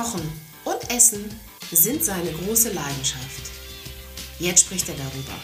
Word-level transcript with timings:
Kochen 0.00 0.32
und 0.64 0.90
Essen 0.90 1.22
sind 1.72 2.02
seine 2.02 2.32
große 2.32 2.72
Leidenschaft. 2.72 3.50
Jetzt 4.38 4.60
spricht 4.60 4.88
er 4.88 4.94
darüber. 4.94 5.34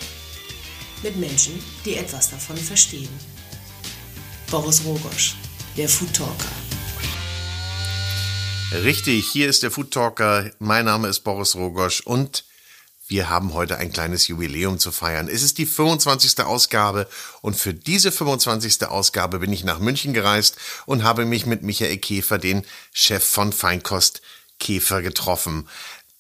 Mit 1.03 1.17
Menschen, 1.17 1.63
die 1.85 1.97
etwas 1.97 2.31
davon 2.31 2.57
verstehen. 2.57 3.11
Boris 4.51 4.83
Rogosch, 4.83 5.35
der 5.77 5.91
Food 5.91 6.15
Talker. 6.15 6.53
Richtig, 8.83 9.29
hier 9.31 9.47
ist 9.47 9.63
der 9.63 9.71
Food 9.71 9.91
Talker. 9.91 10.51
Mein 10.59 10.87
Name 10.87 11.09
ist 11.09 11.21
Boris 11.21 11.55
Rogosch 11.55 12.01
und 12.01 12.45
wir 13.09 13.29
haben 13.29 13.53
heute 13.53 13.77
ein 13.77 13.93
kleines 13.93 14.27
Jubiläum 14.27 14.79
zu 14.79 14.91
feiern. 14.91 15.29
Es 15.29 15.43
ist 15.43 15.59
die 15.59 15.67
25. 15.67 16.41
Ausgabe 16.41 17.07
und 17.43 17.57
für 17.57 17.75
diese 17.75 18.11
25. 18.11 18.87
Ausgabe 18.87 19.39
bin 19.39 19.53
ich 19.53 19.65
nach 19.65 19.81
München 19.81 20.15
gereist 20.15 20.57
und 20.87 21.05
habe 21.05 21.27
mich 21.27 21.45
mit 21.45 21.63
Michael 21.63 21.99
Käfer, 21.99 22.39
den 22.39 22.65
Chef 22.93 23.23
von 23.23 23.53
Feinkost 23.53 24.23
Käfer, 24.59 25.03
getroffen, 25.03 25.69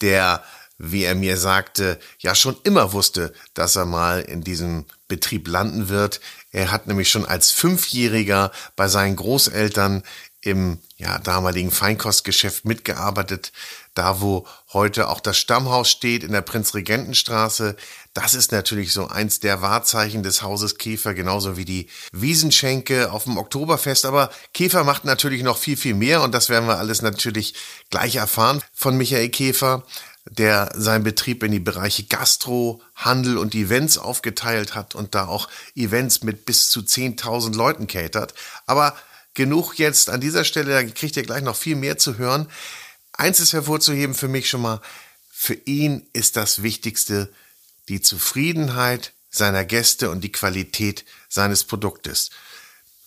der, 0.00 0.42
wie 0.78 1.04
er 1.04 1.14
mir 1.14 1.36
sagte, 1.36 1.98
ja 2.18 2.34
schon 2.34 2.56
immer 2.64 2.92
wusste, 2.92 3.32
dass 3.54 3.76
er 3.76 3.86
mal 3.86 4.20
in 4.20 4.42
diesem 4.42 4.84
Betrieb 5.08 5.48
landen 5.48 5.88
wird. 5.88 6.20
Er 6.50 6.70
hat 6.70 6.86
nämlich 6.86 7.08
schon 7.08 7.24
als 7.24 7.50
Fünfjähriger 7.50 8.50
bei 8.74 8.88
seinen 8.88 9.16
Großeltern 9.16 10.02
im 10.46 10.78
ja, 10.96 11.18
damaligen 11.18 11.70
Feinkostgeschäft 11.70 12.64
mitgearbeitet, 12.64 13.52
da 13.94 14.20
wo 14.20 14.46
heute 14.72 15.08
auch 15.08 15.20
das 15.20 15.36
Stammhaus 15.36 15.90
steht 15.90 16.22
in 16.22 16.32
der 16.32 16.40
Prinzregentenstraße. 16.40 17.76
Das 18.14 18.34
ist 18.34 18.52
natürlich 18.52 18.92
so 18.92 19.08
eins 19.08 19.40
der 19.40 19.60
Wahrzeichen 19.60 20.22
des 20.22 20.42
Hauses 20.42 20.78
Käfer, 20.78 21.12
genauso 21.12 21.56
wie 21.56 21.64
die 21.64 21.88
Wiesenschenke 22.12 23.12
auf 23.12 23.24
dem 23.24 23.36
Oktoberfest. 23.36 24.06
Aber 24.06 24.30
Käfer 24.54 24.84
macht 24.84 25.04
natürlich 25.04 25.42
noch 25.42 25.58
viel, 25.58 25.76
viel 25.76 25.94
mehr 25.94 26.22
und 26.22 26.32
das 26.32 26.48
werden 26.48 26.68
wir 26.68 26.78
alles 26.78 27.02
natürlich 27.02 27.54
gleich 27.90 28.16
erfahren 28.16 28.62
von 28.72 28.96
Michael 28.96 29.28
Käfer 29.28 29.82
der 30.28 30.70
seinen 30.74 31.04
Betrieb 31.04 31.42
in 31.42 31.52
die 31.52 31.60
Bereiche 31.60 32.04
Gastro, 32.04 32.80
Handel 32.94 33.38
und 33.38 33.54
Events 33.54 33.96
aufgeteilt 33.96 34.74
hat 34.74 34.94
und 34.94 35.14
da 35.14 35.26
auch 35.26 35.48
Events 35.74 36.22
mit 36.22 36.46
bis 36.46 36.68
zu 36.68 36.80
10.000 36.80 37.54
Leuten 37.54 37.86
catert. 37.86 38.34
Aber 38.66 38.96
genug 39.36 39.74
jetzt 39.78 40.10
an 40.10 40.20
dieser 40.20 40.44
Stelle, 40.44 40.72
da 40.72 40.82
kriegt 40.82 41.16
ihr 41.16 41.22
gleich 41.22 41.42
noch 41.42 41.54
viel 41.54 41.76
mehr 41.76 41.98
zu 41.98 42.18
hören. 42.18 42.50
Eins 43.12 43.38
ist 43.38 43.52
hervorzuheben 43.52 44.16
für 44.16 44.26
mich 44.26 44.50
schon 44.50 44.62
mal, 44.62 44.80
für 45.30 45.54
ihn 45.54 46.08
ist 46.12 46.36
das 46.36 46.62
Wichtigste 46.62 47.32
die 47.88 48.00
Zufriedenheit 48.00 49.12
seiner 49.30 49.64
Gäste 49.64 50.10
und 50.10 50.22
die 50.22 50.32
Qualität 50.32 51.04
seines 51.28 51.62
Produktes. 51.62 52.30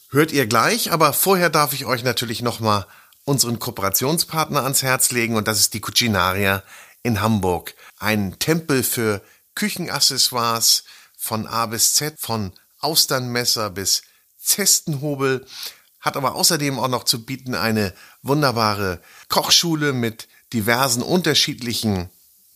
Hört 0.09 0.31
ihr 0.31 0.47
gleich, 0.47 0.91
aber 0.91 1.11
vorher 1.11 1.49
darf 1.49 1.73
ich 1.73 1.85
euch 1.85 2.03
natürlich 2.03 2.41
nochmal 2.41 2.85
unseren 3.25 3.59
Kooperationspartner 3.59 4.63
ans 4.63 4.83
Herz 4.83 5.11
legen 5.11 5.35
und 5.35 5.47
das 5.47 5.59
ist 5.59 5.73
die 5.73 5.81
Cucinaria 5.81 6.63
in 7.03 7.21
Hamburg. 7.21 7.75
Ein 7.97 8.37
Tempel 8.39 8.83
für 8.83 9.21
Küchenaccessoires 9.55 10.83
von 11.17 11.47
A 11.47 11.65
bis 11.65 11.95
Z, 11.95 12.19
von 12.19 12.53
Austernmesser 12.79 13.69
bis 13.69 14.03
Zestenhobel 14.39 15.45
hat 16.01 16.17
aber 16.17 16.35
außerdem 16.35 16.79
auch 16.79 16.87
noch 16.87 17.03
zu 17.03 17.25
bieten 17.25 17.55
eine 17.55 17.93
wunderbare 18.21 19.01
Kochschule 19.27 19.93
mit 19.93 20.27
diversen 20.53 21.01
unterschiedlichen 21.01 22.09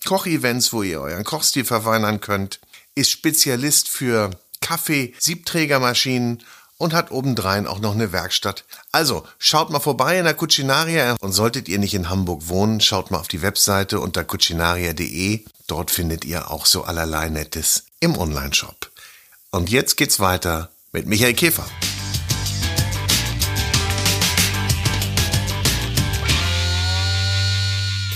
Kochevents, 0.05 0.73
wo 0.73 0.83
ihr 0.83 1.01
euren 1.01 1.23
Kochstil 1.23 1.65
verfeinern 1.65 2.21
könnt, 2.21 2.59
ist 2.95 3.11
Spezialist 3.11 3.89
für 3.89 4.31
Kaffee, 4.61 5.13
Siebträgermaschinen 5.19 6.43
und 6.77 6.93
hat 6.93 7.11
obendrein 7.11 7.67
auch 7.67 7.79
noch 7.79 7.93
eine 7.93 8.11
Werkstatt. 8.11 8.65
Also 8.91 9.25
schaut 9.37 9.69
mal 9.69 9.79
vorbei 9.79 10.17
in 10.17 10.25
der 10.25 10.33
Cucinaria 10.33 11.15
und 11.21 11.31
solltet 11.31 11.69
ihr 11.69 11.79
nicht 11.79 11.93
in 11.93 12.09
Hamburg 12.09 12.47
wohnen, 12.47 12.81
schaut 12.81 13.11
mal 13.11 13.19
auf 13.19 13.27
die 13.27 13.41
Webseite 13.41 13.99
unter 13.99 14.23
cucinaria.de. 14.23 15.45
Dort 15.67 15.91
findet 15.91 16.25
ihr 16.25 16.51
auch 16.51 16.65
so 16.65 16.83
allerlei 16.83 17.29
Nettes 17.29 17.85
im 17.99 18.17
Onlineshop. 18.17 18.91
Und 19.51 19.69
jetzt 19.69 19.95
geht's 19.95 20.19
weiter 20.19 20.71
mit 20.91 21.07
Michael 21.07 21.35
Käfer. 21.35 21.65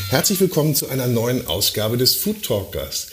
Herzlich 0.10 0.40
willkommen 0.40 0.74
zu 0.74 0.88
einer 0.88 1.08
neuen 1.08 1.48
Ausgabe 1.48 1.98
des 1.98 2.16
Food 2.16 2.42
Talkers. 2.42 3.08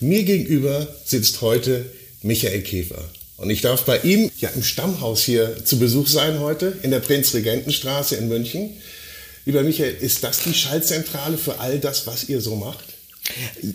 Mir 0.00 0.24
gegenüber 0.24 0.88
sitzt 1.04 1.42
heute 1.42 1.86
Michael 2.22 2.62
Käfer. 2.62 3.04
Und 3.36 3.50
ich 3.50 3.60
darf 3.60 3.84
bei 3.84 4.00
ihm 4.00 4.32
ja 4.38 4.48
im 4.48 4.64
Stammhaus 4.64 5.22
hier 5.22 5.64
zu 5.64 5.78
Besuch 5.78 6.08
sein 6.08 6.40
heute 6.40 6.76
in 6.82 6.90
der 6.90 6.98
Prinzregentenstraße 6.98 8.16
in 8.16 8.26
München. 8.26 8.70
Lieber 9.44 9.62
Michael, 9.62 9.94
ist 10.00 10.24
das 10.24 10.42
die 10.42 10.52
Schaltzentrale 10.52 11.38
für 11.38 11.60
all 11.60 11.78
das, 11.78 12.08
was 12.08 12.28
ihr 12.28 12.40
so 12.40 12.56
macht? 12.56 12.84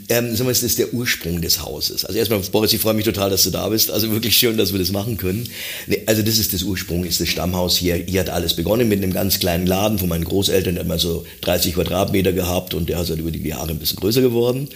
Ähm, 0.10 0.36
sagen 0.36 0.48
wir, 0.48 0.54
das 0.54 0.64
ist 0.64 0.78
der 0.78 0.94
Ursprung 0.94 1.42
des 1.42 1.62
Hauses. 1.62 2.06
Also 2.06 2.18
erstmal, 2.18 2.40
Boris, 2.40 2.74
ich 2.74 2.82
freue 2.82 2.94
mich 2.94 3.06
total, 3.06 3.30
dass 3.30 3.44
du 3.44 3.52
da 3.52 3.68
bist. 3.70 3.92
Also 3.92 4.12
wirklich 4.12 4.36
schön, 4.38 4.58
dass 4.58 4.72
wir 4.72 4.80
das 4.80 4.92
machen 4.92 5.18
können. 5.18 5.48
Nee, 5.88 6.04
also 6.06 6.22
das 6.22 6.38
ist 6.38 6.54
das 6.54 6.64
Ursprung, 6.64 7.06
ist 7.06 7.20
das 7.20 7.30
Stammhaus 7.30 7.78
hier. 7.78 7.96
Hier 7.96 8.22
hat 8.22 8.30
alles 8.30 8.56
begonnen 8.56 8.88
mit 8.88 9.02
einem 9.02 9.14
ganz 9.14 9.40
kleinen 9.40 9.68
Laden 9.68 10.00
von 10.00 10.10
meinen 10.10 10.24
Großeltern. 10.24 10.76
Der 10.76 10.84
hat 10.84 10.88
mal 10.88 11.00
so 11.00 11.26
30 11.42 11.76
Quadratmeter 11.76 12.34
gehabt 12.34 12.74
und 12.74 12.90
der 12.90 13.02
ist 13.02 13.10
halt 13.10 13.20
über 13.20 13.32
die 13.32 13.48
Jahre 13.48 13.72
ein 13.72 13.80
bisschen 13.80 14.00
größer 14.00 14.22
geworden. 14.22 14.70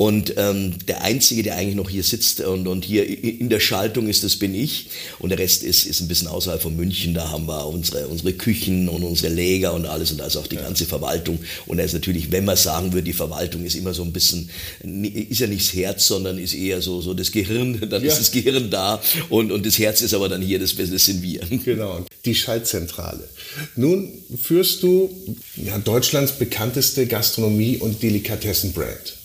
Und 0.00 0.32
ähm, 0.38 0.76
der 0.88 1.02
Einzige, 1.02 1.42
der 1.42 1.56
eigentlich 1.56 1.74
noch 1.74 1.90
hier 1.90 2.02
sitzt 2.02 2.40
und, 2.40 2.66
und 2.66 2.86
hier 2.86 3.06
in 3.06 3.50
der 3.50 3.60
Schaltung 3.60 4.08
ist, 4.08 4.24
das 4.24 4.36
bin 4.36 4.54
ich. 4.54 4.86
Und 5.18 5.28
der 5.28 5.38
Rest 5.38 5.62
ist, 5.62 5.84
ist 5.84 6.00
ein 6.00 6.08
bisschen 6.08 6.26
außerhalb 6.26 6.62
von 6.62 6.74
München. 6.74 7.12
Da 7.12 7.28
haben 7.28 7.46
wir 7.46 7.66
unsere, 7.66 8.08
unsere 8.08 8.32
Küchen 8.32 8.88
und 8.88 9.02
unsere 9.02 9.30
Läger 9.30 9.74
und 9.74 9.84
alles. 9.84 10.10
Und 10.10 10.16
da 10.16 10.24
ist 10.24 10.38
auch 10.38 10.46
die 10.46 10.56
ganze 10.56 10.86
Verwaltung. 10.86 11.38
Und 11.66 11.76
da 11.76 11.84
ist 11.84 11.92
natürlich, 11.92 12.32
wenn 12.32 12.46
man 12.46 12.56
sagen 12.56 12.94
würde, 12.94 13.04
die 13.04 13.12
Verwaltung 13.12 13.62
ist 13.62 13.74
immer 13.74 13.92
so 13.92 14.02
ein 14.02 14.10
bisschen, 14.14 14.48
ist 14.82 15.40
ja 15.40 15.46
nicht 15.46 15.66
das 15.66 15.74
Herz, 15.74 16.06
sondern 16.06 16.38
ist 16.38 16.54
eher 16.54 16.80
so, 16.80 17.02
so 17.02 17.12
das 17.12 17.30
Gehirn. 17.30 17.78
Dann 17.90 18.02
ja. 18.02 18.08
ist 18.08 18.20
das 18.20 18.30
Gehirn 18.30 18.70
da. 18.70 19.02
Und, 19.28 19.52
und 19.52 19.66
das 19.66 19.78
Herz 19.78 20.00
ist 20.00 20.14
aber 20.14 20.30
dann 20.30 20.40
hier, 20.40 20.58
das, 20.58 20.74
das 20.76 21.04
sind 21.04 21.22
wir. 21.22 21.42
Genau, 21.62 22.06
die 22.24 22.34
Schaltzentrale. 22.34 23.28
Nun 23.76 24.10
führst 24.42 24.82
du 24.82 25.10
ja, 25.56 25.78
Deutschlands 25.78 26.32
bekannteste 26.32 27.06
Gastronomie- 27.06 27.76
und 27.76 28.02
Delikatessenbrand 28.02 29.19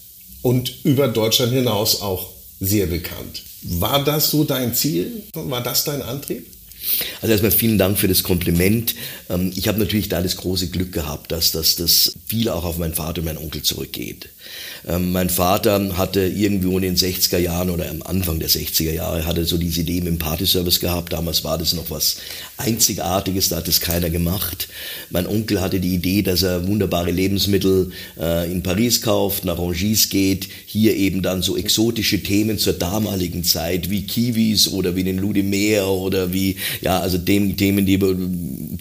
und 0.45 0.85
über 0.85 1.07
Deutschland 1.07 1.53
hinaus 1.53 2.01
auch 2.01 2.29
sehr 2.59 2.85
bekannt. 2.85 3.41
War 3.63 4.03
das 4.03 4.29
so 4.29 4.43
dein 4.43 4.75
Ziel? 4.75 5.23
War 5.33 5.63
das 5.63 5.85
dein 5.85 6.03
Antrieb? 6.03 6.45
Also 7.19 7.31
erstmal 7.31 7.49
vielen 7.49 7.79
Dank 7.79 7.97
für 7.97 8.07
das 8.07 8.21
Kompliment. 8.21 8.93
Ähm, 9.27 9.51
ich 9.55 9.67
habe 9.67 9.79
natürlich 9.79 10.07
da 10.07 10.21
das 10.21 10.37
große 10.37 10.69
Glück 10.69 10.91
gehabt, 10.91 11.31
dass 11.31 11.51
das, 11.51 11.77
das 11.77 12.13
viel 12.27 12.49
auch 12.49 12.63
auf 12.63 12.77
meinen 12.77 12.93
Vater 12.93 13.21
und 13.21 13.25
meinen 13.25 13.39
Onkel 13.39 13.63
zurückgeht. 13.63 14.29
Ähm, 14.87 15.11
mein 15.11 15.29
Vater 15.29 15.97
hatte 15.97 16.21
irgendwo 16.21 16.77
in 16.77 16.83
den 16.83 16.95
60er 16.95 17.37
Jahren 17.37 17.69
oder 17.69 17.89
am 17.89 18.01
Anfang 18.03 18.39
der 18.39 18.49
60er 18.49 18.91
Jahre 18.91 19.25
hatte 19.25 19.45
so 19.45 19.57
diese 19.57 19.81
Idee 19.81 20.01
mit 20.01 20.07
dem 20.07 20.19
Partyservice 20.19 20.79
gehabt. 20.79 21.13
Damals 21.13 21.43
war 21.43 21.57
das 21.57 21.73
noch 21.73 21.89
was 21.89 22.17
Einzigartiges, 22.57 23.49
da 23.49 23.57
hat 23.57 23.67
es 23.67 23.81
keiner 23.81 24.09
gemacht. 24.09 24.67
Mein 25.09 25.27
Onkel 25.27 25.61
hatte 25.61 25.79
die 25.79 25.95
Idee, 25.95 26.21
dass 26.21 26.43
er 26.43 26.67
wunderbare 26.67 27.11
Lebensmittel 27.11 27.91
äh, 28.19 28.51
in 28.51 28.61
Paris 28.61 29.01
kauft, 29.01 29.45
nach 29.45 29.57
Rangis 29.57 30.09
geht, 30.09 30.47
hier 30.65 30.95
eben 30.95 31.21
dann 31.21 31.41
so 31.41 31.57
exotische 31.57 32.21
Themen 32.21 32.57
zur 32.59 32.73
damaligen 32.73 33.43
Zeit 33.43 33.89
wie 33.89 34.03
Kiwis 34.03 34.67
oder 34.67 34.95
wie 34.95 35.03
den 35.03 35.17
Ludemeer 35.17 35.87
oder 35.87 36.33
wie, 36.33 36.57
ja, 36.81 36.99
also 36.99 37.17
dem, 37.17 37.57
Themen, 37.57 37.85
die 37.85 37.99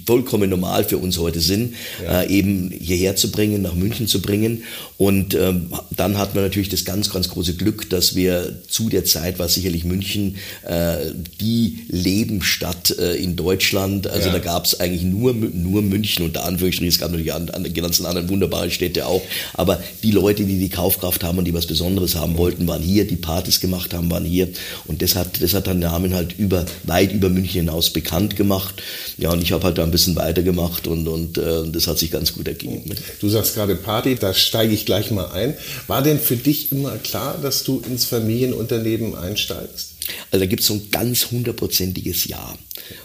vollkommen 0.06 0.50
normal 0.50 0.84
für 0.84 0.98
uns 0.98 1.18
heute 1.18 1.40
sind, 1.40 1.74
ja. 2.02 2.22
äh, 2.22 2.30
eben 2.30 2.70
hierher 2.70 3.16
zu 3.16 3.30
bringen, 3.30 3.62
nach 3.62 3.74
München 3.74 4.06
zu 4.06 4.20
bringen. 4.20 4.64
Und 4.96 5.34
ähm, 5.34 5.53
dann 5.96 6.18
hat 6.18 6.34
man 6.34 6.44
natürlich 6.44 6.68
das 6.68 6.84
ganz, 6.84 7.10
ganz 7.10 7.28
große 7.28 7.54
Glück, 7.54 7.90
dass 7.90 8.14
wir 8.14 8.62
zu 8.68 8.88
der 8.88 9.04
Zeit 9.04 9.38
war 9.38 9.48
sicherlich 9.48 9.84
München 9.84 10.36
äh, 10.66 10.96
die 11.40 11.86
Lebensstadt 11.88 12.96
äh, 12.98 13.14
in 13.16 13.36
Deutschland. 13.36 14.06
Also 14.08 14.28
ja. 14.28 14.34
da 14.34 14.38
gab 14.38 14.66
es 14.66 14.80
eigentlich 14.80 15.02
nur, 15.02 15.34
nur 15.34 15.82
München 15.82 16.24
unter 16.24 16.44
Anführungsstrichen. 16.44 16.88
Es 16.88 16.98
gab 16.98 17.10
natürlich 17.10 17.32
an, 17.32 17.50
an 17.50 17.72
ganzen 17.74 18.06
anderen 18.06 18.28
wunderbare 18.28 18.70
Städte 18.70 19.06
auch. 19.06 19.22
Aber 19.54 19.82
die 20.02 20.10
Leute, 20.10 20.44
die 20.44 20.58
die 20.58 20.68
Kaufkraft 20.68 21.22
haben 21.24 21.38
und 21.38 21.44
die 21.44 21.54
was 21.54 21.66
Besonderes 21.66 22.14
haben 22.16 22.36
wollten, 22.36 22.66
waren 22.66 22.82
hier. 22.82 23.06
Die 23.06 23.16
Partys 23.16 23.60
gemacht 23.60 23.94
haben, 23.94 24.10
waren 24.10 24.24
hier. 24.24 24.48
Und 24.86 25.02
das 25.02 25.14
hat, 25.14 25.42
das 25.42 25.54
hat 25.54 25.66
dann 25.66 25.78
Namen 25.78 26.14
halt 26.14 26.38
über, 26.38 26.64
weit 26.84 27.12
über 27.12 27.28
München 27.28 27.60
hinaus 27.60 27.90
bekannt 27.90 28.36
gemacht. 28.36 28.82
Ja, 29.18 29.30
und 29.30 29.42
ich 29.42 29.52
habe 29.52 29.64
halt 29.64 29.78
da 29.78 29.84
ein 29.84 29.90
bisschen 29.90 30.16
weitergemacht 30.16 30.86
und, 30.86 31.06
und 31.06 31.38
äh, 31.38 31.68
das 31.70 31.86
hat 31.86 31.98
sich 31.98 32.10
ganz 32.10 32.32
gut 32.32 32.48
ergeben. 32.48 32.94
Du 33.20 33.28
sagst 33.28 33.54
gerade 33.54 33.76
Party, 33.76 34.16
da 34.16 34.32
steige 34.34 34.72
ich 34.72 34.86
gleich 34.86 35.10
mal 35.10 35.26
ein. 35.26 35.43
War 35.88 36.02
denn 36.02 36.18
für 36.18 36.36
dich 36.36 36.72
immer 36.72 36.96
klar, 36.96 37.36
dass 37.42 37.64
du 37.64 37.82
ins 37.86 38.06
Familienunternehmen 38.06 39.14
einsteigst? 39.14 39.93
Also 40.30 40.44
da 40.44 40.46
gibt 40.46 40.60
es 40.60 40.66
so 40.66 40.74
ein 40.74 40.90
ganz 40.90 41.30
hundertprozentiges 41.30 42.26
Ja. 42.26 42.56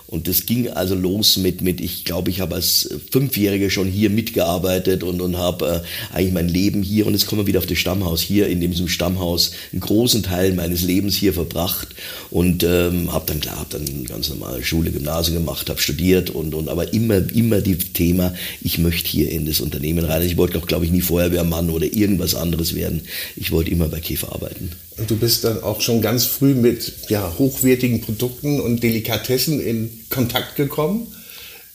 Und 0.07 0.28
das 0.28 0.48
ging 0.48 0.68
also 0.69 0.96
los 0.96 1.38
mit, 1.38 1.62
mit 1.62 1.80
ich 1.80 2.04
glaube, 2.04 2.31
ich 2.31 2.42
habe 2.42 2.56
als 2.56 2.90
Fünfjähriger 3.12 3.69
schon 3.69 3.88
hier 3.88 4.10
mitgearbeitet 4.10 5.04
und, 5.04 5.22
und 5.22 5.38
habe 5.38 5.84
äh, 6.12 6.16
eigentlich 6.16 6.34
mein 6.34 6.50
Leben 6.50 6.81
hier, 6.81 7.06
und 7.06 7.13
jetzt 7.13 7.28
kommen 7.28 7.44
wir 7.44 7.48
wieder 7.48 7.60
auf 7.60 7.68
das 7.68 7.78
Stammhaus 7.78 8.22
hier, 8.22 8.48
in 8.48 8.60
diesem 8.60 8.88
Stammhaus 8.88 9.51
einen 9.72 9.81
großen 9.81 10.24
Teil 10.24 10.54
meines 10.54 10.81
Lebens 10.81 11.16
hier 11.16 11.34
verbracht 11.34 11.90
und 12.31 12.63
ähm, 12.63 13.13
habe 13.13 13.25
dann, 13.28 13.40
klar, 13.40 13.60
hab 13.60 13.69
dann 13.69 14.06
ganz 14.06 14.30
normal 14.30 14.63
Schule, 14.63 14.92
Gymnasium 14.92 15.38
gemacht, 15.38 15.69
habe 15.69 15.80
studiert 15.80 16.31
und, 16.31 16.56
und 16.56 16.68
aber 16.69 16.92
immer, 16.92 17.18
immer 17.34 17.62
die 17.62 17.78
Thema, 17.78 18.34
ich 18.62 18.80
möchte 18.80 19.07
hier 19.07 19.30
in 19.30 19.46
das 19.46 19.62
Unternehmen 19.62 20.04
rein. 20.04 20.22
Also 20.22 20.28
ich 20.28 20.38
wollte 20.38 20.57
auch, 20.57 20.66
glaube 20.66 20.86
ich, 20.86 20.92
nie 20.92 21.01
Feuerwehrmann 21.01 21.69
oder 21.69 21.86
irgendwas 21.86 22.34
anderes 22.34 22.74
werden. 22.74 23.01
Ich 23.36 23.51
wollte 23.51 23.69
immer 23.69 23.88
bei 23.88 24.00
Käfer 24.00 24.34
arbeiten. 24.34 24.72
Du 25.07 25.16
bist 25.16 25.44
dann 25.44 25.63
auch 25.63 25.81
schon 25.81 26.01
ganz 26.01 26.25
früh 26.25 26.54
mit 26.54 27.10
ja, 27.10 27.34
hochwertigen 27.38 28.01
Produkten 28.01 28.60
und 28.60 28.84
Delikatessen 28.84 29.60
in 29.60 29.90
Kontakt 30.10 30.56
gekommen. 30.56 31.07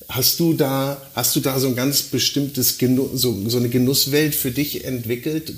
Hast 0.08 0.38
du 0.40 0.52
da, 0.52 1.00
hast 1.14 1.34
du 1.34 1.40
da 1.40 1.58
so 1.58 1.68
ein 1.68 1.76
ganz 1.76 2.02
bestimmtes, 2.02 2.78
Genuss, 2.78 3.10
so, 3.14 3.48
so 3.48 3.58
eine 3.58 3.68
Genusswelt 3.68 4.34
für 4.34 4.50
dich 4.50 4.84
entwickelt? 4.84 5.54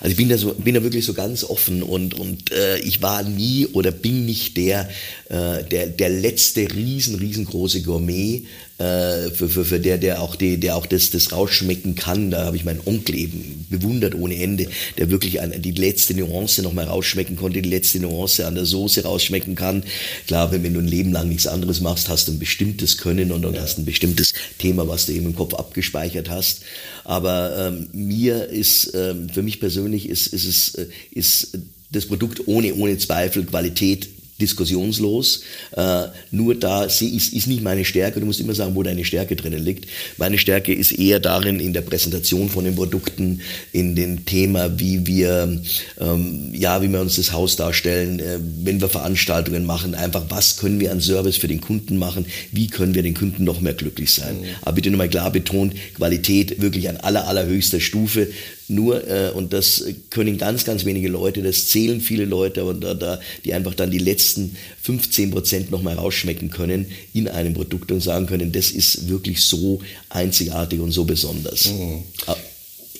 Also 0.00 0.10
ich 0.10 0.16
bin 0.16 0.28
da, 0.28 0.38
so, 0.38 0.54
bin 0.54 0.74
da 0.74 0.82
wirklich 0.82 1.04
so 1.04 1.12
ganz 1.12 1.44
offen 1.44 1.82
und, 1.82 2.14
und 2.14 2.52
äh, 2.52 2.78
ich 2.78 3.02
war 3.02 3.22
nie 3.22 3.66
oder 3.66 3.90
bin 3.90 4.24
nicht 4.24 4.56
der, 4.56 4.88
äh, 5.28 5.64
der, 5.64 5.86
der 5.88 6.08
letzte 6.08 6.72
riesen, 6.72 7.16
riesengroße 7.16 7.82
Gourmet, 7.82 8.44
äh, 8.78 9.30
für, 9.30 9.48
für, 9.48 9.64
für 9.64 9.80
der, 9.80 9.96
der 9.96 10.20
auch, 10.20 10.36
die, 10.36 10.58
der 10.58 10.76
auch 10.76 10.84
das, 10.84 11.10
das 11.10 11.32
rausschmecken 11.32 11.94
kann. 11.94 12.30
Da 12.30 12.44
habe 12.44 12.56
ich 12.56 12.64
meinen 12.64 12.82
Onkel 12.84 13.14
eben 13.16 13.66
bewundert 13.70 14.14
ohne 14.14 14.36
Ende, 14.36 14.68
der 14.98 15.10
wirklich 15.10 15.40
an, 15.40 15.54
die 15.56 15.70
letzte 15.70 16.14
Nuance 16.14 16.62
noch 16.62 16.74
mal 16.74 16.84
rausschmecken 16.84 17.36
konnte, 17.36 17.62
die 17.62 17.70
letzte 17.70 18.00
Nuance 18.00 18.46
an 18.46 18.54
der 18.54 18.66
Soße 18.66 19.04
rausschmecken 19.04 19.54
kann. 19.54 19.82
Klar, 20.26 20.52
wenn, 20.52 20.62
wenn 20.62 20.74
du 20.74 20.80
ein 20.80 20.88
Leben 20.88 21.12
lang 21.12 21.28
nichts 21.28 21.46
anderes 21.46 21.80
machst, 21.80 22.10
hast 22.10 22.28
du 22.28 22.32
ein 22.32 22.38
bestimmtes 22.38 22.98
Können 22.98 23.32
und, 23.32 23.46
und 23.46 23.54
ja. 23.54 23.62
hast 23.62 23.78
ein 23.78 23.86
bestimmtes 23.86 24.34
Thema, 24.58 24.86
was 24.86 25.06
du 25.06 25.12
eben 25.12 25.26
im 25.26 25.36
Kopf 25.36 25.54
abgespeichert 25.54 26.28
hast. 26.28 26.60
Aber 27.04 27.68
ähm, 27.68 27.88
mir 27.92 28.46
ist, 28.46 28.92
ähm, 28.94 29.30
für 29.30 29.42
mich 29.42 29.58
persönlich 29.58 30.08
ist, 30.08 30.26
ist 30.26 30.46
es, 30.46 30.74
äh, 30.74 30.86
ist 31.12 31.58
das 31.90 32.06
Produkt 32.06 32.46
ohne, 32.46 32.74
ohne 32.74 32.98
Zweifel 32.98 33.44
Qualität 33.44 34.08
diskussionslos. 34.40 35.42
Äh, 35.76 36.04
nur 36.30 36.54
da 36.54 36.84
ist, 36.84 37.00
ist 37.02 37.46
nicht 37.46 37.62
meine 37.62 37.84
Stärke. 37.84 38.20
Du 38.20 38.26
musst 38.26 38.40
immer 38.40 38.54
sagen, 38.54 38.74
wo 38.74 38.82
deine 38.82 39.04
Stärke 39.04 39.36
drinnen 39.36 39.64
liegt. 39.64 39.86
Meine 40.18 40.38
Stärke 40.38 40.74
ist 40.74 40.92
eher 40.92 41.20
darin, 41.20 41.60
in 41.60 41.72
der 41.72 41.80
Präsentation 41.80 42.50
von 42.50 42.64
den 42.64 42.74
Produkten, 42.74 43.40
in 43.72 43.94
dem 43.94 44.26
Thema, 44.26 44.78
wie 44.78 45.06
wir, 45.06 45.60
ähm, 46.00 46.50
ja, 46.52 46.82
wie 46.82 46.88
wir 46.88 47.00
uns 47.00 47.16
das 47.16 47.32
Haus 47.32 47.56
darstellen, 47.56 48.20
äh, 48.20 48.38
wenn 48.62 48.80
wir 48.80 48.88
Veranstaltungen 48.88 49.64
machen, 49.64 49.94
einfach, 49.94 50.24
was 50.28 50.58
können 50.58 50.80
wir 50.80 50.92
an 50.92 51.00
Service 51.00 51.36
für 51.36 51.48
den 51.48 51.60
Kunden 51.60 51.96
machen, 51.96 52.26
wie 52.52 52.66
können 52.66 52.94
wir 52.94 53.02
den 53.02 53.14
Kunden 53.14 53.44
noch 53.44 53.60
mehr 53.60 53.74
glücklich 53.74 54.12
sein. 54.12 54.40
Mhm. 54.40 54.44
Aber 54.62 54.72
bitte 54.72 54.90
nochmal 54.90 55.08
klar 55.08 55.30
betont, 55.30 55.74
Qualität 55.94 56.60
wirklich 56.60 56.88
an 56.88 56.98
aller, 56.98 57.26
allerhöchster 57.26 57.80
Stufe. 57.80 58.28
Nur, 58.68 59.06
äh, 59.08 59.30
und 59.30 59.52
das 59.52 59.84
können 60.10 60.38
ganz, 60.38 60.64
ganz 60.64 60.84
wenige 60.84 61.08
Leute, 61.08 61.42
das 61.42 61.68
zählen 61.68 62.00
viele 62.00 62.24
Leute, 62.24 62.62
aber 62.62 62.74
da, 62.74 62.94
da, 62.94 63.20
die 63.44 63.54
einfach 63.54 63.74
dann 63.74 63.90
die 63.90 63.98
letzten 63.98 64.56
15 64.82 65.30
Prozent 65.30 65.70
nochmal 65.70 65.94
rausschmecken 65.94 66.50
können 66.50 66.86
in 67.14 67.28
einem 67.28 67.54
Produkt 67.54 67.92
und 67.92 68.00
sagen 68.00 68.26
können, 68.26 68.50
das 68.50 68.70
ist 68.70 69.08
wirklich 69.08 69.44
so 69.44 69.80
einzigartig 70.08 70.80
und 70.80 70.90
so 70.90 71.04
besonders. 71.04 71.66
Mhm. 71.66 72.02
Ah. 72.26 72.36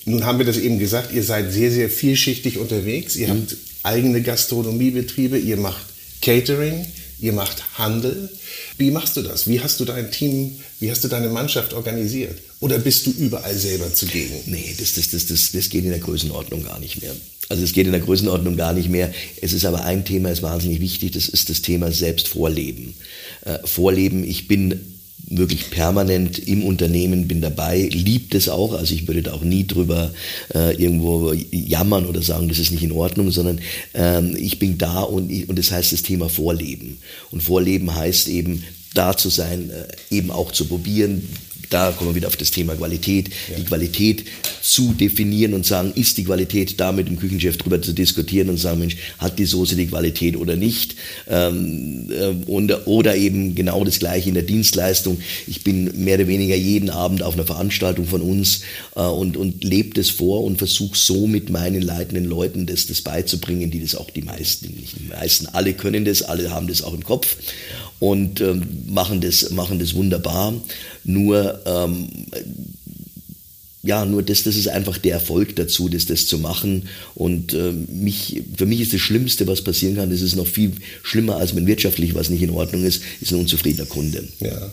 Nun 0.05 0.25
haben 0.25 0.39
wir 0.39 0.47
das 0.47 0.59
eben 0.59 0.79
gesagt, 0.79 1.13
ihr 1.13 1.25
seid 1.25 1.53
sehr, 1.53 1.73
sehr 1.73 1.91
vielschichtig 1.91 2.59
unterwegs. 2.59 3.17
Ihr 3.17 3.27
mhm. 3.27 3.31
habt 3.33 3.57
eigene 3.83 4.23
Gastronomiebetriebe, 4.23 5.37
ihr 5.37 5.57
macht 5.57 5.85
Catering, 6.23 6.87
ihr 7.19 7.33
macht 7.33 7.79
Handel. 7.79 8.29
Wie 8.79 8.91
machst 8.91 9.17
du 9.17 9.23
das? 9.23 9.49
Wie 9.49 9.61
hast 9.61 9.81
du 9.81 9.85
dein 9.85 10.11
Team, 10.11 10.59
wie 10.81 10.91
hast 10.91 11.05
du 11.05 11.09
deine 11.09 11.29
Mannschaft 11.29 11.73
organisiert? 11.73 12.39
Oder 12.61 12.79
bist 12.79 13.07
du 13.07 13.11
überall 13.11 13.57
selber 13.57 13.93
zugegen? 13.95 14.35
Nee, 14.47 14.75
das, 14.79 14.95
das, 14.95 15.11
das, 15.11 15.27
das, 15.27 15.53
das 15.53 15.69
geht 15.69 15.85
in 15.85 15.91
der 15.91 15.99
Größenordnung 15.99 16.65
gar 16.65 16.79
nicht 16.79 17.03
mehr. 17.03 17.15
Also 17.49 17.63
es 17.63 17.73
geht 17.73 17.87
in 17.87 17.93
der 17.93 18.01
Größenordnung 18.01 18.57
gar 18.57 18.73
nicht 18.73 18.89
mehr. 18.89 19.13
Es 19.41 19.53
ist 19.53 19.65
aber 19.65 19.85
ein 19.85 20.05
Thema, 20.05 20.31
ist 20.31 20.43
wahnsinnig 20.43 20.81
wichtig, 20.81 21.13
das 21.13 21.29
ist 21.29 21.49
das 21.49 21.63
Thema 21.63 21.93
Selbstvorleben. 21.93 22.95
Äh, 23.45 23.59
Vorleben, 23.65 24.25
ich 24.25 24.49
bin 24.49 24.96
wirklich 25.29 25.71
permanent 25.71 26.39
im 26.39 26.65
Unternehmen, 26.65 27.27
bin 27.27 27.41
dabei, 27.41 27.89
liebt 27.93 28.35
es 28.35 28.49
auch, 28.49 28.75
also 28.75 28.95
ich 28.95 29.09
würde 29.09 29.23
da 29.23 29.33
auch 29.33 29.43
nie 29.43 29.67
drüber 29.67 30.13
äh, 30.55 30.75
irgendwo 30.81 31.33
jammern 31.51 32.07
oder 32.07 32.23
sagen, 32.23 32.49
das 32.49 32.59
ist 32.59 32.71
nicht 32.71 32.85
in 32.85 32.93
Ordnung, 32.93 33.31
sondern 33.31 33.61
ähm, 33.95 34.37
ich 34.39 34.59
bin 34.59 34.79
da 34.79 35.03
und, 35.03 35.31
ich, 35.31 35.49
und 35.49 35.59
das 35.59 35.73
heißt 35.73 35.93
das 35.93 36.03
Thema 36.03 36.29
Vorleben. 36.29 36.99
Und 37.31 37.43
Vorleben 37.43 37.95
heißt 37.95 38.29
eben, 38.29 38.63
da 38.95 39.17
zu 39.17 39.29
sein, 39.29 39.71
äh, 39.71 40.15
eben 40.15 40.31
auch 40.31 40.53
zu 40.53 40.67
probieren, 40.67 41.29
da 41.71 41.93
kommen 41.93 42.11
wir 42.11 42.15
wieder 42.17 42.29
auf 42.29 42.37
das 42.37 42.51
Thema 42.51 42.75
Qualität, 42.75 43.31
ja. 43.51 43.57
die 43.57 43.65
Qualität 43.65 44.25
zu 44.63 44.93
definieren 44.93 45.55
und 45.55 45.65
sagen, 45.65 45.93
ist 45.95 46.19
die 46.19 46.25
Qualität 46.25 46.79
da 46.81 46.93
mit 46.93 47.09
dem 47.09 47.19
Küchenchef 47.19 47.57
drüber 47.57 47.81
zu 47.81 47.93
diskutieren 47.93 48.49
und 48.49 48.59
sagen, 48.59 48.81
Mensch, 48.81 48.97
hat 49.19 49.39
die 49.39 49.45
Soße 49.45 49.77
die 49.77 49.87
Qualität 49.87 50.37
oder 50.37 50.57
nicht? 50.57 50.97
Ähm, 51.29 52.11
äh, 52.11 52.51
und, 52.51 52.87
oder 52.87 53.17
eben 53.17 53.55
genau 53.55 53.85
das 53.85 53.99
gleiche 53.99 54.29
in 54.29 54.35
der 54.35 54.43
Dienstleistung. 54.43 55.19
Ich 55.47 55.63
bin 55.65 56.05
mehr 56.05 56.17
oder 56.17 56.29
weniger 56.29 56.57
jeden 56.57 56.91
Abend 56.91 57.23
auf 57.23 57.35
einer 57.35 57.47
Veranstaltung 57.47 58.07
von 58.07 58.21
uns 58.21 58.63
äh, 58.95 59.01
und, 59.01 59.37
und 59.37 59.63
lebe 59.63 59.95
das 59.95 60.11
vor 60.11 60.45
und 60.45 60.59
versuche 60.59 60.97
so 60.97 61.27
mit 61.27 61.51
meinen 61.51 61.83
leitenden 61.83 62.25
Leuten 62.25 62.67
das, 62.67 62.87
das 62.87 63.01
beizubringen, 63.03 63.71
die 63.71 63.81
das 63.81 63.95
auch 63.95 64.11
die 64.11 64.23
meisten, 64.23 64.75
nicht 64.75 64.99
die 64.99 65.09
meisten, 65.09 65.47
alle 65.47 65.75
können 65.75 66.05
das, 66.05 66.23
alle 66.23 66.51
haben 66.51 66.67
das 66.67 66.83
auch 66.83 66.95
im 66.95 67.05
Kopf 67.05 67.37
und 67.99 68.41
ähm, 68.41 68.63
machen, 68.89 69.21
das, 69.21 69.51
machen 69.51 69.79
das 69.79 69.95
wunderbar. 69.95 70.55
Nur, 71.05 71.61
ähm, 71.65 72.09
ja, 73.83 74.05
nur 74.05 74.23
das, 74.23 74.43
das 74.43 74.57
ist 74.57 74.69
einfach 74.69 74.99
der 74.99 75.15
Erfolg 75.15 75.57
dazu, 75.57 75.89
das, 75.89 76.07
das 76.07 76.27
zu 76.27 76.39
machen. 76.39 76.89
Und 77.15 77.55
äh, 77.55 77.73
mich, 77.73 78.43
für 78.57 78.67
mich 78.67 78.81
ist 78.81 78.93
das 78.93 79.01
Schlimmste, 79.01 79.47
was 79.47 79.63
passieren 79.63 79.97
kann, 79.97 80.11
das 80.11 80.21
ist 80.21 80.37
noch 80.37 80.47
viel 80.47 80.73
schlimmer, 81.03 81.37
als 81.37 81.55
wenn 81.55 81.67
wirtschaftlich 81.67 82.15
was 82.15 82.29
nicht 82.29 82.43
in 82.43 82.51
Ordnung 82.51 82.85
ist, 82.85 83.03
ist 83.21 83.33
ein 83.33 83.41
unzufriedener 83.41 83.87
Kunde. 83.87 84.25
Ja. 84.41 84.73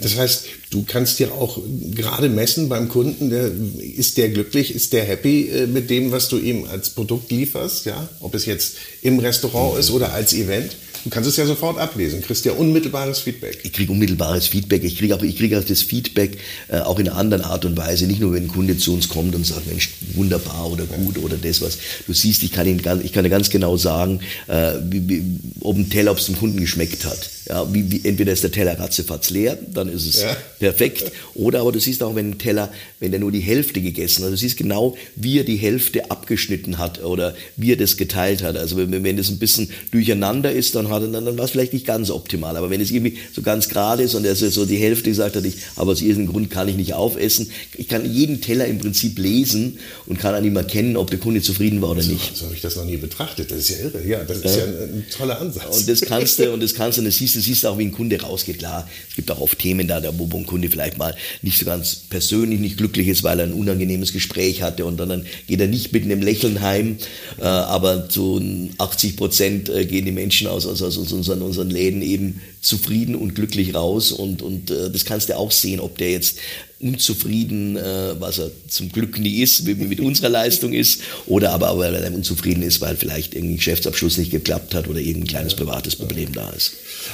Das 0.00 0.16
heißt, 0.16 0.44
du 0.70 0.84
kannst 0.86 1.18
ja 1.20 1.30
auch 1.30 1.58
gerade 1.94 2.28
messen 2.28 2.68
beim 2.68 2.88
Kunden, 2.88 3.30
der, 3.30 3.50
ist 3.96 4.18
der 4.18 4.28
glücklich, 4.28 4.74
ist 4.74 4.92
der 4.92 5.04
happy 5.04 5.48
äh, 5.48 5.66
mit 5.66 5.90
dem, 5.90 6.12
was 6.12 6.28
du 6.28 6.38
ihm 6.38 6.64
als 6.64 6.90
Produkt 6.90 7.30
lieferst, 7.30 7.86
ja? 7.86 8.08
Ob 8.20 8.34
es 8.34 8.46
jetzt 8.46 8.76
im 9.02 9.18
Restaurant 9.18 9.74
mhm. 9.74 9.80
ist 9.80 9.90
oder 9.90 10.12
als 10.12 10.32
Event. 10.34 10.76
Du 11.04 11.10
kannst 11.10 11.28
es 11.28 11.36
ja 11.36 11.46
sofort 11.46 11.78
ablesen, 11.78 12.22
kriegst 12.22 12.44
ja 12.44 12.52
unmittelbares 12.52 13.18
Feedback. 13.18 13.58
Ich 13.64 13.72
kriege 13.72 13.90
unmittelbares 13.90 14.46
Feedback. 14.46 14.84
Ich 14.84 14.96
kriege 14.96 15.16
auch, 15.16 15.22
ich 15.22 15.36
kriege 15.36 15.58
auch 15.58 15.64
das 15.64 15.82
Feedback 15.82 16.38
äh, 16.68 16.78
auch 16.78 16.98
in 16.98 17.08
einer 17.08 17.18
anderen 17.18 17.44
Art 17.44 17.64
und 17.64 17.76
Weise. 17.76 18.06
Nicht 18.06 18.20
nur, 18.20 18.32
wenn 18.32 18.44
ein 18.44 18.48
Kunde 18.48 18.76
zu 18.76 18.94
uns 18.94 19.08
kommt 19.08 19.34
und 19.34 19.44
sagt, 19.44 19.66
Mensch, 19.66 19.90
wunderbar 20.14 20.70
oder 20.70 20.84
gut 20.84 21.18
oder 21.18 21.36
das 21.36 21.60
was. 21.60 21.78
Du 22.06 22.12
siehst, 22.12 22.42
ich 22.44 22.52
kann 22.52 22.66
ihn 22.66 22.80
ich 23.02 23.12
kann 23.12 23.24
dir 23.24 23.30
ganz 23.30 23.50
genau 23.50 23.76
sagen, 23.76 24.20
äh, 24.46 24.74
wie, 24.84 25.08
wie, 25.08 25.24
ob 25.60 25.76
ein 25.76 25.90
Teller, 25.90 26.12
ob 26.12 26.18
es 26.18 26.26
dem 26.26 26.38
Kunden 26.38 26.60
geschmeckt 26.60 27.04
hat. 27.04 27.30
Ja, 27.48 27.72
wie, 27.72 27.90
wie, 27.90 28.08
entweder 28.08 28.32
ist 28.32 28.44
der 28.44 28.52
Teller 28.52 28.78
ratzefatz 28.78 29.30
leer, 29.30 29.58
dann 29.72 29.88
ist 29.88 30.06
es 30.06 30.22
ja. 30.22 30.36
perfekt. 30.60 31.10
Oder 31.34 31.60
aber 31.62 31.72
du 31.72 31.80
siehst 31.80 32.02
auch, 32.02 32.14
wenn 32.14 32.30
ein 32.30 32.38
Teller, 32.38 32.72
wenn 33.00 33.10
der 33.10 33.18
nur 33.18 33.32
die 33.32 33.40
Hälfte 33.40 33.80
gegessen 33.80 34.24
hat, 34.24 34.30
du 34.30 34.36
siehst 34.36 34.56
genau, 34.56 34.96
wie 35.16 35.38
er 35.38 35.44
die 35.44 35.56
Hälfte 35.56 36.10
abgeschnitten 36.10 36.78
hat 36.78 37.02
oder 37.02 37.34
wie 37.56 37.72
er 37.72 37.76
das 37.76 37.96
geteilt 37.96 38.42
hat. 38.42 38.56
Also 38.56 38.76
wenn, 38.76 39.02
wenn 39.02 39.16
das 39.16 39.28
ein 39.28 39.38
bisschen 39.38 39.70
durcheinander 39.90 40.52
ist, 40.52 40.76
dann, 40.76 40.88
hat, 40.88 41.02
dann, 41.02 41.12
dann 41.12 41.36
war 41.36 41.44
es 41.44 41.50
vielleicht 41.50 41.72
nicht 41.72 41.84
ganz 41.86 42.10
optimal. 42.10 42.56
Aber 42.56 42.70
wenn 42.70 42.80
es 42.80 42.92
irgendwie 42.92 43.18
so 43.32 43.42
ganz 43.42 43.68
gerade 43.68 44.04
ist 44.04 44.14
und 44.14 44.24
er 44.24 44.36
so 44.36 44.64
die 44.64 44.76
Hälfte 44.76 45.10
gesagt 45.10 45.34
hat, 45.34 45.44
ich, 45.44 45.56
aber 45.74 45.92
aus 45.92 46.00
irgendeinem 46.00 46.28
Grund 46.28 46.50
kann 46.50 46.68
ich 46.68 46.76
nicht 46.76 46.94
aufessen, 46.94 47.50
ich 47.76 47.88
kann 47.88 48.10
jeden 48.10 48.40
Teller 48.40 48.66
im 48.66 48.78
Prinzip 48.78 49.18
lesen 49.18 49.78
und 50.06 50.18
kann 50.18 50.34
an 50.34 50.44
ihm 50.44 50.56
erkennen, 50.56 50.96
ob 50.96 51.10
der 51.10 51.18
Kunde 51.18 51.42
zufrieden 51.42 51.82
war 51.82 51.90
oder 51.90 52.02
so, 52.02 52.12
nicht. 52.12 52.36
So 52.36 52.44
habe 52.46 52.54
ich 52.54 52.60
das 52.60 52.76
noch 52.76 52.84
nie 52.84 52.96
betrachtet. 52.98 53.50
Das 53.50 53.58
ist 53.58 53.70
ja 53.70 53.76
irre. 53.78 54.06
Ja, 54.06 54.24
das 54.24 54.38
ist 54.38 54.44
ja, 54.44 54.58
ja 54.58 54.64
ein, 54.64 54.94
ein, 54.94 55.06
toller 55.10 55.40
Ansatz. 55.40 55.78
Und 55.78 55.88
das 55.88 56.00
kannst 56.02 56.38
du, 56.38 56.52
und 56.52 56.62
das 56.62 56.74
kannst 56.74 56.98
du, 56.98 57.02
und 57.02 57.06
das 57.06 57.16
siehst 57.16 57.31
du, 57.34 57.40
siehst 57.40 57.66
auch, 57.66 57.78
wie 57.78 57.84
ein 57.84 57.92
Kunde 57.92 58.20
rausgeht. 58.20 58.58
Klar, 58.58 58.88
es 59.08 59.16
gibt 59.16 59.30
auch 59.30 59.40
oft 59.40 59.58
Themen 59.58 59.86
da, 59.86 60.02
wo 60.18 60.36
ein 60.36 60.46
Kunde 60.46 60.68
vielleicht 60.70 60.98
mal 60.98 61.14
nicht 61.42 61.58
so 61.58 61.64
ganz 61.64 61.94
persönlich 61.94 62.60
nicht 62.60 62.76
glücklich 62.76 63.08
ist, 63.08 63.22
weil 63.22 63.40
er 63.40 63.46
ein 63.46 63.52
unangenehmes 63.52 64.12
Gespräch 64.12 64.62
hatte 64.62 64.84
und 64.84 64.98
dann 64.98 65.26
geht 65.46 65.60
er 65.60 65.68
nicht 65.68 65.92
mit 65.92 66.04
einem 66.04 66.22
Lächeln 66.22 66.60
heim. 66.60 66.98
Äh, 67.40 67.44
aber 67.44 68.08
zu 68.08 68.40
80 68.78 69.16
Prozent 69.16 69.68
äh, 69.68 69.86
gehen 69.86 70.04
die 70.04 70.12
Menschen 70.12 70.46
aus, 70.46 70.66
aus, 70.66 70.82
aus 70.82 70.96
unseren, 70.96 71.42
unseren 71.42 71.70
Läden 71.70 72.02
eben 72.02 72.40
zufrieden 72.60 73.14
und 73.14 73.34
glücklich 73.34 73.74
raus 73.74 74.12
und, 74.12 74.40
und 74.42 74.70
äh, 74.70 74.90
das 74.90 75.04
kannst 75.04 75.28
du 75.28 75.36
auch 75.36 75.50
sehen, 75.50 75.80
ob 75.80 75.98
der 75.98 76.12
jetzt 76.12 76.38
unzufrieden, 76.82 77.76
äh, 77.76 78.20
was 78.20 78.38
er 78.38 78.50
zum 78.68 78.90
Glück 78.90 79.18
nie 79.18 79.40
ist, 79.40 79.66
wie 79.66 79.74
mit 79.74 80.00
unserer 80.00 80.28
Leistung 80.28 80.72
ist, 80.72 81.02
oder 81.26 81.52
aber, 81.52 81.78
weil 81.78 81.94
er 81.94 82.12
unzufrieden 82.12 82.62
ist, 82.62 82.80
weil 82.80 82.96
vielleicht 82.96 83.34
irgendein 83.34 83.56
Geschäftsabschluss 83.56 84.18
nicht 84.18 84.32
geklappt 84.32 84.74
hat 84.74 84.88
oder 84.88 84.98
irgendein 84.98 85.28
kleines 85.28 85.54
privates 85.54 85.96
Problem 85.96 86.32
da 86.32 86.50
ist. 86.50 86.72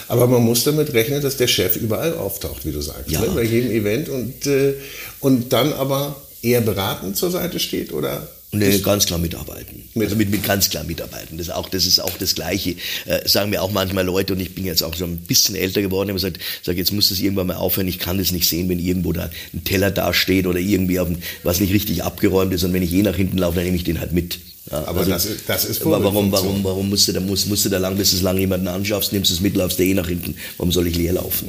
Aber 0.09 0.27
man 0.27 0.43
muss 0.43 0.65
damit 0.65 0.93
rechnen, 0.95 1.21
dass 1.21 1.37
der 1.37 1.49
Chef 1.49 1.77
überall 1.77 2.15
auftaucht, 2.15 2.65
wie 2.65 2.73
du 2.73 2.81
sagst, 2.81 3.11
ja. 3.11 3.21
ne? 3.21 3.29
bei 3.29 3.45
jedem 3.45 3.71
Event 3.71 4.09
und, 4.09 4.47
äh, 4.47 4.75
und 5.21 5.53
dann 5.53 5.73
aber 5.75 6.17
eher 6.43 6.63
beratend 6.63 7.17
zur 7.17 7.31
Seite 7.31 7.59
steht 7.61 7.93
oder 7.93 8.27
Nee, 8.51 8.79
ganz 8.79 9.05
klar 9.05 9.19
mitarbeiten. 9.19 9.89
Mit. 9.95 10.05
Also 10.05 10.17
mit, 10.17 10.31
mit 10.31 10.43
ganz 10.43 10.71
klar 10.71 10.83
mitarbeiten. 10.85 11.37
Das, 11.37 11.51
auch, 11.51 11.69
das 11.69 11.85
ist 11.85 12.01
auch 12.01 12.17
das 12.17 12.35
Gleiche. 12.35 12.77
Äh, 13.05 13.29
sagen 13.29 13.51
mir 13.51 13.63
auch 13.63 13.71
manchmal 13.71 14.07
Leute, 14.07 14.33
und 14.33 14.41
ich 14.41 14.55
bin 14.55 14.65
jetzt 14.65 14.83
auch 14.83 14.95
schon 14.95 15.13
ein 15.13 15.19
bisschen 15.19 15.55
älter 15.55 15.83
geworden, 15.83 16.09
ich 16.09 16.15
gesagt, 16.15 16.39
sag, 16.63 16.79
jetzt 16.79 16.93
muss 16.93 17.11
das 17.11 17.21
irgendwann 17.21 17.49
mal 17.49 17.57
aufhören. 17.57 17.89
Ich 17.89 17.99
kann 17.99 18.17
das 18.17 18.33
nicht 18.33 18.49
sehen, 18.49 18.71
wenn 18.71 18.79
irgendwo 18.79 19.13
da 19.13 19.29
ein 19.53 19.65
Teller 19.65 19.91
dasteht 19.91 20.47
oder 20.47 20.59
irgendwie 20.59 20.99
auf, 20.99 21.09
was 21.43 21.61
nicht 21.61 21.75
richtig 21.75 22.05
abgeräumt 22.05 22.55
ist. 22.55 22.65
Und 22.65 22.73
wenn 22.73 22.83
ich 22.83 22.91
je 22.91 23.03
nach 23.03 23.17
hinten 23.17 23.37
laufe, 23.37 23.57
dann 23.57 23.65
nehme 23.65 23.77
ich 23.77 23.85
den 23.85 24.01
halt 24.01 24.13
mit. 24.13 24.39
Ja, 24.71 24.85
aber 24.87 25.01
also, 25.01 25.11
das, 25.11 25.27
ist, 25.27 25.41
das 25.47 25.65
ist 25.67 25.85
Warum, 25.85 26.33
warum, 26.33 26.65
warum 26.65 26.89
musst 26.89 27.09
du 27.09 27.13
da, 27.13 27.21
musst, 27.21 27.49
musst 27.49 27.65
du 27.67 27.69
da 27.69 27.79
lang, 27.79 27.97
bis 27.97 28.17
du 28.17 28.23
lang 28.23 28.39
jemanden 28.39 28.69
anschaffst, 28.69 29.13
nimmst 29.13 29.31
es 29.31 29.41
mit, 29.41 29.57
laufst 29.57 29.79
du 29.79 29.85
eh 29.85 29.95
nach 29.95 30.09
hinten. 30.09 30.37
Warum 30.57 30.73
soll 30.73 30.87
ich 30.87 30.97
leer 30.97 31.15
laufen? 31.15 31.49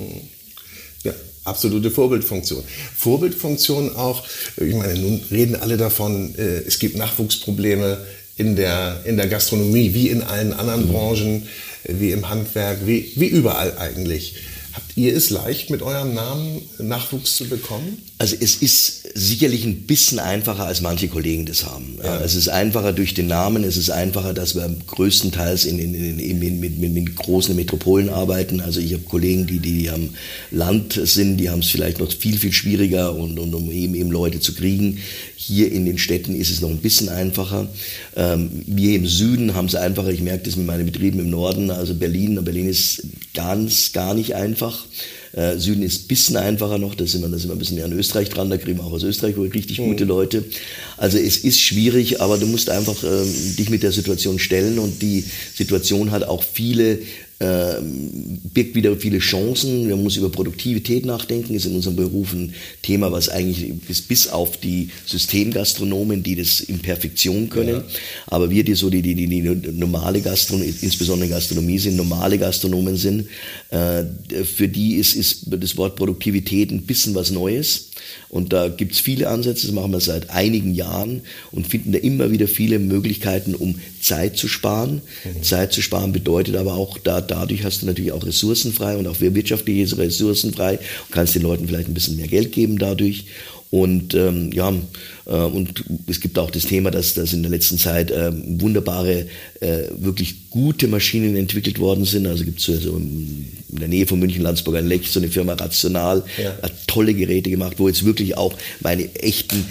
Absolute 1.49 1.91
Vorbildfunktion. 1.91 2.63
Vorbildfunktion 2.95 3.95
auch, 3.95 4.23
ich 4.57 4.73
meine, 4.73 4.97
nun 4.99 5.21
reden 5.31 5.55
alle 5.55 5.77
davon, 5.77 6.35
äh, 6.35 6.59
es 6.59 6.79
gibt 6.79 6.95
Nachwuchsprobleme 6.95 7.97
in 8.37 8.55
der, 8.55 9.01
in 9.05 9.17
der 9.17 9.27
Gastronomie, 9.27 9.93
wie 9.93 10.09
in 10.09 10.23
allen 10.23 10.53
anderen 10.53 10.87
mhm. 10.87 10.91
Branchen, 10.93 11.47
wie 11.83 12.11
im 12.11 12.29
Handwerk, 12.29 12.85
wie, 12.85 13.11
wie 13.15 13.27
überall 13.27 13.77
eigentlich. 13.77 14.35
Habt 14.73 14.95
ihr 14.95 15.15
es 15.15 15.29
leicht, 15.29 15.69
mit 15.69 15.81
eurem 15.81 16.13
Namen 16.13 16.61
Nachwuchs 16.77 17.35
zu 17.35 17.49
bekommen? 17.49 18.01
Also 18.21 18.35
es 18.37 18.57
ist 18.57 19.17
sicherlich 19.17 19.63
ein 19.63 19.83
bisschen 19.83 20.19
einfacher, 20.19 20.65
als 20.65 20.81
manche 20.81 21.07
Kollegen 21.07 21.45
das 21.45 21.65
haben. 21.65 21.97
Ja. 22.03 22.19
Es 22.19 22.35
ist 22.35 22.49
einfacher 22.49 22.91
durch 22.91 23.13
den 23.13 23.27
Namen, 23.27 23.63
es 23.63 23.77
ist 23.77 23.91
einfacher, 23.91 24.33
dass 24.33 24.55
wir 24.55 24.75
größtenteils 24.87 25.63
in, 25.63 25.79
in, 25.79 25.95
in, 25.95 26.19
in 26.19 26.59
mit, 26.59 26.77
mit, 26.79 26.91
mit, 26.91 27.15
großen 27.15 27.55
Metropolen 27.55 28.09
arbeiten. 28.09 28.59
Also 28.59 28.81
ich 28.81 28.91
habe 28.91 29.03
Kollegen, 29.03 29.47
die, 29.47 29.59
die 29.59 29.89
am 29.89 30.09
Land 30.51 30.99
sind, 31.01 31.37
die 31.37 31.49
haben 31.49 31.59
es 31.59 31.69
vielleicht 31.69 31.99
noch 31.99 32.11
viel, 32.11 32.37
viel 32.37 32.51
schwieriger 32.51 33.15
und, 33.15 33.39
und 33.39 33.53
um 33.55 33.71
eben, 33.71 33.95
eben 33.95 34.11
Leute 34.11 34.41
zu 34.41 34.53
kriegen. 34.53 34.97
Hier 35.37 35.71
in 35.71 35.85
den 35.85 35.97
Städten 35.97 36.35
ist 36.35 36.51
es 36.51 36.59
noch 36.59 36.69
ein 36.69 36.79
bisschen 36.79 37.07
einfacher. 37.07 37.69
Ähm, 38.17 38.49
wir 38.65 38.97
im 38.97 39.07
Süden 39.07 39.55
haben 39.55 39.67
es 39.67 39.75
einfacher. 39.75 40.09
Ich 40.09 40.19
merke 40.19 40.43
das 40.43 40.57
mit 40.57 40.67
meinen 40.67 40.85
Betrieben 40.85 41.19
im 41.19 41.29
Norden, 41.29 41.71
also 41.71 41.95
Berlin. 41.95 42.43
Berlin 42.43 42.67
ist 42.67 43.01
ganz, 43.33 43.93
gar 43.93 44.13
nicht 44.13 44.35
einfach. 44.35 44.85
Äh, 45.33 45.57
Süden 45.57 45.83
ist 45.83 46.03
ein 46.03 46.07
bisschen 46.07 46.37
einfacher 46.37 46.77
noch, 46.77 46.95
da 46.95 47.05
sind, 47.05 47.21
wir, 47.21 47.29
da 47.29 47.37
sind 47.37 47.49
wir 47.49 47.55
ein 47.55 47.59
bisschen 47.59 47.75
mehr 47.75 47.85
an 47.85 47.93
Österreich 47.93 48.29
dran, 48.29 48.49
da 48.49 48.57
kriegen 48.57 48.77
wir 48.77 48.85
auch 48.85 48.91
aus 48.91 49.03
Österreich 49.03 49.35
richtig 49.37 49.79
mhm. 49.79 49.89
gute 49.89 50.05
Leute. 50.05 50.43
Also 50.97 51.17
es 51.17 51.37
ist 51.37 51.61
schwierig, 51.61 52.21
aber 52.21 52.37
du 52.37 52.47
musst 52.47 52.69
einfach 52.69 53.03
äh, 53.03 53.25
dich 53.57 53.69
mit 53.69 53.83
der 53.83 53.91
Situation 53.91 54.39
stellen 54.39 54.79
und 54.79 55.01
die 55.01 55.23
Situation 55.53 56.11
hat 56.11 56.23
auch 56.23 56.43
viele 56.43 56.99
birgt 57.39 58.75
wieder 58.75 58.95
viele 58.97 59.19
Chancen. 59.19 59.89
Man 59.89 60.03
muss 60.03 60.17
über 60.17 60.29
Produktivität 60.29 61.05
nachdenken, 61.05 61.55
ist 61.55 61.65
in 61.65 61.75
unserem 61.75 61.95
Beruf 61.95 62.33
ein 62.33 62.53
Thema, 62.81 63.11
was 63.13 63.29
eigentlich 63.29 63.73
ist 63.87 64.09
bis 64.09 64.27
auf 64.27 64.57
die 64.57 64.89
Systemgastronomen, 65.05 66.21
die 66.21 66.35
das 66.35 66.59
in 66.59 66.79
Perfektion 66.79 67.49
können. 67.49 67.75
Ja. 67.75 67.83
Aber 68.27 68.49
wir, 68.49 68.65
die 68.65 68.73
so 68.73 68.89
die, 68.89 69.01
die, 69.01 69.15
die, 69.15 69.27
die 69.27 69.71
normale 69.71 70.19
Gastronomie, 70.19 70.73
insbesondere 70.81 71.29
Gastronomie 71.29 71.79
sind, 71.79 71.95
normale 71.95 72.37
Gastronomen 72.37 72.97
sind, 72.97 73.27
äh, 73.69 74.03
für 74.43 74.67
die 74.67 74.95
ist, 74.95 75.13
ist 75.13 75.45
das 75.47 75.77
Wort 75.77 75.95
Produktivität 75.95 76.71
ein 76.71 76.81
bisschen 76.81 77.15
was 77.15 77.31
Neues. 77.31 77.89
Und 78.29 78.53
da 78.53 78.67
gibt 78.67 78.93
es 78.93 78.99
viele 78.99 79.29
Ansätze, 79.29 79.67
das 79.67 79.75
machen 79.75 79.91
wir 79.91 79.99
seit 79.99 80.29
einigen 80.29 80.73
Jahren 80.73 81.21
und 81.51 81.67
finden 81.67 81.91
da 81.91 81.99
immer 81.99 82.31
wieder 82.31 82.47
viele 82.47 82.79
Möglichkeiten, 82.79 83.55
um 83.55 83.75
Zeit 84.01 84.37
zu 84.37 84.47
sparen. 84.47 85.01
Mhm. 85.23 85.43
Zeit 85.43 85.73
zu 85.73 85.81
sparen 85.81 86.11
bedeutet 86.11 86.55
aber 86.55 86.73
auch, 86.73 86.97
da, 86.97 87.21
dadurch 87.21 87.63
hast 87.63 87.81
du 87.81 87.85
natürlich 87.85 88.11
auch 88.11 88.25
Ressourcen 88.25 88.73
frei 88.73 88.97
und 88.97 89.07
auch 89.07 89.19
wirtschaftliche 89.19 89.97
Ressourcen 89.97 90.53
frei 90.53 90.73
und 90.77 91.11
kannst 91.11 91.35
den 91.35 91.43
Leuten 91.43 91.67
vielleicht 91.67 91.87
ein 91.87 91.93
bisschen 91.93 92.17
mehr 92.17 92.27
Geld 92.27 92.51
geben 92.51 92.77
dadurch. 92.77 93.25
Und 93.71 94.15
ähm, 94.15 94.51
ja, 94.51 94.73
äh, 95.27 95.31
und 95.31 95.83
es 96.07 96.19
gibt 96.19 96.39
auch 96.39 96.49
das 96.49 96.63
Thema, 96.63 96.89
dass, 96.89 97.13
dass 97.13 97.33
in 97.33 97.43
der 97.43 97.51
letzten 97.51 97.77
Zeit 97.77 98.09
äh, 98.09 98.31
wunderbare, 98.59 99.27
äh, 99.59 99.83
wirklich 99.95 100.49
gute 100.49 100.87
Maschinen 100.87 101.35
entwickelt 101.35 101.77
worden 101.77 102.03
sind. 102.03 102.25
Also 102.25 102.45
gibt 102.45 102.59
es 102.59 102.65
so, 102.65 102.75
so 102.75 102.97
in 102.97 103.47
der 103.69 103.87
Nähe 103.87 104.07
von 104.07 104.17
München, 104.17 104.41
Landsburg 104.41 104.75
ein 104.75 104.87
Lech, 104.87 105.11
so 105.11 105.19
eine 105.19 105.29
Firma 105.29 105.53
Rational, 105.53 106.23
ja. 106.41 106.57
hat 106.63 106.87
tolle 106.87 107.13
Geräte 107.13 107.51
gemacht, 107.51 107.75
wo 107.77 107.87
jetzt 107.87 108.05
wirklich 108.05 108.37
auch 108.37 108.55
meine 108.79 109.13
echten 109.15 109.65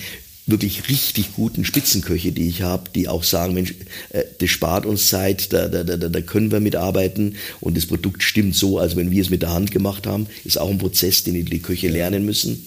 wirklich 0.48 0.88
richtig 0.88 1.34
guten 1.34 1.64
Spitzenköche, 1.64 2.32
die 2.32 2.48
ich 2.48 2.62
habe, 2.62 2.90
die 2.94 3.06
auch 3.06 3.22
sagen, 3.22 3.54
Mensch, 3.54 3.74
äh, 4.10 4.24
das 4.38 4.50
spart 4.50 4.86
uns 4.86 5.08
Zeit, 5.08 5.52
da, 5.52 5.68
da, 5.68 5.84
da, 5.84 5.96
da 5.96 6.20
können 6.22 6.50
wir 6.50 6.60
mitarbeiten 6.60 7.36
und 7.60 7.76
das 7.76 7.86
Produkt 7.86 8.22
stimmt 8.22 8.56
so, 8.56 8.78
als 8.78 8.96
wenn 8.96 9.10
wir 9.10 9.22
es 9.22 9.30
mit 9.30 9.42
der 9.42 9.52
Hand 9.52 9.70
gemacht 9.70 10.06
haben. 10.06 10.26
Ist 10.44 10.58
auch 10.58 10.70
ein 10.70 10.78
Prozess, 10.78 11.22
den 11.22 11.44
die 11.44 11.58
Köche 11.60 11.88
lernen 11.88 12.24
müssen. 12.24 12.66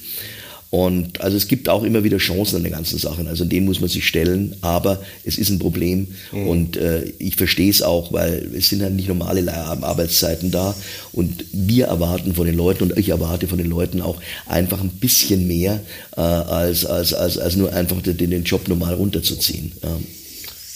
Und 0.72 1.20
also 1.20 1.36
es 1.36 1.50
gibt 1.50 1.68
auch 1.68 1.84
immer 1.84 2.06
wieder 2.06 2.18
Chancen 2.18 2.56
an 2.56 2.64
der 2.64 2.72
ganzen 2.72 2.98
Sache. 2.98 3.28
Also 3.28 3.44
dem 3.44 3.66
muss 3.66 3.82
man 3.82 3.90
sich 3.90 4.08
stellen, 4.08 4.56
aber 4.62 5.02
es 5.26 5.38
ist 5.38 5.50
ein 5.50 5.60
Problem 5.60 6.08
mhm. 6.32 6.48
und 6.48 6.78
äh, 6.78 7.04
ich 7.20 7.36
verstehe 7.36 7.70
es 7.70 7.82
auch, 7.82 8.14
weil 8.14 8.50
es 8.56 8.70
sind 8.70 8.82
halt 8.82 8.94
nicht 8.94 9.10
normale 9.10 9.54
Arbeitszeiten 9.54 10.50
da 10.50 10.74
und 11.12 11.44
wir 11.52 11.88
erwarten 11.88 12.34
von 12.36 12.46
den 12.46 12.56
Leuten 12.56 12.84
und 12.84 12.98
ich 12.98 13.10
erwarte 13.10 13.50
von 13.50 13.58
den 13.58 13.68
Leuten 13.68 14.02
auch 14.02 14.22
einfach 14.46 14.80
ein 14.80 14.92
bisschen 14.92 15.46
mehr 15.46 15.82
äh, 16.16 16.22
als, 16.22 16.86
als, 16.86 17.14
als, 17.14 17.38
als 17.38 17.58
nur 17.58 17.74
einfach 17.74 18.02
den, 18.02 18.18
den 18.18 18.44
Job 18.46 18.70
normal 18.70 18.94
runterzuziehen. 18.94 19.74
Ja. 19.84 20.00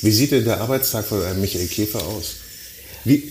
Wie 0.01 0.11
sieht 0.11 0.31
denn 0.31 0.43
der 0.43 0.59
Arbeitstag 0.59 1.05
von 1.05 1.23
einem 1.23 1.39
Michael 1.39 1.67
Käfer 1.67 2.05
aus? 2.05 2.33
Wie, 3.05 3.23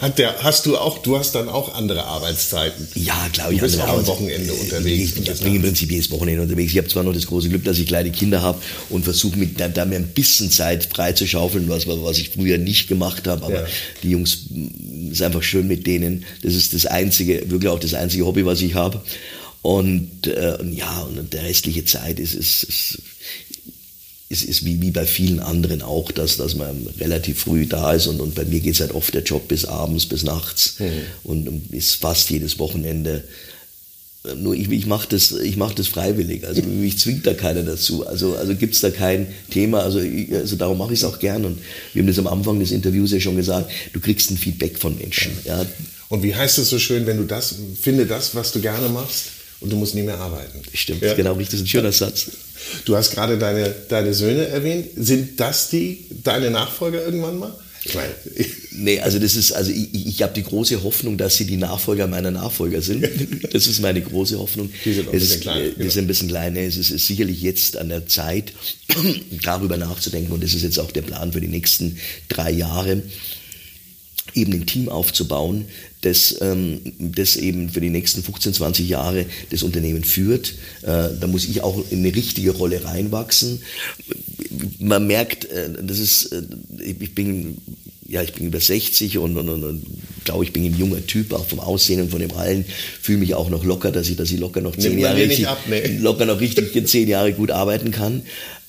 hat 0.00 0.18
der, 0.18 0.42
hast 0.42 0.66
du 0.66 0.76
auch, 0.76 0.98
du 0.98 1.18
hast 1.18 1.34
dann 1.34 1.48
auch 1.48 1.74
andere 1.74 2.04
Arbeitszeiten? 2.04 2.86
Ja, 2.94 3.28
glaube 3.32 3.54
ich. 3.54 3.60
Du 3.60 3.66
bist 3.66 3.80
auch 3.80 3.88
am 3.88 4.06
Wochenende 4.06 4.52
unterwegs. 4.52 5.12
Ich, 5.16 5.28
ich 5.28 5.40
bin 5.40 5.54
im 5.54 5.62
Prinzip 5.62 5.90
jedes 5.90 6.10
Wochenende 6.10 6.42
unterwegs. 6.42 6.72
Ich 6.72 6.78
habe 6.78 6.88
zwar 6.88 7.02
noch 7.02 7.14
das 7.14 7.26
große 7.26 7.48
Glück, 7.48 7.64
dass 7.64 7.78
ich 7.78 7.86
kleine 7.86 8.10
Kinder 8.10 8.42
habe 8.42 8.60
und 8.90 9.04
versuche 9.04 9.38
mit 9.38 9.58
da, 9.58 9.68
da, 9.68 9.84
mir 9.84 9.96
ein 9.96 10.08
bisschen 10.08 10.50
Zeit 10.50 10.84
frei 10.84 11.12
zu 11.12 11.26
schaufeln, 11.26 11.68
was, 11.68 11.86
was 11.86 12.18
ich 12.18 12.30
früher 12.30 12.58
nicht 12.58 12.88
gemacht 12.88 13.26
habe. 13.26 13.44
Aber 13.44 13.60
ja. 13.62 13.66
die 14.02 14.10
Jungs, 14.10 14.46
mm, 14.50 15.12
ist 15.12 15.22
einfach 15.22 15.42
schön 15.42 15.66
mit 15.66 15.86
denen. 15.86 16.24
Das 16.42 16.54
ist 16.54 16.74
das 16.74 16.86
einzige, 16.86 17.50
wirklich 17.50 17.70
auch 17.70 17.80
das 17.80 17.94
einzige 17.94 18.26
Hobby, 18.26 18.44
was 18.44 18.60
ich 18.60 18.74
habe. 18.74 19.00
Und 19.62 20.26
äh, 20.26 20.58
ja, 20.72 21.00
und 21.00 21.32
der 21.32 21.42
restliche 21.44 21.84
Zeit 21.84 22.18
ist, 22.18 22.34
ist, 22.34 22.62
ist 22.64 23.02
es 24.32 24.44
ist 24.44 24.64
wie, 24.64 24.80
wie 24.80 24.92
bei 24.92 25.06
vielen 25.06 25.40
anderen 25.40 25.82
auch, 25.82 26.12
dass, 26.12 26.36
dass 26.36 26.54
man 26.54 26.86
relativ 27.00 27.40
früh 27.40 27.66
da 27.66 27.92
ist 27.92 28.06
und, 28.06 28.20
und 28.20 28.36
bei 28.36 28.44
mir 28.44 28.60
geht 28.60 28.74
es 28.74 28.80
halt 28.80 28.94
oft 28.94 29.12
der 29.12 29.24
Job 29.24 29.48
bis 29.48 29.64
abends, 29.64 30.06
bis 30.06 30.22
nachts 30.22 30.76
mhm. 30.78 30.86
und, 31.24 31.74
ist 31.74 31.96
fast 31.96 32.30
jedes 32.30 32.60
Wochenende. 32.60 33.24
Nur 34.36 34.54
ich, 34.54 34.70
ich 34.70 34.86
mache 34.86 35.08
das, 35.08 35.34
mach 35.56 35.74
das 35.74 35.88
freiwillig, 35.88 36.46
also 36.46 36.62
mich 36.80 36.98
zwingt 36.98 37.26
da 37.26 37.34
keiner 37.34 37.64
dazu. 37.64 38.06
Also, 38.06 38.36
also 38.36 38.54
gibt 38.54 38.74
es 38.74 38.80
da 38.80 38.90
kein 38.90 39.26
Thema, 39.50 39.80
also, 39.80 39.98
ich, 39.98 40.32
also 40.32 40.54
darum 40.54 40.78
mache 40.78 40.92
ich 40.92 41.00
es 41.00 41.04
auch 41.04 41.18
gern. 41.18 41.44
Und 41.44 41.58
wir 41.92 42.00
haben 42.00 42.06
das 42.06 42.18
am 42.20 42.28
Anfang 42.28 42.60
des 42.60 42.70
Interviews 42.70 43.10
ja 43.10 43.18
schon 43.18 43.34
gesagt, 43.34 43.72
du 43.92 43.98
kriegst 43.98 44.30
ein 44.30 44.38
Feedback 44.38 44.78
von 44.78 44.96
Menschen. 44.96 45.32
Ja. 45.44 45.66
Und 46.08 46.22
wie 46.22 46.36
heißt 46.36 46.58
es 46.58 46.70
so 46.70 46.78
schön, 46.78 47.06
wenn 47.06 47.16
du 47.16 47.24
das, 47.24 47.56
finde 47.80 48.06
das, 48.06 48.36
was 48.36 48.52
du 48.52 48.60
gerne 48.60 48.88
machst 48.90 49.39
und 49.60 49.70
du 49.70 49.76
musst 49.76 49.94
nie 49.94 50.02
mehr 50.02 50.18
arbeiten. 50.18 50.62
Stimmt, 50.72 51.02
ja. 51.02 51.14
genau 51.14 51.34
richtig, 51.34 51.50
das 51.50 51.60
ist 51.60 51.64
ein 51.64 51.68
schöner 51.68 51.92
Satz. 51.92 52.30
Du 52.84 52.96
hast 52.96 53.12
gerade 53.12 53.38
deine, 53.38 53.74
deine 53.88 54.14
Söhne 54.14 54.46
erwähnt. 54.46 54.88
Sind 54.96 55.38
das 55.38 55.70
die, 55.70 56.06
deine 56.22 56.50
Nachfolger 56.50 57.04
irgendwann 57.04 57.38
mal? 57.38 57.54
Ich 57.82 57.94
meine, 57.94 58.12
nee, 58.72 59.00
also 59.00 59.18
das 59.18 59.34
ist, 59.36 59.52
also 59.52 59.70
ich, 59.70 60.06
ich 60.06 60.22
habe 60.22 60.34
die 60.34 60.42
große 60.42 60.82
Hoffnung, 60.82 61.16
dass 61.16 61.38
sie 61.38 61.46
die 61.46 61.56
Nachfolger 61.56 62.06
meiner 62.06 62.30
Nachfolger 62.30 62.82
sind. 62.82 63.08
Das 63.52 63.66
ist 63.66 63.80
meine 63.80 64.00
große 64.00 64.38
Hoffnung. 64.38 64.70
Die 64.84 64.92
sind, 64.92 65.08
ein 65.08 65.12
bisschen 65.12 65.36
ist, 65.36 65.40
klein, 65.40 65.72
die 65.76 65.90
sind 65.90 66.04
ein 66.04 66.06
bisschen 66.06 66.28
kleiner. 66.28 66.60
Es 66.60 66.76
ist, 66.76 66.90
ist 66.90 67.06
sicherlich 67.06 67.40
jetzt 67.40 67.76
an 67.76 67.88
der 67.88 68.06
Zeit, 68.06 68.52
darüber 69.42 69.76
nachzudenken. 69.76 70.32
Und 70.32 70.44
das 70.44 70.54
ist 70.54 70.62
jetzt 70.62 70.78
auch 70.78 70.92
der 70.92 71.02
Plan 71.02 71.32
für 71.32 71.40
die 71.40 71.48
nächsten 71.48 71.98
drei 72.28 72.50
Jahre 72.50 73.02
eben 74.34 74.52
ein 74.52 74.66
Team 74.66 74.88
aufzubauen, 74.88 75.64
das, 76.02 76.36
ähm, 76.40 76.80
das 76.98 77.36
eben 77.36 77.68
für 77.68 77.80
die 77.80 77.90
nächsten 77.90 78.22
15, 78.22 78.54
20 78.54 78.88
Jahre 78.88 79.26
das 79.50 79.62
Unternehmen 79.62 80.04
führt. 80.04 80.54
Äh, 80.82 81.08
da 81.20 81.26
muss 81.26 81.44
ich 81.44 81.62
auch 81.62 81.84
in 81.90 81.98
eine 81.98 82.14
richtige 82.14 82.52
Rolle 82.52 82.84
reinwachsen. 82.84 83.62
Man 84.78 85.06
merkt, 85.06 85.44
äh, 85.46 85.70
das 85.82 85.98
ist, 85.98 86.26
äh, 86.32 86.42
ich 86.80 87.14
bin 87.14 87.58
ja, 88.08 88.22
ich 88.22 88.32
bin 88.32 88.46
über 88.46 88.60
60 88.60 89.18
und, 89.18 89.36
und, 89.36 89.48
und, 89.48 89.62
und 89.62 89.86
glaube, 90.24 90.44
ich 90.44 90.52
bin 90.52 90.64
ein 90.64 90.76
junger 90.76 91.06
Typ, 91.06 91.32
auch 91.32 91.46
vom 91.46 91.60
Aussehen 91.60 92.00
und 92.00 92.10
von 92.10 92.20
dem 92.20 92.32
allen, 92.32 92.64
fühle 93.00 93.18
mich 93.18 93.34
auch 93.34 93.50
noch 93.50 93.64
locker, 93.64 93.92
dass 93.92 94.08
ich, 94.08 94.16
dass 94.16 94.30
ich 94.30 94.40
locker 94.40 94.60
noch 94.60 94.76
zehn 94.76 94.98
Jahre, 94.98 95.16
richtig, 95.16 95.46
ab, 95.46 95.60
nee. 95.68 95.98
locker 95.98 96.26
noch 96.26 96.40
richtig 96.40 96.86
zehn 96.88 97.08
Jahre 97.08 97.32
gut 97.32 97.50
arbeiten 97.50 97.92
kann. 97.92 98.22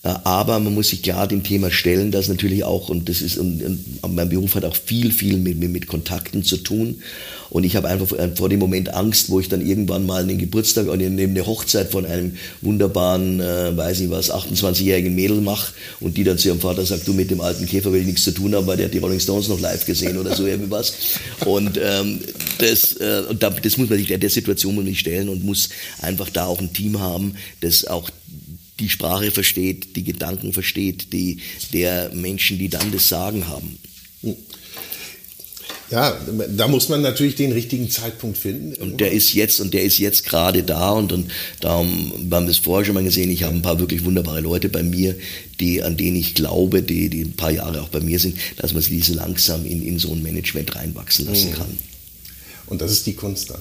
Äh, 0.03 0.13
aber 0.23 0.59
man 0.59 0.73
muss 0.73 0.89
sich 0.89 1.01
klar 1.03 1.27
dem 1.27 1.43
Thema 1.43 1.69
stellen, 1.69 2.11
dass 2.11 2.27
natürlich 2.27 2.63
auch, 2.63 2.89
und 2.89 3.07
das 3.07 3.21
ist, 3.21 3.37
und, 3.37 3.61
und 4.01 4.15
mein 4.15 4.29
Beruf 4.29 4.55
hat 4.55 4.65
auch 4.65 4.75
viel, 4.75 5.11
viel 5.11 5.37
mit, 5.37 5.59
mit 5.59 5.87
Kontakten 5.87 6.43
zu 6.43 6.57
tun. 6.57 7.01
Und 7.51 7.65
ich 7.65 7.75
habe 7.75 7.89
einfach 7.89 8.15
vor 8.35 8.47
dem 8.47 8.59
Moment 8.59 8.93
Angst, 8.93 9.29
wo 9.29 9.39
ich 9.39 9.49
dann 9.49 9.65
irgendwann 9.65 10.05
mal 10.05 10.23
einen 10.23 10.37
Geburtstag 10.37 10.87
oder 10.87 11.09
neben 11.09 11.33
eine 11.33 11.45
Hochzeit 11.45 11.91
von 11.91 12.05
einem 12.05 12.37
wunderbaren, 12.61 13.41
äh, 13.41 13.75
weiß 13.75 13.99
ich 13.99 14.09
was, 14.09 14.31
28-jährigen 14.31 15.13
Mädel 15.13 15.41
mache 15.41 15.73
und 15.99 16.15
die 16.15 16.23
dann 16.23 16.37
zu 16.37 16.47
ihrem 16.47 16.61
Vater 16.61 16.85
sagt, 16.85 17.07
du 17.07 17.13
mit 17.13 17.29
dem 17.29 17.41
alten 17.41 17.65
Käfer 17.67 17.91
will 17.91 17.99
ich 17.99 18.07
nichts 18.07 18.23
zu 18.23 18.31
tun 18.31 18.55
haben, 18.55 18.67
weil 18.67 18.77
der 18.77 18.85
hat 18.85 18.93
die 18.93 18.99
Rolling 18.99 19.19
Stones 19.19 19.49
noch 19.49 19.59
live 19.59 19.85
gesehen 19.85 20.17
oder 20.17 20.33
so 20.33 20.47
irgendwas. 20.47 20.93
Und 21.45 21.77
ähm, 21.83 22.19
das, 22.57 22.93
äh, 22.93 23.23
und 23.29 23.43
das 23.43 23.77
muss 23.77 23.89
man 23.89 23.97
sich, 23.97 24.07
der, 24.07 24.17
der 24.17 24.29
Situation 24.29 24.73
muss 24.73 24.97
stellen 24.97 25.27
und 25.27 25.43
muss 25.43 25.69
einfach 26.01 26.29
da 26.29 26.45
auch 26.45 26.59
ein 26.59 26.71
Team 26.71 27.01
haben, 27.01 27.35
das 27.59 27.85
auch 27.85 28.09
die 28.81 28.89
Sprache 28.89 29.31
versteht, 29.31 29.95
die 29.95 30.03
Gedanken 30.03 30.51
versteht, 30.51 31.13
die, 31.13 31.37
der 31.71 32.11
Menschen, 32.13 32.57
die 32.57 32.69
dann 32.69 32.91
das 32.91 33.07
Sagen 33.07 33.47
haben. 33.47 33.77
Ja, 35.91 36.17
da 36.55 36.69
muss 36.69 36.87
man 36.87 37.01
natürlich 37.01 37.35
den 37.35 37.51
richtigen 37.51 37.89
Zeitpunkt 37.89 38.37
finden. 38.37 38.81
Und 38.81 39.01
der 39.01 39.11
ist 39.11 39.33
jetzt 39.33 39.59
und 39.59 39.73
der 39.73 39.83
ist 39.83 39.97
jetzt 39.97 40.23
gerade 40.23 40.63
da 40.63 40.91
und, 40.91 41.11
und 41.11 41.29
darum 41.59 42.13
wir 42.17 42.37
haben 42.37 42.45
wir 42.45 42.51
es 42.51 42.59
vorher 42.59 42.85
schon 42.85 42.95
mal 42.95 43.03
gesehen. 43.03 43.29
Ich 43.29 43.43
habe 43.43 43.55
ein 43.55 43.61
paar 43.61 43.79
wirklich 43.79 44.05
wunderbare 44.05 44.39
Leute 44.39 44.69
bei 44.69 44.83
mir, 44.83 45.15
die 45.59 45.83
an 45.83 45.97
denen 45.97 46.15
ich 46.15 46.33
glaube, 46.33 46.81
die, 46.81 47.09
die 47.09 47.23
ein 47.23 47.33
paar 47.33 47.51
Jahre 47.51 47.81
auch 47.81 47.89
bei 47.89 47.99
mir 47.99 48.19
sind, 48.19 48.37
dass 48.55 48.71
man 48.73 48.81
sie 48.81 49.01
so 49.01 49.13
langsam 49.13 49.65
in, 49.65 49.85
in 49.85 49.99
so 49.99 50.13
ein 50.13 50.23
Management 50.23 50.73
reinwachsen 50.75 51.25
lassen 51.25 51.49
mhm. 51.49 51.55
kann. 51.55 51.77
Und 52.67 52.81
das 52.81 52.93
ist 52.93 53.05
die 53.05 53.13
Kunst 53.13 53.49
dann. 53.49 53.59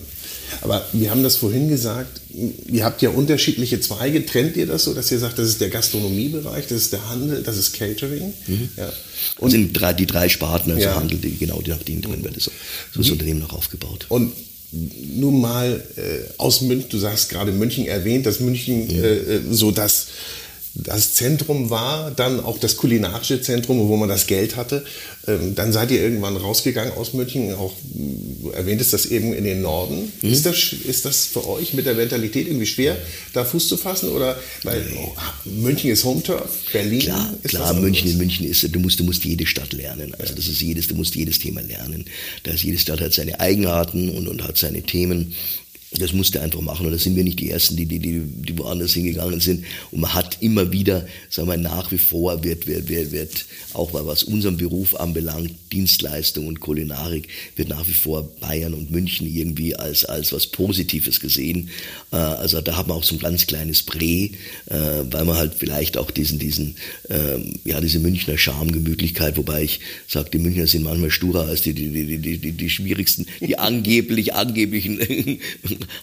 Aber 0.63 0.85
wir 0.93 1.11
haben 1.11 1.23
das 1.23 1.37
vorhin 1.37 1.69
gesagt, 1.69 2.21
ihr 2.69 2.85
habt 2.85 3.03
ja 3.03 3.11
unterschiedliche 3.11 3.81
Zweige. 3.81 4.25
Trennt 4.27 4.57
ihr 4.57 4.67
das 4.67 4.85
so, 4.85 4.95
dass 4.95 5.11
ihr 5.11 5.19
sagt, 5.19 5.39
das 5.39 5.49
ist 5.49 5.61
der 5.61 5.71
Gastronomiebereich, 5.71 6.67
das 6.67 6.83
ist 6.83 6.93
der 6.93 7.09
Handel, 7.09 7.43
das 7.43 7.57
ist 7.57 7.73
Catering? 7.73 8.33
Mhm. 8.47 8.69
Ja. 8.77 8.93
Und 9.39 9.53
das 9.53 9.53
sind 9.53 9.73
drei, 9.73 9.93
die 9.93 10.07
drei 10.07 10.29
Sparten, 10.29 10.73
also 10.73 10.85
ja. 10.85 10.95
Handel, 10.95 11.19
die, 11.19 11.37
genau, 11.37 11.61
die 11.61 11.71
nach 11.71 11.83
denen 11.83 12.03
drin 12.03 12.23
wird. 12.23 12.35
So, 12.41 12.51
so 12.93 13.01
ist 13.01 13.07
das 13.07 13.11
Unternehmen 13.11 13.41
noch 13.41 13.53
aufgebaut. 13.53 14.07
Und 14.09 14.33
nun 14.73 15.41
mal 15.41 15.83
äh, 15.97 16.33
aus 16.37 16.61
München, 16.61 16.89
du 16.91 16.99
sagst 16.99 17.29
gerade 17.29 17.53
München 17.53 17.87
erwähnt, 17.87 18.27
dass 18.27 18.41
München 18.41 18.89
ja. 18.89 19.03
äh, 19.03 19.37
äh 19.37 19.41
so 19.51 19.73
das 19.73 20.07
das 20.75 21.15
Zentrum 21.15 21.69
war, 21.69 22.13
dann 22.13 22.41
auch 22.41 22.59
das 22.59 22.77
kulinarische 22.77 23.43
Zentrum, 23.43 23.89
wo 23.89 23.97
man 23.97 24.09
das 24.09 24.27
Geld 24.27 24.57
hatte. 24.57 24.85
Ähm, 25.27 25.55
dann 25.55 25.73
seid 25.73 25.91
ihr 25.91 26.01
irgendwann 26.01 26.37
rausgegangen 26.37 26.93
aus 26.95 27.13
München, 27.13 27.55
auch 27.55 27.73
erwähntest 28.55 28.93
das 28.93 29.07
eben 29.07 29.33
in 29.33 29.45
den 29.45 29.63
Norden. 29.63 30.13
Mhm. 30.23 30.33
Ist, 30.33 30.47
das, 30.47 30.73
ist 30.73 31.05
das 31.05 31.27
für 31.27 31.49
euch 31.49 31.75
mit 31.75 31.87
der 31.87 31.95
Mentalität 31.95 32.47
irgendwie 32.47 32.67
schwer, 32.67 32.97
da 33.33 33.45
Fuß 33.45 33.69
zu 33.69 33.77
fassen? 33.77 34.11
Oder 34.11 34.39
weil 34.63 34.87
oh, 34.97 35.13
München 35.45 35.91
ist 35.91 36.05
Home 36.05 36.23
Turf, 36.23 36.49
Berlin 36.73 37.01
klar, 37.01 37.35
ist 37.43 37.51
klar, 37.51 37.75
München 37.75 38.11
in 38.11 38.19
München 38.19 38.47
ist, 38.47 38.75
du 38.75 38.79
musst, 38.79 39.01
du 39.01 39.05
musst 39.05 39.25
jede 39.25 39.47
Stadt 39.47 39.73
lernen. 39.73 40.15
Also 40.19 40.35
das 40.35 40.47
ist 40.47 40.61
jedes, 40.61 40.87
du 40.87 40.95
musst 40.95 41.17
jedes 41.17 41.41
Thema 41.41 41.63
lernen. 41.63 42.05
Da 42.45 42.53
ist 42.53 42.63
jede 42.63 42.79
Stadt 42.79 43.01
hat 43.01 43.13
seine 43.13 43.41
Eigenarten 43.41 44.11
und, 44.11 44.29
und 44.29 44.45
hat 44.45 44.57
seine 44.57 44.83
Themen. 44.83 45.35
Das 45.99 46.13
musste 46.13 46.41
einfach 46.41 46.61
machen. 46.61 46.87
Und 46.87 46.93
da 46.93 46.99
sind 46.99 47.17
wir 47.17 47.25
nicht 47.25 47.41
die 47.41 47.51
Ersten, 47.51 47.75
die, 47.75 47.87
die, 47.87 47.99
die, 47.99 48.21
die 48.21 48.57
woanders 48.57 48.93
hingegangen 48.93 49.41
sind. 49.41 49.65
Und 49.91 50.01
man 50.01 50.15
hat 50.15 50.39
immer 50.41 50.71
wieder, 50.71 51.05
sagen 51.31 51.49
wir, 51.49 51.57
nach 51.57 51.91
wie 51.91 51.99
vor 51.99 52.45
wird, 52.45 52.69
wird, 52.69 52.89
wird, 52.89 53.11
wird 53.11 53.45
auch 53.73 53.93
was 53.93 54.23
unseren 54.23 54.57
Beruf 54.57 54.95
anbelangt, 54.95 55.53
Dienstleistung 55.73 56.47
und 56.47 56.61
Kulinarik, 56.61 57.27
wird 57.57 57.71
nach 57.71 57.89
wie 57.89 57.93
vor 57.93 58.23
Bayern 58.41 58.75
und 58.75 58.93
München 58.93 59.27
irgendwie 59.27 59.75
als, 59.75 60.05
als 60.05 60.33
was 60.33 60.47
Positives 60.47 61.19
gesehen. 61.19 61.71
Äh, 62.13 62.17
also 62.17 62.61
da 62.61 62.77
hat 62.77 62.87
man 62.87 62.97
auch 62.97 63.05
so 63.05 63.17
ein 63.17 63.21
ganz 63.21 63.49
kleines 63.49 63.83
Prä, 63.83 64.31
äh, 64.67 64.79
weil 65.11 65.25
man 65.25 65.37
halt 65.37 65.55
vielleicht 65.59 65.97
auch 65.97 66.13
diesen, 66.13 66.39
diesen, 66.39 66.77
ähm, 67.09 67.55
ja, 67.65 67.81
diese 67.81 67.99
Münchner 67.99 68.39
Charmgemütlichkeit, 68.39 69.37
wobei 69.37 69.65
ich 69.65 69.81
sage, 70.07 70.31
die 70.31 70.39
Münchner 70.39 70.69
sind 70.69 70.85
manchmal 70.85 71.11
sturer 71.11 71.47
als 71.49 71.63
die, 71.63 71.75
die, 71.75 71.89
die, 71.89 72.19
die, 72.19 72.39
die, 72.39 72.53
die 72.53 72.71
schwierigsten, 72.71 73.27
die 73.41 73.59
angeblich, 73.59 74.35
angeblichen 74.35 75.01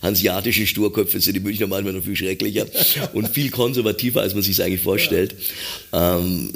hanseatischen 0.01 0.67
Sturköpfe 0.67 1.19
sind 1.19 1.35
die 1.35 1.39
Münchner 1.39 1.67
manchmal 1.67 1.93
noch 1.93 2.03
viel 2.03 2.15
schrecklicher 2.15 2.65
und 3.13 3.29
viel 3.29 3.49
konservativer, 3.49 4.21
als 4.21 4.33
man 4.33 4.43
sich 4.43 4.61
eigentlich 4.61 4.81
vorstellt. 4.81 5.35
Ähm, 5.93 6.49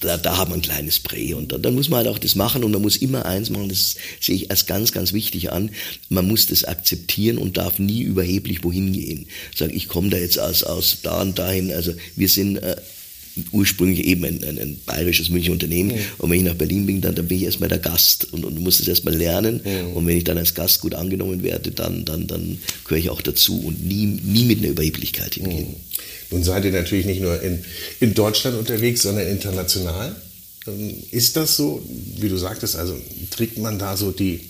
da, 0.00 0.18
da 0.18 0.36
hat 0.36 0.48
man 0.48 0.58
ein 0.58 0.62
kleines 0.62 1.00
Prä 1.00 1.34
und 1.34 1.52
dann, 1.52 1.62
dann 1.62 1.74
muss 1.74 1.88
man 1.88 1.98
halt 1.98 2.08
auch 2.08 2.18
das 2.18 2.34
machen 2.34 2.62
und 2.62 2.72
man 2.72 2.82
muss 2.82 2.96
immer 2.96 3.24
eins 3.24 3.50
machen, 3.50 3.68
das 3.68 3.96
sehe 4.20 4.34
ich 4.34 4.50
als 4.50 4.66
ganz, 4.66 4.92
ganz 4.92 5.12
wichtig 5.12 5.50
an. 5.50 5.70
Man 6.08 6.28
muss 6.28 6.46
das 6.46 6.64
akzeptieren 6.64 7.38
und 7.38 7.56
darf 7.56 7.78
nie 7.78 8.02
überheblich 8.02 8.64
wohin 8.64 8.92
gehen. 8.92 9.26
Sagen, 9.54 9.74
ich 9.74 9.88
komme 9.88 10.10
da 10.10 10.18
jetzt 10.18 10.38
aus, 10.38 10.62
aus 10.62 10.98
da 11.02 11.22
und 11.22 11.38
dahin. 11.38 11.72
Also 11.72 11.94
wir 12.16 12.28
sind 12.28 12.58
äh, 12.58 12.76
ursprünglich 13.50 14.04
eben 14.04 14.24
ein, 14.24 14.44
ein, 14.44 14.58
ein 14.58 14.80
bayerisches 14.86 15.28
Münchner 15.28 15.52
Unternehmen. 15.52 15.90
Mhm. 15.90 16.00
Und 16.18 16.30
wenn 16.30 16.38
ich 16.38 16.44
nach 16.44 16.54
Berlin 16.54 16.86
bin, 16.86 17.00
dann, 17.00 17.14
dann 17.14 17.26
bin 17.26 17.38
ich 17.38 17.44
erstmal 17.44 17.68
der 17.68 17.78
Gast 17.78 18.32
und, 18.32 18.44
und 18.44 18.60
muss 18.60 18.80
es 18.80 18.88
erstmal 18.88 19.14
lernen. 19.14 19.60
Mhm. 19.64 19.96
Und 19.96 20.06
wenn 20.06 20.16
ich 20.16 20.24
dann 20.24 20.38
als 20.38 20.54
Gast 20.54 20.80
gut 20.80 20.94
angenommen 20.94 21.42
werde, 21.42 21.70
dann, 21.70 22.04
dann, 22.04 22.26
dann 22.26 22.58
gehöre 22.84 22.98
ich 22.98 23.10
auch 23.10 23.22
dazu 23.22 23.60
und 23.60 23.84
nie, 23.84 24.06
nie 24.06 24.44
mit 24.44 24.58
einer 24.58 24.68
Überheblichkeit 24.68 25.34
hingehen. 25.34 25.68
Mhm. 25.68 25.76
Nun 26.30 26.44
seid 26.44 26.64
ihr 26.64 26.72
natürlich 26.72 27.06
nicht 27.06 27.20
nur 27.20 27.40
in, 27.42 27.64
in 28.00 28.14
Deutschland 28.14 28.56
unterwegs, 28.56 29.02
sondern 29.02 29.26
international. 29.26 30.14
Ähm, 30.66 30.94
ist 31.10 31.36
das 31.36 31.56
so, 31.56 31.82
wie 32.18 32.28
du 32.28 32.36
sagtest, 32.36 32.76
also 32.76 32.96
trägt 33.30 33.58
man 33.58 33.78
da 33.78 33.96
so 33.96 34.12
die, 34.12 34.40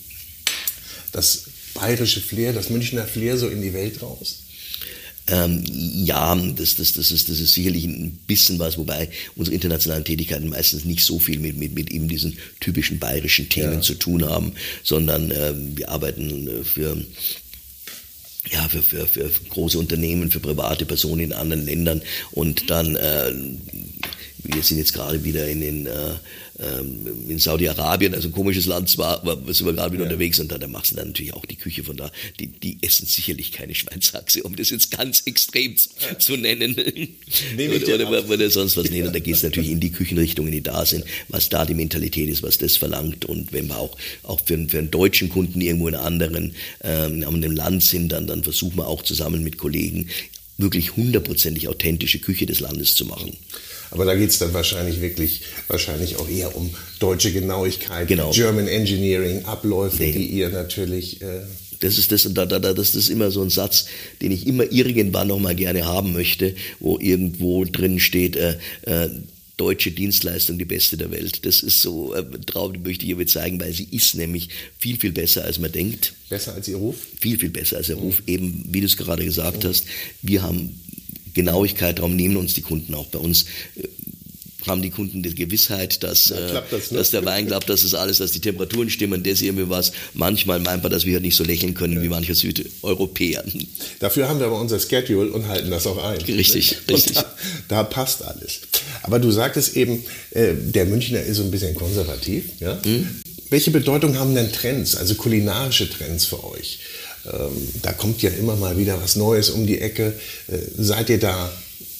das 1.12 1.44
bayerische 1.74 2.20
Flair, 2.20 2.52
das 2.52 2.70
Münchner 2.70 3.06
Flair 3.06 3.36
so 3.36 3.48
in 3.48 3.62
die 3.62 3.72
Welt 3.72 4.02
raus? 4.02 4.43
Ähm, 5.26 5.64
ja, 6.04 6.36
das, 6.36 6.74
das, 6.74 6.92
das, 6.92 7.10
ist, 7.10 7.30
das 7.30 7.40
ist 7.40 7.54
sicherlich 7.54 7.84
ein 7.84 8.18
bisschen 8.26 8.58
was, 8.58 8.76
wobei 8.76 9.08
unsere 9.36 9.54
internationalen 9.54 10.04
Tätigkeiten 10.04 10.50
meistens 10.50 10.84
nicht 10.84 11.02
so 11.02 11.18
viel 11.18 11.38
mit, 11.38 11.56
mit, 11.56 11.74
mit 11.74 11.90
eben 11.90 12.08
diesen 12.08 12.36
typischen 12.60 12.98
bayerischen 12.98 13.48
Themen 13.48 13.74
ja. 13.74 13.80
zu 13.80 13.94
tun 13.94 14.26
haben, 14.26 14.52
sondern 14.82 15.30
äh, 15.30 15.54
wir 15.56 15.88
arbeiten 15.88 16.48
äh, 16.48 16.64
für 16.64 17.02
ja, 18.52 18.68
für, 18.68 18.82
für, 18.82 19.06
für 19.06 19.30
große 19.48 19.78
Unternehmen, 19.78 20.30
für 20.30 20.40
private 20.40 20.84
Personen 20.84 21.20
in 21.20 21.32
anderen 21.32 21.64
Ländern 21.64 22.02
und 22.32 22.68
dann 22.68 22.94
äh, 22.94 23.32
wir 24.44 24.62
sind 24.62 24.78
jetzt 24.78 24.92
gerade 24.92 25.24
wieder 25.24 25.48
in 25.48 25.60
den 25.60 25.86
äh, 25.86 26.14
ähm, 26.60 27.28
in 27.28 27.38
Saudi-Arabien, 27.38 28.14
also 28.14 28.28
ein 28.28 28.32
komisches 28.32 28.66
Land 28.66 28.88
zwar, 28.88 29.26
aber 29.26 29.52
sind 29.52 29.66
wir 29.66 29.72
gerade 29.72 29.92
wieder 29.92 30.04
ja. 30.04 30.10
unterwegs 30.10 30.38
und 30.38 30.52
da, 30.52 30.58
da 30.58 30.68
machst 30.68 30.92
du 30.92 30.96
dann 30.96 31.08
natürlich 31.08 31.34
auch 31.34 31.44
die 31.46 31.56
Küche 31.56 31.82
von 31.82 31.96
da. 31.96 32.12
Die, 32.38 32.46
die 32.46 32.78
essen 32.80 33.06
sicherlich 33.06 33.50
keine 33.50 33.74
Schweinshaxe, 33.74 34.42
um 34.44 34.54
das 34.54 34.70
jetzt 34.70 34.90
ganz 34.92 35.22
extrem 35.26 35.76
zu, 35.76 35.88
zu 36.18 36.36
nennen. 36.36 36.76
Nehme 37.56 37.74
ich 37.74 37.86
oder, 37.86 38.08
oder, 38.08 38.28
oder 38.28 38.50
sonst 38.50 38.76
was. 38.76 38.90
Nee, 38.90 39.02
und 39.02 39.14
da 39.14 39.18
geht 39.18 39.34
es 39.34 39.42
natürlich 39.42 39.70
in 39.70 39.80
die 39.80 39.90
Küchenrichtungen, 39.90 40.52
die 40.52 40.62
da 40.62 40.86
sind, 40.86 41.04
was 41.28 41.48
da 41.48 41.64
die 41.66 41.74
Mentalität 41.74 42.28
ist, 42.28 42.42
was 42.42 42.58
das 42.58 42.76
verlangt. 42.76 43.24
Und 43.24 43.52
wenn 43.52 43.66
wir 43.66 43.78
auch, 43.78 43.96
auch 44.22 44.40
für, 44.44 44.68
für 44.68 44.78
einen 44.78 44.90
deutschen 44.90 45.28
Kunden 45.30 45.60
irgendwo 45.60 45.88
in 45.88 45.96
einem 45.96 46.04
anderen 46.04 46.54
ähm, 46.82 47.22
in 47.22 47.24
einem 47.24 47.52
Land 47.52 47.82
sind, 47.82 48.10
dann, 48.10 48.26
dann 48.26 48.44
versuchen 48.44 48.76
wir 48.76 48.86
auch 48.86 49.02
zusammen 49.02 49.42
mit 49.42 49.58
Kollegen 49.58 50.08
wirklich 50.56 50.96
hundertprozentig 50.96 51.68
authentische 51.68 52.18
Küche 52.20 52.46
des 52.46 52.60
Landes 52.60 52.94
zu 52.94 53.04
machen. 53.04 53.36
Aber 53.90 54.04
da 54.04 54.14
geht 54.14 54.30
es 54.30 54.38
dann 54.38 54.54
wahrscheinlich 54.54 55.00
wirklich, 55.00 55.42
wahrscheinlich 55.68 56.16
auch 56.16 56.28
eher 56.28 56.56
um 56.56 56.74
deutsche 56.98 57.32
Genauigkeit, 57.32 58.08
genau. 58.08 58.30
German 58.30 58.66
Engineering, 58.66 59.44
Abläufe, 59.44 60.02
nee. 60.02 60.12
die 60.12 60.26
ihr 60.26 60.48
natürlich... 60.48 61.22
Äh 61.22 61.42
das 61.80 61.98
ist 61.98 62.12
das, 62.12 62.24
und 62.24 62.34
da, 62.34 62.46
da, 62.46 62.58
das 62.58 62.94
ist 62.94 63.10
immer 63.10 63.30
so 63.30 63.42
ein 63.42 63.50
Satz, 63.50 63.86
den 64.22 64.32
ich 64.32 64.46
immer 64.46 64.70
irgendwann 64.72 65.28
noch 65.28 65.38
mal 65.38 65.54
gerne 65.54 65.84
haben 65.84 66.12
möchte, 66.12 66.54
wo 66.80 66.98
irgendwo 66.98 67.64
drin 67.64 68.00
steht, 68.00 68.36
äh, 68.36 68.56
äh, 68.82 69.10
deutsche 69.56 69.92
Dienstleistung 69.92 70.58
die 70.58 70.64
beste 70.64 70.96
der 70.96 71.10
Welt. 71.10 71.46
Das 71.46 71.62
ist 71.62 71.80
so 71.80 72.14
äh, 72.14 72.24
Traum, 72.46 72.72
die 72.72 72.80
möchte 72.80 73.04
ich 73.04 73.10
ihr 73.10 73.26
zeigen, 73.26 73.60
weil 73.60 73.72
sie 73.72 73.88
ist 73.90 74.14
nämlich 74.14 74.48
viel, 74.78 74.98
viel 74.98 75.12
besser, 75.12 75.44
als 75.44 75.58
man 75.58 75.70
denkt. 75.70 76.14
Besser 76.28 76.54
als 76.54 76.68
ihr 76.68 76.76
Ruf? 76.76 76.96
Viel, 77.20 77.38
viel 77.38 77.50
besser 77.50 77.76
als 77.76 77.88
ihr 77.88 77.96
Ruf. 77.96 78.22
Eben, 78.26 78.64
wie 78.70 78.80
du 78.80 78.86
es 78.86 78.96
gerade 78.96 79.24
gesagt 79.24 79.62
mhm. 79.62 79.68
hast, 79.68 79.84
wir 80.22 80.42
haben 80.42 80.80
Genauigkeit, 81.34 81.98
darum 81.98 82.16
nehmen 82.16 82.36
uns 82.36 82.54
die 82.54 82.62
Kunden 82.62 82.94
auch 82.94 83.06
bei 83.06 83.18
uns 83.18 83.44
äh, 83.76 83.88
haben 84.66 84.82
die 84.82 84.90
Kunden 84.90 85.22
die 85.22 85.34
Gewissheit, 85.34 86.02
dass, 86.02 86.28
ja, 86.28 86.36
äh, 86.36 86.62
das 86.70 86.88
dass 86.88 87.10
der 87.10 87.24
Wein 87.24 87.46
klappt, 87.46 87.68
dass 87.68 87.82
das 87.82 87.94
alles, 87.94 88.18
dass 88.18 88.32
die 88.32 88.40
Temperaturen 88.40 88.90
stimmen, 88.90 89.22
das 89.22 89.42
irgendwie 89.42 89.68
was. 89.68 89.92
Manchmal 90.14 90.60
meint 90.60 90.82
man, 90.82 90.90
dass 90.90 91.04
wir 91.04 91.20
nicht 91.20 91.36
so 91.36 91.44
lächeln 91.44 91.74
können 91.74 91.96
ja. 91.96 92.02
wie 92.02 92.08
manche 92.08 92.34
Südeuropäer. 92.34 93.44
Dafür 94.00 94.28
haben 94.28 94.38
wir 94.38 94.46
aber 94.46 94.60
unser 94.60 94.80
Schedule 94.80 95.30
und 95.32 95.48
halten 95.48 95.70
das 95.70 95.86
auch 95.86 96.02
ein. 96.02 96.20
Richtig, 96.20 96.76
richtig. 96.88 97.14
Da, 97.14 97.34
da, 97.68 97.82
passt 97.82 98.22
alles. 98.22 98.60
Aber 99.04 99.18
du 99.18 99.30
sagtest 99.30 99.76
eben, 99.76 100.02
äh, 100.30 100.54
der 100.54 100.86
Münchner 100.86 101.20
ist 101.20 101.36
so 101.36 101.42
ein 101.42 101.50
bisschen 101.50 101.74
konservativ. 101.74 102.44
Ja? 102.60 102.80
Mhm. 102.84 103.06
Welche 103.50 103.70
Bedeutung 103.70 104.18
haben 104.18 104.34
denn 104.34 104.50
Trends, 104.50 104.96
also 104.96 105.14
kulinarische 105.14 105.88
Trends 105.90 106.24
für 106.24 106.42
euch? 106.42 106.80
Ähm, 107.26 107.68
da 107.82 107.92
kommt 107.92 108.22
ja 108.22 108.30
immer 108.30 108.56
mal 108.56 108.78
wieder 108.78 109.00
was 109.02 109.16
Neues 109.16 109.50
um 109.50 109.66
die 109.66 109.78
Ecke. 109.78 110.14
Äh, 110.48 110.58
seid 110.76 111.10
ihr 111.10 111.20
da 111.20 111.52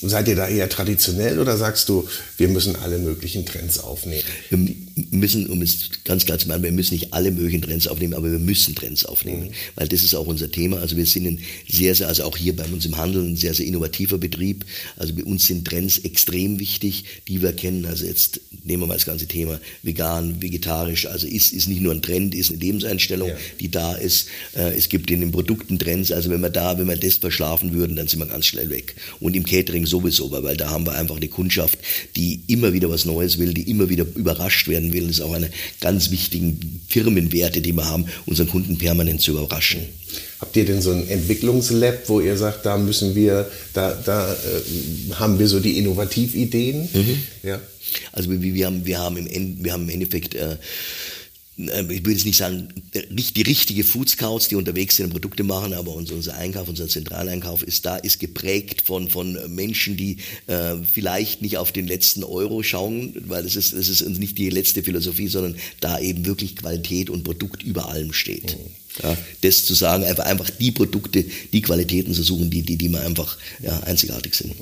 Seid 0.06 0.28
ihr 0.28 0.36
da 0.36 0.46
eher 0.48 0.68
traditionell 0.68 1.38
oder 1.38 1.56
sagst 1.56 1.88
du, 1.88 2.06
wir 2.36 2.48
müssen 2.48 2.76
alle 2.76 2.98
möglichen 2.98 3.46
Trends 3.46 3.78
aufnehmen? 3.78 4.24
Wir 4.96 5.18
müssen, 5.18 5.46
um 5.46 5.60
es 5.62 5.90
ganz 6.04 6.24
klar 6.24 6.38
zu 6.38 6.48
machen, 6.48 6.62
wir 6.62 6.72
müssen 6.72 6.94
nicht 6.94 7.12
alle 7.12 7.30
möglichen 7.30 7.62
Trends 7.62 7.86
aufnehmen, 7.86 8.14
aber 8.14 8.30
wir 8.30 8.38
müssen 8.38 8.74
Trends 8.74 9.04
aufnehmen, 9.04 9.48
mhm. 9.48 9.54
weil 9.74 9.88
das 9.88 10.02
ist 10.02 10.14
auch 10.14 10.26
unser 10.26 10.50
Thema. 10.50 10.78
Also 10.78 10.96
wir 10.96 11.06
sind 11.06 11.26
ein 11.26 11.40
sehr, 11.68 11.94
sehr, 11.94 12.08
also 12.08 12.24
auch 12.24 12.36
hier 12.36 12.54
bei 12.54 12.64
uns 12.64 12.86
im 12.86 12.96
Handel 12.96 13.24
ein 13.24 13.36
sehr, 13.36 13.54
sehr 13.54 13.66
innovativer 13.66 14.18
Betrieb. 14.18 14.64
Also 14.96 15.14
bei 15.14 15.24
uns 15.24 15.46
sind 15.46 15.66
Trends 15.66 15.98
extrem 15.98 16.60
wichtig, 16.60 17.04
die 17.28 17.42
wir 17.42 17.52
kennen. 17.52 17.86
Also 17.86 18.06
jetzt 18.06 18.40
nehmen 18.62 18.82
wir 18.82 18.86
mal 18.86 18.94
das 18.94 19.06
ganze 19.06 19.26
Thema 19.26 19.60
vegan, 19.82 20.40
vegetarisch. 20.40 21.06
Also 21.06 21.26
ist, 21.26 21.52
ist 21.52 21.68
nicht 21.68 21.80
nur 21.80 21.92
ein 21.92 22.02
Trend, 22.02 22.34
ist 22.34 22.50
eine 22.50 22.60
Lebenseinstellung, 22.60 23.28
ja. 23.28 23.36
die 23.60 23.70
da 23.70 23.94
ist. 23.94 24.28
Äh, 24.54 24.76
es 24.76 24.88
gibt 24.88 25.10
in 25.10 25.20
den 25.20 25.32
Produkten 25.32 25.78
Trends. 25.78 26.12
Also 26.12 26.30
wenn 26.30 26.40
wir 26.40 26.50
da, 26.50 26.78
wenn 26.78 26.86
wir 26.86 26.96
das 26.96 27.16
verschlafen 27.16 27.72
würden, 27.72 27.96
dann 27.96 28.08
sind 28.08 28.20
wir 28.20 28.26
ganz 28.26 28.46
schnell 28.46 28.70
weg. 28.70 28.94
Und 29.20 29.34
im 29.34 29.44
Catering 29.44 29.86
sowieso, 29.86 30.30
weil 30.30 30.56
da 30.56 30.70
haben 30.70 30.86
wir 30.86 30.92
einfach 30.92 31.16
eine 31.16 31.28
Kundschaft, 31.28 31.78
die 32.16 32.40
immer 32.46 32.72
wieder 32.72 32.90
was 32.90 33.04
Neues 33.04 33.38
will, 33.38 33.54
die 33.54 33.68
immer 33.70 33.88
wieder 33.88 34.06
überrascht 34.14 34.68
werden 34.68 34.83
werden 34.84 34.92
will. 34.92 35.06
Das 35.08 35.18
ist 35.18 35.22
auch 35.22 35.32
eine 35.32 35.50
ganz 35.80 36.10
wichtigen 36.10 36.80
Firmenwerte, 36.88 37.60
die 37.60 37.72
wir 37.72 37.86
haben, 37.86 38.06
unseren 38.26 38.48
Kunden 38.48 38.78
permanent 38.78 39.20
zu 39.20 39.32
überraschen. 39.32 39.80
Habt 40.40 40.56
ihr 40.56 40.64
denn 40.64 40.82
so 40.82 40.92
ein 40.92 41.08
Entwicklungslab, 41.08 42.08
wo 42.08 42.20
ihr 42.20 42.36
sagt, 42.36 42.66
da 42.66 42.76
müssen 42.76 43.14
wir, 43.14 43.50
da, 43.72 43.94
da 44.04 44.32
äh, 44.32 45.14
haben 45.14 45.38
wir 45.38 45.48
so 45.48 45.60
die 45.60 45.78
Innovativideen? 45.78 46.88
Mhm. 46.92 47.18
Ja. 47.42 47.60
Also 48.12 48.30
wir, 48.30 48.42
wir, 48.42 48.66
haben, 48.66 48.84
wir, 48.84 48.98
haben 48.98 49.16
im, 49.16 49.64
wir 49.64 49.72
haben 49.72 49.84
im 49.84 49.90
Endeffekt 49.90 50.34
äh, 50.34 50.56
ich 51.56 51.68
würde 51.68 52.10
jetzt 52.12 52.26
nicht 52.26 52.36
sagen, 52.36 52.68
die 52.92 53.42
richtige 53.42 53.84
Food 53.84 54.08
Scouts, 54.08 54.48
die 54.48 54.56
unterwegs 54.56 54.96
sind 54.96 55.06
und 55.06 55.12
Produkte 55.12 55.44
machen, 55.44 55.72
aber 55.72 55.94
unser 55.94 56.34
Einkauf, 56.34 56.68
unser 56.68 56.88
Zentraleinkauf 56.88 57.62
ist 57.62 57.86
da, 57.86 57.96
ist 57.96 58.18
geprägt 58.18 58.82
von, 58.82 59.08
von 59.08 59.38
Menschen, 59.54 59.96
die 59.96 60.16
äh, 60.48 60.74
vielleicht 60.90 61.42
nicht 61.42 61.56
auf 61.58 61.70
den 61.70 61.86
letzten 61.86 62.24
Euro 62.24 62.64
schauen, 62.64 63.14
weil 63.28 63.44
das 63.44 63.54
ist, 63.54 63.72
das 63.72 63.88
ist 63.88 64.02
nicht 64.02 64.36
die 64.36 64.50
letzte 64.50 64.82
Philosophie, 64.82 65.28
sondern 65.28 65.54
da 65.78 66.00
eben 66.00 66.26
wirklich 66.26 66.56
Qualität 66.56 67.08
und 67.08 67.22
Produkt 67.22 67.62
über 67.62 67.88
allem 67.88 68.12
steht. 68.12 68.56
Mhm. 68.56 68.70
Ja, 69.02 69.16
das 69.42 69.64
zu 69.64 69.74
sagen, 69.74 70.04
einfach, 70.04 70.24
einfach 70.24 70.50
die 70.50 70.70
Produkte, 70.70 71.24
die 71.52 71.62
Qualitäten 71.62 72.14
zu 72.14 72.22
suchen, 72.22 72.50
die, 72.50 72.62
die, 72.62 72.76
die 72.76 72.88
mal 72.88 73.04
einfach 73.04 73.38
ja, 73.60 73.80
einzigartig 73.80 74.34
sind. 74.34 74.54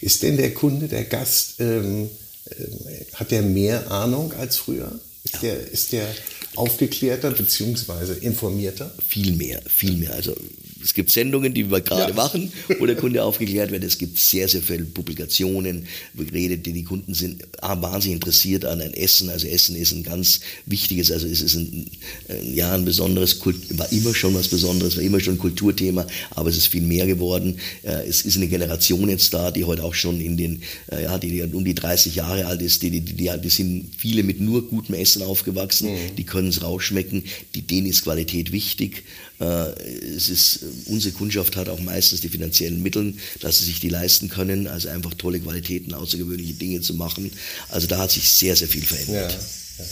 Ist 0.00 0.22
denn 0.22 0.36
der 0.36 0.54
Kunde, 0.54 0.88
der 0.88 1.04
Gast, 1.04 1.60
ähm, 1.60 2.08
äh, 2.50 3.04
hat 3.14 3.30
der 3.30 3.42
mehr 3.42 3.90
Ahnung 3.90 4.32
als 4.32 4.56
früher? 4.58 4.92
Ist, 5.24 5.34
ja. 5.34 5.40
der, 5.40 5.70
ist 5.70 5.92
der 5.92 6.14
aufgeklärter 6.56 7.30
bzw. 7.30 8.18
informierter? 8.20 8.92
Viel 9.06 9.32
mehr, 9.32 9.60
viel 9.68 9.96
mehr. 9.96 10.14
Also 10.14 10.34
es 10.82 10.94
gibt 10.94 11.10
Sendungen, 11.10 11.54
die 11.54 11.70
wir 11.70 11.80
gerade 11.80 12.10
ja. 12.10 12.16
machen, 12.16 12.52
wo 12.78 12.86
der 12.86 12.96
Kunde 12.96 13.22
aufgeklärt 13.24 13.70
wird. 13.70 13.84
Es 13.84 13.98
gibt 13.98 14.18
sehr, 14.18 14.48
sehr 14.48 14.62
viele 14.62 14.84
Publikationen, 14.84 15.86
Rede, 16.32 16.58
die 16.58 16.72
die 16.72 16.84
Kunden 16.84 17.14
sind 17.14 17.42
ah, 17.60 17.80
wahnsinnig 17.80 18.16
interessiert 18.16 18.64
an 18.64 18.80
ein 18.80 18.94
Essen. 18.94 19.30
Also 19.30 19.46
Essen 19.46 19.76
ist 19.76 19.92
ein 19.92 20.02
ganz 20.02 20.40
wichtiges, 20.66 21.10
also 21.10 21.26
es 21.26 21.40
ist 21.40 21.54
ein, 21.54 21.86
ein 22.28 22.54
ja, 22.54 22.72
ein 22.72 22.84
besonderes, 22.84 23.38
Kult, 23.38 23.56
war 23.78 23.90
immer 23.92 24.14
schon 24.14 24.34
was 24.34 24.48
Besonderes, 24.48 24.96
war 24.96 25.02
immer 25.02 25.20
schon 25.20 25.34
ein 25.34 25.38
Kulturthema, 25.38 26.06
aber 26.30 26.50
es 26.50 26.56
ist 26.56 26.68
viel 26.68 26.82
mehr 26.82 27.06
geworden. 27.06 27.58
Äh, 27.82 28.06
es 28.06 28.22
ist 28.22 28.36
eine 28.36 28.48
Generation 28.48 29.08
jetzt 29.08 29.32
da, 29.34 29.50
die 29.50 29.64
heute 29.64 29.84
auch 29.84 29.94
schon 29.94 30.20
in 30.20 30.36
den, 30.36 30.62
äh, 30.90 31.04
ja, 31.04 31.18
die, 31.18 31.30
die 31.30 31.42
um 31.42 31.64
die 31.64 31.74
30 31.74 32.14
Jahre 32.14 32.46
alt 32.46 32.62
ist, 32.62 32.82
die, 32.82 32.90
die, 32.90 33.00
die, 33.00 33.30
die 33.42 33.50
sind 33.50 33.90
viele 33.96 34.22
mit 34.22 34.40
nur 34.40 34.68
gutem 34.68 34.94
Essen 34.94 35.22
aufgewachsen, 35.22 35.90
mhm. 35.90 36.16
die 36.16 36.24
können 36.24 36.48
es 36.48 36.62
rausschmecken, 36.62 37.24
die, 37.54 37.62
denen 37.62 37.86
ist 37.86 38.02
Qualität 38.02 38.52
wichtig. 38.52 39.04
Äh, 39.40 39.70
es 40.16 40.28
ist, 40.28 40.64
unsere 40.86 41.14
Kundschaft 41.14 41.56
hat 41.56 41.68
auch 41.68 41.80
meistens 41.80 42.20
die 42.20 42.28
finanziellen 42.28 42.82
Mittel, 42.82 43.14
dass 43.40 43.58
sie 43.58 43.64
sich 43.64 43.80
die 43.80 43.88
leisten 43.88 44.28
können, 44.28 44.66
also 44.66 44.88
einfach 44.88 45.14
tolle 45.14 45.40
Qualitäten, 45.40 45.94
außergewöhnliche 45.94 46.54
Dinge 46.54 46.80
zu 46.80 46.94
machen. 46.94 47.30
Also 47.68 47.86
da 47.86 47.98
hat 47.98 48.10
sich 48.10 48.30
sehr, 48.30 48.56
sehr 48.56 48.68
viel 48.68 48.84
verändert. 48.84 49.32
Ja, 49.32 49.84
ja. 49.84 49.90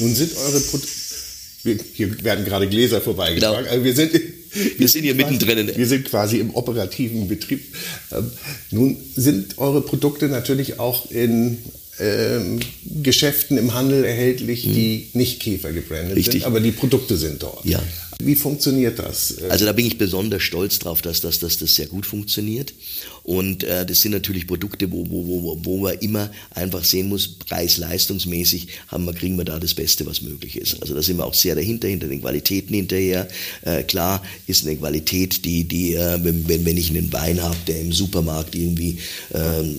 Nun 0.00 0.14
sind 0.14 0.36
eure 0.36 0.60
Produkte, 0.60 0.88
hier 1.94 2.24
werden 2.24 2.44
gerade 2.44 2.68
Gläser 2.68 3.00
vorbeigetragen, 3.00 3.64
genau. 3.64 3.70
also 3.70 3.84
wir 3.84 3.94
sind 3.94 4.12
wir 4.78 4.88
sind 4.88 5.02
hier 5.02 5.14
mittendrin. 5.14 5.70
Wir 5.74 5.86
sind 5.86 6.06
quasi 6.06 6.38
im 6.38 6.54
operativen 6.54 7.28
Betrieb. 7.28 7.74
Ähm, 8.12 8.30
nun 8.70 8.96
sind 9.14 9.58
eure 9.58 9.82
Produkte 9.82 10.28
natürlich 10.28 10.78
auch 10.78 11.10
in 11.10 11.58
ähm, 11.98 12.60
Geschäften 13.02 13.58
im 13.58 13.74
Handel 13.74 14.04
erhältlich, 14.04 14.66
mhm. 14.66 14.74
die 14.74 15.06
nicht 15.14 15.40
Käfer 15.40 15.72
gebrandet 15.72 16.16
Richtig. 16.16 16.42
sind, 16.42 16.44
aber 16.44 16.60
die 16.60 16.72
Produkte 16.72 17.16
sind 17.16 17.42
dort. 17.42 17.64
Ja. 17.64 17.82
Wie 18.22 18.34
funktioniert 18.34 18.98
das? 18.98 19.36
Also 19.50 19.66
da 19.66 19.72
bin 19.72 19.84
ich 19.84 19.98
besonders 19.98 20.42
stolz 20.42 20.78
drauf, 20.78 21.02
dass, 21.02 21.20
dass, 21.20 21.38
dass 21.38 21.58
das 21.58 21.74
sehr 21.74 21.86
gut 21.86 22.06
funktioniert. 22.06 22.72
Und 23.24 23.62
äh, 23.64 23.84
das 23.84 24.00
sind 24.00 24.12
natürlich 24.12 24.46
Produkte, 24.46 24.90
wo, 24.90 25.04
wo, 25.10 25.26
wo, 25.26 25.58
wo 25.62 25.76
man 25.78 25.98
immer 25.98 26.30
einfach 26.50 26.82
sehen 26.82 27.08
muss, 27.08 27.28
preis-leistungsmäßig 27.28 28.68
haben 28.88 29.04
wir, 29.04 29.12
kriegen 29.12 29.36
wir 29.36 29.44
da 29.44 29.58
das 29.58 29.74
Beste, 29.74 30.06
was 30.06 30.22
möglich 30.22 30.56
ist. 30.56 30.80
Also 30.80 30.94
da 30.94 31.02
sind 31.02 31.18
wir 31.18 31.26
auch 31.26 31.34
sehr 31.34 31.54
dahinter, 31.54 31.88
hinter 31.88 32.08
den 32.08 32.22
Qualitäten 32.22 32.72
hinterher. 32.72 33.28
Äh, 33.62 33.82
klar 33.82 34.22
ist 34.46 34.66
eine 34.66 34.76
Qualität, 34.76 35.44
die, 35.44 35.64
die 35.64 35.94
äh, 35.94 36.18
wenn, 36.22 36.64
wenn 36.64 36.76
ich 36.76 36.88
einen 36.90 37.12
Wein 37.12 37.42
habe, 37.42 37.56
der 37.66 37.82
im 37.82 37.92
Supermarkt 37.92 38.54
irgendwie 38.54 38.98
ähm, 39.34 39.76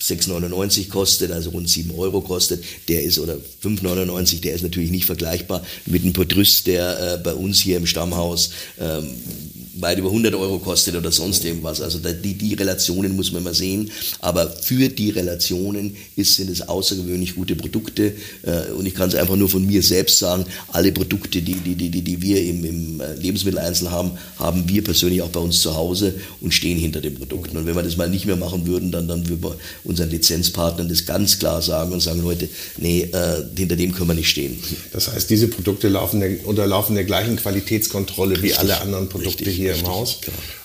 6,99 0.00 0.88
kostet, 0.88 1.30
also 1.30 1.50
rund 1.50 1.68
7 1.68 1.90
Euro 1.94 2.20
kostet, 2.20 2.64
der 2.88 3.02
ist, 3.02 3.18
oder 3.18 3.36
5,99, 3.62 4.40
der 4.40 4.54
ist 4.54 4.62
natürlich 4.62 4.90
nicht 4.90 5.04
vergleichbar 5.04 5.62
mit 5.86 6.02
einem 6.02 6.12
Petrus, 6.12 6.64
der 6.64 7.14
äh, 7.14 7.18
bei 7.18 7.34
uns 7.34 7.60
hier 7.60 7.76
im 7.76 7.86
Stammhaus 7.86 8.50
ähm, 8.78 9.10
weit 9.80 9.98
über 9.98 10.08
100 10.08 10.34
Euro 10.34 10.58
kostet 10.58 10.94
oder 10.94 11.12
sonst 11.12 11.44
irgendwas. 11.44 11.80
Also 11.80 11.98
die, 11.98 12.34
die 12.34 12.54
Relationen 12.54 13.16
muss 13.16 13.32
man 13.32 13.42
mal 13.42 13.54
sehen. 13.54 13.90
Aber 14.20 14.50
für 14.50 14.88
die 14.88 15.10
Relationen 15.10 15.96
ist, 16.16 16.36
sind 16.36 16.50
es 16.50 16.62
außergewöhnlich 16.62 17.34
gute 17.34 17.56
Produkte. 17.56 18.14
Äh, 18.42 18.72
und 18.72 18.86
ich 18.86 18.94
kann 18.94 19.08
es 19.08 19.14
einfach 19.14 19.36
nur 19.36 19.48
von 19.48 19.66
mir 19.66 19.82
selbst 19.82 20.18
sagen, 20.18 20.44
alle 20.68 20.92
Produkte, 20.92 21.42
die, 21.42 21.54
die, 21.54 21.74
die, 21.74 21.90
die 21.90 22.22
wir 22.22 22.42
im, 22.42 22.64
im 22.64 23.00
äh, 23.00 23.14
Lebensmitteleinzel 23.14 23.90
haben, 23.90 24.12
haben 24.38 24.68
wir 24.68 24.82
persönlich 24.84 25.22
auch 25.22 25.28
bei 25.28 25.40
uns 25.40 25.60
zu 25.60 25.74
Hause 25.74 26.14
und 26.40 26.52
stehen 26.52 26.78
hinter 26.78 27.00
den 27.00 27.14
Produkten. 27.14 27.56
Und 27.56 27.66
wenn 27.66 27.74
wir 27.74 27.82
das 27.82 27.96
mal 27.96 28.08
nicht 28.08 28.26
mehr 28.26 28.36
machen 28.36 28.66
würden, 28.66 28.92
dann, 28.92 29.08
dann 29.08 29.28
würden 29.28 29.42
wir 29.42 29.56
unseren 29.84 30.10
Lizenzpartnern 30.10 30.88
das 30.88 31.06
ganz 31.06 31.38
klar 31.38 31.62
sagen 31.62 31.92
und 31.92 32.00
sagen, 32.00 32.22
Leute, 32.22 32.48
nee, 32.78 33.02
äh, 33.02 33.42
hinter 33.56 33.76
dem 33.76 33.92
können 33.92 34.08
wir 34.08 34.14
nicht 34.14 34.30
stehen. 34.30 34.58
Das 34.92 35.12
heißt, 35.12 35.30
diese 35.30 35.48
Produkte 35.48 35.88
laufen 35.88 36.20
der, 36.20 36.46
unterlaufen 36.46 36.94
der 36.94 37.04
gleichen 37.04 37.36
Qualitätskontrolle 37.36 38.32
Richtig. 38.32 38.52
wie 38.52 38.54
alle 38.54 38.80
anderen 38.80 39.08
Produkte 39.08 39.46
Richtig. 39.46 39.56
hier 39.56 39.69
hier 39.74 39.84
im 39.84 39.90
Haus. 39.90 40.18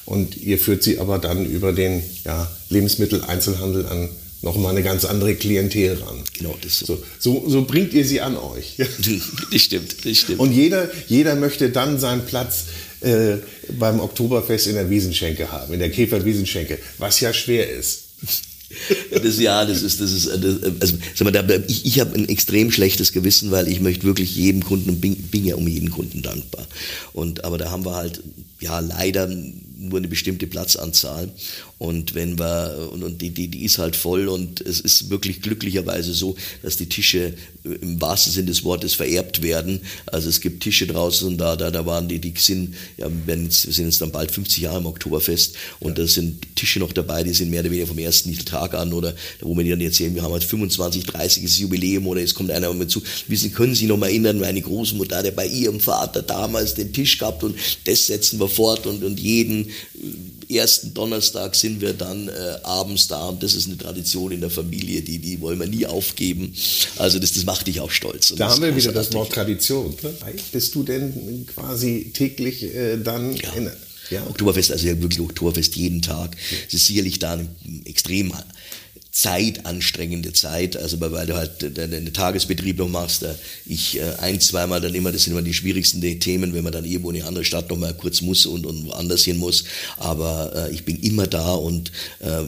Und 0.05 0.37
ihr 0.37 0.59
führt 0.59 0.83
sie 0.83 0.99
aber 0.99 1.17
dann 1.19 1.45
über 1.45 1.73
den 1.73 2.03
ja, 2.23 2.49
Lebensmitteleinzelhandel 2.69 3.87
an 3.87 4.09
nochmal 4.41 4.71
eine 4.71 4.83
ganz 4.83 5.05
andere 5.05 5.35
Klientel 5.35 5.97
ran. 6.01 6.23
Genau, 6.37 6.55
das 6.61 6.79
so. 6.79 7.03
So, 7.19 7.43
so 7.47 7.63
bringt 7.63 7.93
ihr 7.93 8.05
sie 8.05 8.21
an 8.21 8.37
euch. 8.37 8.75
das 9.51 9.61
stimmt, 9.61 10.05
das 10.05 10.17
stimmt. 10.17 10.39
Und 10.39 10.51
jeder, 10.51 10.89
jeder 11.07 11.35
möchte 11.35 11.71
dann 11.71 11.99
seinen 11.99 12.25
Platz 12.25 12.65
äh, 13.01 13.37
beim 13.77 13.99
Oktoberfest 13.99 14.67
in 14.67 14.75
der 14.75 14.89
Wiesenschenke 14.89 15.51
haben, 15.51 15.73
in 15.73 15.79
der 15.79 15.89
Käfer-Wiesenschenke, 15.89 16.77
was 16.99 17.19
ja 17.19 17.33
schwer 17.33 17.69
ist. 17.69 18.03
Das, 19.11 19.39
ja, 19.39 19.63
das 19.63 19.81
ist, 19.83 20.01
das 20.01 20.11
ist, 20.11 20.27
das, 20.27 20.63
also, 20.79 20.97
sag 21.13 21.31
mal, 21.31 21.63
ich, 21.67 21.85
ich 21.85 21.99
habe 21.99 22.15
ein 22.15 22.27
extrem 22.27 22.71
schlechtes 22.71 23.13
Gewissen, 23.13 23.51
weil 23.51 23.67
ich 23.67 23.79
möchte 23.79 24.05
wirklich 24.05 24.35
jedem 24.35 24.63
Kunden 24.63 24.89
und 24.89 25.01
bin, 25.01 25.15
bin 25.15 25.45
ja 25.45 25.55
um 25.55 25.67
jeden 25.67 25.91
Kunden 25.91 26.21
dankbar. 26.21 26.67
Und, 27.13 27.43
aber 27.45 27.57
da 27.57 27.71
haben 27.71 27.85
wir 27.85 27.95
halt, 27.95 28.21
ja, 28.59 28.79
leider 28.79 29.27
nur 29.77 29.99
eine 29.99 30.07
bestimmte 30.07 30.47
Platzanzahl. 30.47 31.29
Und 31.77 32.15
wenn 32.15 32.39
wir, 32.39 32.89
und, 32.91 33.03
und 33.03 33.21
die, 33.21 33.31
die, 33.31 33.49
die 33.49 33.65
ist 33.65 33.77
halt 33.77 33.95
voll 33.95 34.29
und 34.29 34.61
es 34.61 34.79
ist 34.79 35.09
wirklich 35.09 35.41
glücklicherweise 35.41 36.13
so, 36.13 36.35
dass 36.63 36.77
die 36.77 36.87
Tische 36.87 37.33
im 37.63 37.99
wahrsten 37.99 38.31
Sinne 38.31 38.47
des 38.47 38.63
Wortes 38.63 38.93
vererbt 38.93 39.41
werden. 39.41 39.81
Also 40.05 40.29
es 40.29 40.39
gibt 40.39 40.63
Tische 40.63 40.87
draußen 40.87 41.27
und 41.27 41.37
da, 41.37 41.55
da, 41.55 41.71
da 41.71 41.85
waren 41.85 42.07
die, 42.07 42.19
die 42.19 42.33
sind, 42.37 42.75
ja, 42.97 43.07
wir 43.25 43.37
sind 43.49 43.85
jetzt 43.85 44.01
dann 44.01 44.11
bald 44.11 44.31
50 44.31 44.63
Jahre 44.63 44.77
im 44.77 44.85
Oktoberfest 44.85 45.55
und 45.79 45.97
ja. 45.97 46.03
da 46.03 46.07
sind 46.07 46.55
Tische 46.55 46.79
noch 46.79 46.93
dabei, 46.93 47.23
die 47.23 47.33
sind 47.33 47.49
mehr 47.49 47.61
oder 47.61 47.71
weniger 47.71 47.87
vom 47.87 47.97
ersten 47.97 48.33
Tag 48.45 48.73
an 48.73 48.93
oder 48.93 49.13
wo 49.41 49.55
wir 49.57 49.69
dann 49.69 49.81
erzählen, 49.81 50.15
wir 50.15 50.21
haben 50.21 50.31
halt 50.31 50.43
25, 50.43 51.05
30. 51.05 51.59
Jubiläum 51.59 52.07
oder 52.07 52.21
jetzt 52.21 52.35
kommt 52.35 52.51
einer 52.51 52.73
mit 52.73 52.91
zu. 52.91 53.01
Wissen, 53.27 53.51
können 53.51 53.75
Sie 53.75 53.87
noch 53.87 53.97
mal 53.97 54.07
erinnern, 54.07 54.39
meine 54.39 54.61
Großmutter 54.61 55.17
hat 55.17 55.25
ja 55.25 55.31
bei 55.31 55.47
ihrem 55.47 55.79
Vater 55.79 56.21
damals 56.21 56.75
den 56.75 56.93
Tisch 56.93 57.17
gehabt 57.17 57.43
und 57.43 57.57
das 57.85 58.07
setzen 58.07 58.39
wir 58.39 58.47
fort 58.47 58.85
und, 58.87 59.03
und 59.03 59.19
jeden 59.19 59.64
ersten 60.49 60.93
Donnerstag 60.93 61.55
sind 61.55 61.81
wir 61.81 61.93
dann 61.93 62.27
äh, 62.27 62.31
abends 62.63 63.07
da 63.07 63.27
und 63.27 63.41
das 63.43 63.53
ist 63.53 63.67
eine 63.67 63.77
Tradition 63.77 64.31
in 64.31 64.41
der 64.41 64.49
Familie, 64.49 65.01
die, 65.01 65.19
die 65.19 65.41
wollen 65.41 65.59
wir 65.59 65.67
nie 65.67 65.85
aufgeben. 65.85 66.53
Also 66.97 67.19
das, 67.19 67.33
das 67.33 67.45
macht 67.45 67.67
dich 67.67 67.79
auch 67.79 67.91
stolz. 67.91 68.33
da 68.35 68.49
haben 68.49 68.61
wir 68.61 68.75
wieder 68.75 68.91
das 68.91 69.13
Wort 69.13 69.31
Tradition. 69.31 69.95
Ne? 70.01 70.13
Bist 70.51 70.75
du 70.75 70.83
denn 70.83 71.45
quasi 71.53 72.11
täglich 72.13 72.63
äh, 72.63 72.97
dann 72.97 73.35
ja. 73.35 73.53
in, 73.53 73.71
ja. 74.11 74.25
Oktoberfest, 74.27 74.71
also 74.71 74.87
ja 74.87 74.99
wirklich 75.01 75.19
Oktoberfest 75.19 75.75
jeden 75.75 76.01
Tag. 76.01 76.35
Es 76.67 76.73
ist 76.73 76.87
sicherlich 76.87 77.19
da 77.19 77.33
ein 77.33 77.49
extrem 77.85 78.33
zeitanstrengende 79.15 80.33
Zeit, 80.33 80.75
also 80.75 80.99
weil 80.99 81.25
du 81.25 81.35
halt 81.35 81.77
deinen 81.77 82.11
Tagesbetrieb 82.11 82.77
noch 82.79 82.89
machst. 82.89 83.25
Ich 83.65 83.97
äh, 83.97 84.01
ein, 84.19 84.41
zweimal 84.41 84.81
dann 84.81 84.93
immer, 84.93 85.09
das 85.13 85.23
sind 85.23 85.31
immer 85.31 85.41
die 85.41 85.53
schwierigsten 85.53 86.01
Themen, 86.19 86.53
wenn 86.53 86.65
man 86.65 86.73
dann 86.73 86.83
irgendwo 86.83 87.11
in 87.11 87.15
eine 87.15 87.25
andere 87.25 87.45
Stadt 87.45 87.69
noch 87.69 87.77
mal 87.77 87.93
kurz 87.93 88.19
muss 88.19 88.45
und, 88.45 88.65
und 88.65 88.87
woanders 88.87 89.23
hin 89.23 89.37
muss. 89.37 89.63
Aber 89.95 90.51
äh, 90.53 90.73
ich 90.73 90.83
bin 90.83 90.99
immer 90.99 91.27
da 91.27 91.53
und 91.53 91.93
äh, 92.19 92.43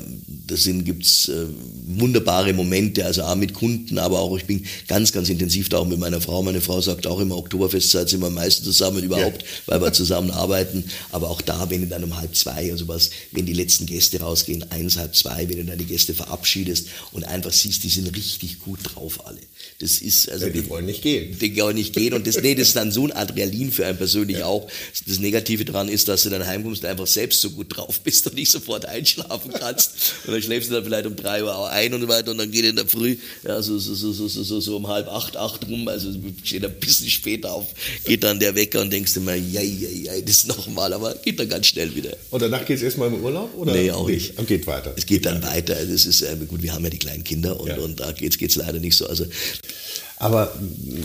das 0.45 0.63
sind 0.63 0.83
gibt's 0.83 1.29
äh, 1.29 1.45
wunderbare 1.85 2.51
Momente, 2.51 3.05
also 3.05 3.23
auch 3.23 3.35
mit 3.35 3.53
Kunden, 3.53 3.97
aber 3.97 4.19
auch 4.19 4.37
ich 4.37 4.43
bin 4.43 4.65
ganz, 4.89 5.13
ganz 5.13 5.29
intensiv 5.29 5.69
da 5.69 5.77
auch 5.77 5.87
mit 5.87 5.99
meiner 5.99 6.19
Frau. 6.19 6.43
Meine 6.43 6.59
Frau 6.59 6.81
sagt 6.81 7.07
auch 7.07 7.21
immer, 7.21 7.37
Oktoberfestzeit 7.37 8.09
sind 8.09 8.19
wir 8.19 8.27
am 8.27 8.33
meisten 8.33 8.65
zusammen 8.65 9.01
überhaupt, 9.01 9.41
ja. 9.41 9.47
weil 9.67 9.81
wir 9.81 9.93
zusammen 9.93 10.31
arbeiten. 10.31 10.83
Aber 11.13 11.29
auch 11.29 11.41
da, 11.41 11.69
wenn 11.69 11.87
dann 11.87 12.03
um 12.03 12.17
halb 12.17 12.35
zwei, 12.35 12.69
also 12.73 12.89
was, 12.89 13.11
wenn 13.31 13.45
die 13.45 13.53
letzten 13.53 13.85
Gäste 13.85 14.19
rausgehen, 14.19 14.69
eins, 14.69 14.97
halb 14.97 15.15
zwei, 15.15 15.47
wenn 15.47 15.65
dann 15.65 15.77
die 15.77 15.85
Gäste 15.85 16.13
verabschieden, 16.13 16.56
verabschiedest 16.57 16.87
und 17.11 17.23
einfach 17.25 17.51
siehst, 17.51 17.83
die 17.83 17.89
sind 17.89 18.15
richtig 18.15 18.59
gut 18.59 18.79
drauf 18.83 19.25
alle. 19.25 19.39
Das 19.79 19.99
ist 19.99 20.29
also 20.29 20.47
ja, 20.47 20.51
die, 20.51 20.61
die, 20.61 20.69
wollen 20.69 20.85
nicht 20.85 21.01
gehen. 21.01 21.37
Die 21.39 21.55
wollen 21.57 21.75
nicht 21.75 21.93
gehen 21.93 22.13
und 22.13 22.25
das, 22.25 22.41
nee, 22.41 22.55
das 22.55 22.69
ist 22.69 22.75
dann 22.75 22.91
so 22.91 23.05
ein 23.05 23.11
Adrenalin 23.15 23.71
für 23.71 23.85
einen 23.85 23.97
persönlich 23.97 24.39
ja. 24.39 24.45
auch. 24.45 24.67
Das 25.05 25.19
Negative 25.19 25.65
daran 25.65 25.89
ist, 25.89 26.07
dass 26.07 26.23
du 26.23 26.29
dann 26.29 26.45
heimkommst 26.45 26.83
und 26.83 26.89
einfach 26.89 27.07
selbst 27.07 27.41
so 27.41 27.51
gut 27.51 27.77
drauf 27.77 28.01
bist 28.01 28.25
und 28.27 28.35
nicht 28.35 28.51
sofort 28.51 28.85
einschlafen 28.85 29.51
kannst 29.57 29.91
und 30.25 30.33
dann 30.33 30.41
schläfst 30.41 30.69
du 30.69 30.75
dann 30.75 30.83
vielleicht 30.83 31.05
um 31.05 31.15
drei 31.15 31.43
Uhr 31.43 31.69
ein 31.69 31.93
und 31.93 32.01
so 32.01 32.07
weiter 32.07 32.31
und 32.31 32.37
dann 32.37 32.51
geht 32.51 32.65
in 32.65 32.75
der 32.75 32.87
Früh 32.87 33.17
ja, 33.43 33.61
so, 33.61 33.77
so, 33.77 33.93
so, 33.93 34.11
so, 34.11 34.27
so, 34.27 34.59
so 34.59 34.77
um 34.77 34.87
halb 34.87 35.07
acht, 35.07 35.37
acht 35.37 35.67
rum, 35.67 35.87
also 35.87 36.09
steht 36.43 36.65
ein 36.65 36.73
bisschen 36.79 37.09
später 37.09 37.53
auf, 37.53 37.67
geht 38.05 38.23
dann 38.23 38.39
der 38.39 38.55
Wecker 38.55 38.81
und 38.81 38.91
denkst 38.91 39.15
immer, 39.17 39.35
ja, 39.35 39.61
ja, 39.61 39.89
ja, 39.89 40.21
das 40.21 40.47
nochmal, 40.47 40.93
aber 40.93 41.15
geht 41.15 41.39
dann 41.39 41.49
ganz 41.49 41.67
schnell 41.67 41.93
wieder. 41.95 42.11
Und 42.29 42.41
danach 42.41 42.65
geht 42.65 42.77
es 42.77 42.83
erstmal 42.83 43.09
im 43.09 43.23
Urlaub? 43.23 43.55
Oder? 43.55 43.73
Nee, 43.73 43.91
auch 43.91 44.07
nicht. 44.07 44.37
Und 44.37 44.47
geht 44.47 44.67
weiter. 44.67 44.93
Es 44.95 45.05
geht 45.05 45.25
dann 45.25 45.43
weiter. 45.43 45.75
Das 45.75 46.05
ist, 46.05 46.21
äh, 46.21 46.35
gut, 46.47 46.63
wir 46.63 46.73
haben 46.73 46.83
ja 46.83 46.89
die 46.89 46.99
kleinen 46.99 47.23
Kinder 47.23 47.59
und, 47.59 47.67
ja. 47.67 47.77
und 47.77 47.99
da 47.99 48.11
geht 48.11 48.35
es 48.41 48.55
leider 48.55 48.79
nicht 48.79 48.95
so. 48.95 49.07
Also 49.07 49.25
aber 50.17 50.51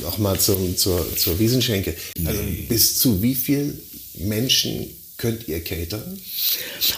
nochmal 0.03 0.41
zur, 0.41 0.77
zur, 0.77 1.07
zur 1.17 1.39
Wiesenschenke. 1.39 1.95
Also 2.25 2.41
bis 2.69 2.99
zu 2.99 3.23
wie 3.23 3.35
viel 3.35 3.79
Menschen 4.15 4.87
könnt 5.19 5.47
ihr 5.47 5.63
catern? 5.63 6.19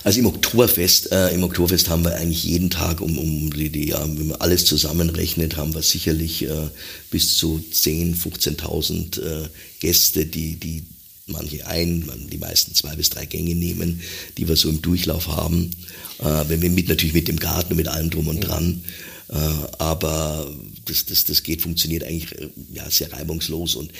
Also 0.03 0.21
im 0.21 0.27
Oktoberfest, 0.27 1.13
äh, 1.13 1.35
im 1.35 1.43
Oktoberfest 1.43 1.91
haben 1.91 2.05
wir 2.05 2.15
eigentlich 2.15 2.45
jeden 2.45 2.71
Tag, 2.71 3.01
um, 3.01 3.19
um 3.19 3.53
die, 3.53 3.69
die, 3.69 3.89
ja, 3.89 4.01
wenn 4.03 4.29
man 4.29 4.41
alles 4.41 4.65
zusammenrechnet, 4.65 5.57
haben 5.57 5.75
wir 5.75 5.83
sicherlich 5.83 6.43
äh, 6.45 6.69
bis 7.11 7.37
zu 7.37 7.63
10.000, 7.71 8.17
15.000 8.63 9.21
äh, 9.21 9.49
Gäste, 9.81 10.25
die, 10.25 10.57
die 10.57 10.85
manche 11.27 11.67
ein, 11.67 12.11
die 12.31 12.39
meisten 12.39 12.75
zwei 12.75 12.97
bis 12.97 13.11
drei 13.11 13.27
Gänge 13.27 13.55
nehmen, 13.55 14.01
die 14.37 14.49
wir 14.49 14.57
so 14.57 14.69
im 14.69 14.83
Durchlauf 14.83 15.29
haben. 15.29 15.71
Äh, 16.19 16.45
wenn 16.49 16.63
wir 16.63 16.71
mit 16.71 16.89
natürlich 16.89 17.15
mit 17.15 17.29
dem 17.29 17.39
Garten 17.39 17.73
und 17.73 17.79
mit 17.79 17.89
allem 17.89 18.11
drum 18.11 18.29
und 18.29 18.41
dran. 18.41 18.85
Äh, 19.29 19.35
aber 19.79 20.53
das, 20.85 21.07
das, 21.07 21.25
das 21.25 21.43
geht, 21.43 21.63
funktioniert 21.63 22.05
eigentlich 22.05 22.39
äh, 22.39 22.49
ja, 22.73 22.89
sehr 22.91 23.13
reibungslos 23.13 23.75
und 23.75 23.91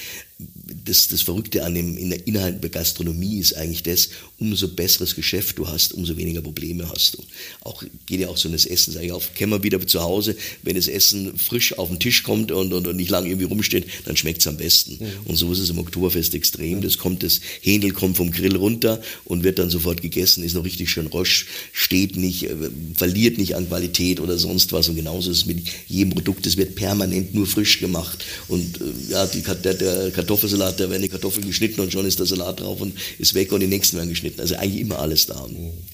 das, 0.85 1.09
das 1.09 1.23
Verrückte 1.23 1.65
an 1.65 1.75
dem 1.75 1.97
in 1.97 2.11
der 2.11 2.27
Inhalt 2.27 2.63
der 2.63 2.71
Gastronomie 2.71 3.39
ist 3.39 3.57
eigentlich 3.57 3.85
das, 3.85 4.09
umso 4.39 4.69
besseres 4.69 5.15
Geschäft 5.15 5.59
du 5.59 5.69
hast, 5.69 5.93
umso 5.93 6.17
weniger 6.17 6.43
Probleme 6.43 6.89
hast 6.91 7.15
du. 7.15 7.23
Auch 7.61 7.85
geht 8.07 8.21
ja 8.21 8.29
auch 8.29 8.37
so 8.37 8.49
das 8.49 8.67
Essen, 8.67 8.93
sage 8.93 9.07
ich 9.07 9.13
auf, 9.13 9.35
kennen 9.35 9.53
wir 9.53 9.63
wieder 9.63 9.85
zu 9.87 10.03
Hause, 10.03 10.37
wenn 10.63 10.75
das 10.75 10.89
Essen 10.89 11.37
frisch 11.39 11.79
auf 11.79 11.89
den 11.89 12.01
Tisch 12.01 12.25
kommt 12.25 12.51
und, 12.51 12.73
und, 12.73 12.87
und 12.87 12.97
nicht 12.97 13.11
lange 13.11 13.29
irgendwie 13.29 13.47
rumsteht, 13.47 13.87
dann 14.07 14.17
schmeckt 14.17 14.41
es 14.41 14.47
am 14.47 14.57
besten. 14.57 14.99
Mhm. 14.99 15.07
Und 15.27 15.37
so 15.37 15.53
ist 15.53 15.61
es 15.61 15.71
im 15.71 15.79
Oktoberfest 15.79 16.35
extrem. 16.35 16.81
Das 16.81 16.99
kommt, 16.99 17.23
das 17.23 17.41
Händel 17.63 17.93
kommt 17.93 18.17
vom 18.17 18.33
Grill 18.33 18.57
runter 18.57 19.01
und 19.25 19.45
wird 19.45 19.59
dann 19.59 19.71
sofort 19.71 20.03
gegessen, 20.03 20.43
ist 20.43 20.55
noch 20.55 20.65
richtig 20.65 20.91
schön 20.91 21.07
rosch, 21.07 21.47
steht 21.73 22.17
nicht, 22.17 22.45
äh, 22.45 22.57
verliert 22.95 23.39
nicht 23.39 23.55
an 23.55 23.69
Qualität 23.69 24.19
oder 24.19 24.37
sonst 24.37 24.73
was. 24.73 24.89
Und 24.89 24.97
genauso 24.97 25.31
ist 25.31 25.39
es 25.39 25.47
mit 25.47 25.63
jedem 25.87 26.11
Produkt, 26.11 26.47
es 26.47 26.57
wird 26.57 26.75
permanent 26.75 27.35
nur 27.35 27.47
frisch 27.47 27.79
gemacht. 27.79 28.25
Und 28.49 28.81
äh, 28.81 29.13
ja, 29.13 29.27
die, 29.27 29.43
der, 29.43 29.75
der 29.75 30.11
Kartoffelsalat, 30.25 30.81
da 30.81 30.91
werden 30.91 31.03
die 31.03 31.09
Kartoffeln 31.09 31.47
geschnitten 31.47 31.81
und 31.81 31.93
schon 31.93 32.07
ist 32.07 32.19
der 32.19 32.27
Salat 32.27 32.61
drauf 32.61 32.81
und 32.81 32.95
ist 33.19 33.35
weg 33.35 33.53
und 33.53 33.61
die 33.61 33.67
nächsten 33.67 33.97
werden 33.97 34.09
geschnitten. 34.09 34.41
Also 34.41 34.57
eigentlich 34.57 34.81
immer 34.81 34.99
alles 34.99 35.27
da. 35.27 35.47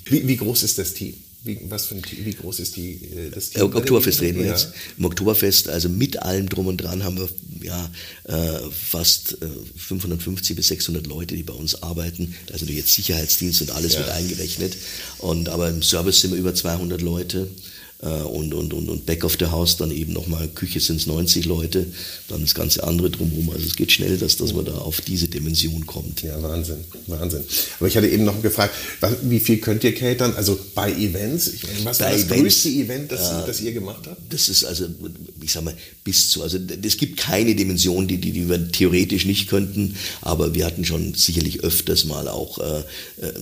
Wie, 0.04 0.26
wie 0.26 0.36
groß 0.36 0.62
ist 0.62 0.78
das 0.78 0.94
Team? 0.94 1.14
Wie, 1.42 1.58
was 1.68 1.86
für 1.86 1.94
ein 1.94 2.02
Team, 2.02 2.26
wie 2.26 2.34
groß 2.34 2.60
ist 2.60 2.76
die, 2.76 2.92
äh, 2.92 3.30
das 3.30 3.50
Team? 3.50 3.62
Im 3.62 3.74
Oktoberfest 3.74 4.20
reden 4.20 4.38
wir 4.38 4.46
ja. 4.46 4.52
jetzt. 4.52 4.72
Im 4.98 5.06
Oktoberfest, 5.06 5.68
also 5.68 5.88
mit 5.88 6.22
allem 6.22 6.48
drum 6.48 6.66
und 6.66 6.76
dran, 6.76 7.02
haben 7.02 7.16
wir 7.16 7.28
ja, 7.62 7.90
äh, 8.24 8.60
fast 8.70 9.38
äh, 9.40 9.46
550 9.76 10.54
bis 10.54 10.68
600 10.68 11.06
Leute, 11.06 11.34
die 11.34 11.42
bei 11.42 11.54
uns 11.54 11.82
arbeiten. 11.82 12.34
Da 12.46 12.54
ist 12.54 12.60
natürlich 12.60 12.80
jetzt 12.80 12.94
Sicherheitsdienst 12.94 13.62
und 13.62 13.70
alles 13.70 13.94
ja. 13.94 14.00
mit 14.00 14.10
eingerechnet. 14.10 14.76
Und, 15.18 15.48
aber 15.48 15.70
im 15.70 15.82
Service 15.82 16.20
sind 16.20 16.32
wir 16.32 16.38
über 16.38 16.54
200 16.54 17.00
Leute. 17.00 17.48
Äh, 18.02 18.22
und, 18.22 18.54
und, 18.54 18.72
und, 18.72 18.88
und 18.88 19.04
Back 19.04 19.24
of 19.24 19.36
the 19.38 19.46
House 19.46 19.76
dann 19.76 19.90
eben 19.90 20.14
nochmal, 20.14 20.48
Küche 20.48 20.80
sind 20.80 20.96
es 20.96 21.06
90 21.06 21.44
Leute, 21.44 21.86
dann 22.28 22.40
das 22.40 22.54
ganze 22.54 22.84
andere 22.84 23.10
drumherum. 23.10 23.50
Also 23.50 23.66
es 23.66 23.76
geht 23.76 23.92
schnell, 23.92 24.16
dass, 24.16 24.36
dass 24.36 24.54
man 24.54 24.64
da 24.64 24.72
auf 24.72 25.02
diese 25.02 25.28
Dimension 25.28 25.84
kommt. 25.86 26.22
Ja, 26.22 26.42
Wahnsinn, 26.42 26.78
Wahnsinn. 27.08 27.44
Aber 27.78 27.88
ich 27.88 27.96
hatte 27.96 28.08
eben 28.08 28.24
noch 28.24 28.40
gefragt, 28.40 28.74
wie 29.22 29.40
viel 29.40 29.58
könnt 29.58 29.84
ihr 29.84 29.94
catern? 29.94 30.34
Also 30.34 30.58
bei 30.74 30.90
Events? 30.92 31.48
Ich 31.48 31.62
meine, 31.64 31.84
was 31.84 31.98
bei 31.98 32.06
war 32.06 32.12
das 32.12 32.22
Events, 32.22 32.42
größte 32.42 32.68
Event, 32.70 33.12
das, 33.12 33.20
äh, 33.20 33.46
das 33.46 33.60
ihr 33.60 33.72
gemacht 33.72 34.06
habt? 34.06 34.32
Das 34.32 34.48
ist 34.48 34.64
also, 34.64 34.86
ich 35.42 35.52
sag 35.52 35.64
mal, 35.64 35.76
bis 36.02 36.30
zu, 36.30 36.42
also 36.42 36.58
es 36.82 36.96
gibt 36.96 37.18
keine 37.18 37.54
Dimension, 37.54 38.08
die, 38.08 38.16
die, 38.16 38.32
die 38.32 38.48
wir 38.48 38.72
theoretisch 38.72 39.26
nicht 39.26 39.48
könnten, 39.48 39.96
aber 40.22 40.54
wir 40.54 40.64
hatten 40.64 40.86
schon 40.86 41.12
sicherlich 41.12 41.60
öfters 41.60 42.04
mal 42.04 42.28
auch, 42.28 42.58
äh, 42.58 42.80
äh 43.20 43.32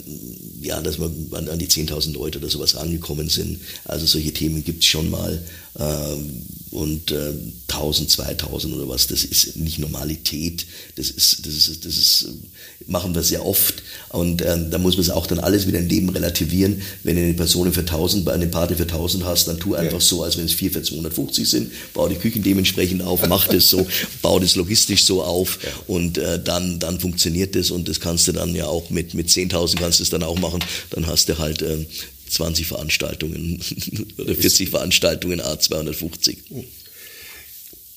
ja, 0.62 0.80
dass 0.80 0.98
wir 0.98 1.10
an, 1.32 1.48
an 1.48 1.58
die 1.60 1.68
10.000 1.68 2.12
Leute 2.12 2.38
oder 2.38 2.48
sowas 2.48 2.74
angekommen 2.74 3.28
sind. 3.28 3.60
Also 3.84 4.06
solche 4.06 4.32
Themen 4.32 4.47
Themen 4.48 4.64
gibt 4.64 4.82
es 4.82 4.86
schon 4.86 5.10
mal. 5.10 5.38
Ähm, 5.78 6.42
und 6.70 7.12
äh, 7.12 7.32
1000, 7.68 8.10
2000 8.10 8.74
oder 8.74 8.88
was, 8.88 9.06
das 9.06 9.24
ist 9.24 9.56
nicht 9.56 9.78
Normalität. 9.78 10.66
Das 10.96 11.10
ist, 11.10 11.46
das 11.46 11.54
ist, 11.54 11.84
das 11.84 11.96
ist, 11.96 12.22
äh, 12.22 12.90
machen 12.90 13.14
wir 13.14 13.22
sehr 13.22 13.44
oft. 13.46 13.82
Und 14.10 14.42
äh, 14.42 14.68
da 14.70 14.78
muss 14.78 14.96
man 14.96 15.02
es 15.02 15.10
auch 15.10 15.26
dann 15.26 15.38
alles 15.38 15.66
wieder 15.66 15.78
im 15.78 15.88
Leben 15.88 16.08
relativieren. 16.08 16.82
Wenn 17.04 17.16
du 17.16 17.22
eine 17.22 17.34
Person 17.34 17.72
für 17.72 17.80
1000, 17.80 18.24
bei 18.24 18.32
einer 18.32 18.46
Party 18.46 18.74
für 18.74 18.82
1000 18.82 19.24
hast, 19.24 19.48
dann 19.48 19.58
tu 19.58 19.74
einfach 19.74 19.94
ja. 19.94 20.00
so, 20.00 20.22
als 20.22 20.36
wenn 20.36 20.46
es 20.46 20.52
4 20.52 20.72
für 20.72 20.82
250 20.82 21.48
sind. 21.48 21.72
Bau 21.94 22.08
die 22.08 22.16
Küchen 22.16 22.42
dementsprechend 22.42 23.02
auf, 23.02 23.26
mach 23.28 23.46
das 23.46 23.68
so, 23.68 23.86
bau 24.22 24.38
das 24.38 24.56
logistisch 24.56 25.04
so 25.04 25.22
auf 25.22 25.58
ja. 25.62 25.70
und 25.86 26.18
äh, 26.18 26.42
dann, 26.42 26.78
dann 26.78 27.00
funktioniert 27.00 27.54
das. 27.54 27.70
Und 27.70 27.88
das 27.88 28.00
kannst 28.00 28.28
du 28.28 28.32
dann 28.32 28.54
ja 28.54 28.66
auch 28.66 28.90
mit, 28.90 29.14
mit 29.14 29.28
10.000 29.28 29.76
kannst 29.76 30.00
du 30.00 30.02
es 30.02 30.10
dann 30.10 30.22
auch 30.22 30.38
machen. 30.38 30.60
Dann 30.90 31.06
hast 31.06 31.28
du 31.28 31.38
halt 31.38 31.62
20 32.30 32.66
Veranstaltungen 32.66 33.60
oder 34.18 34.34
40 34.34 34.70
Veranstaltungen 34.70 35.40
A250. 35.40 36.36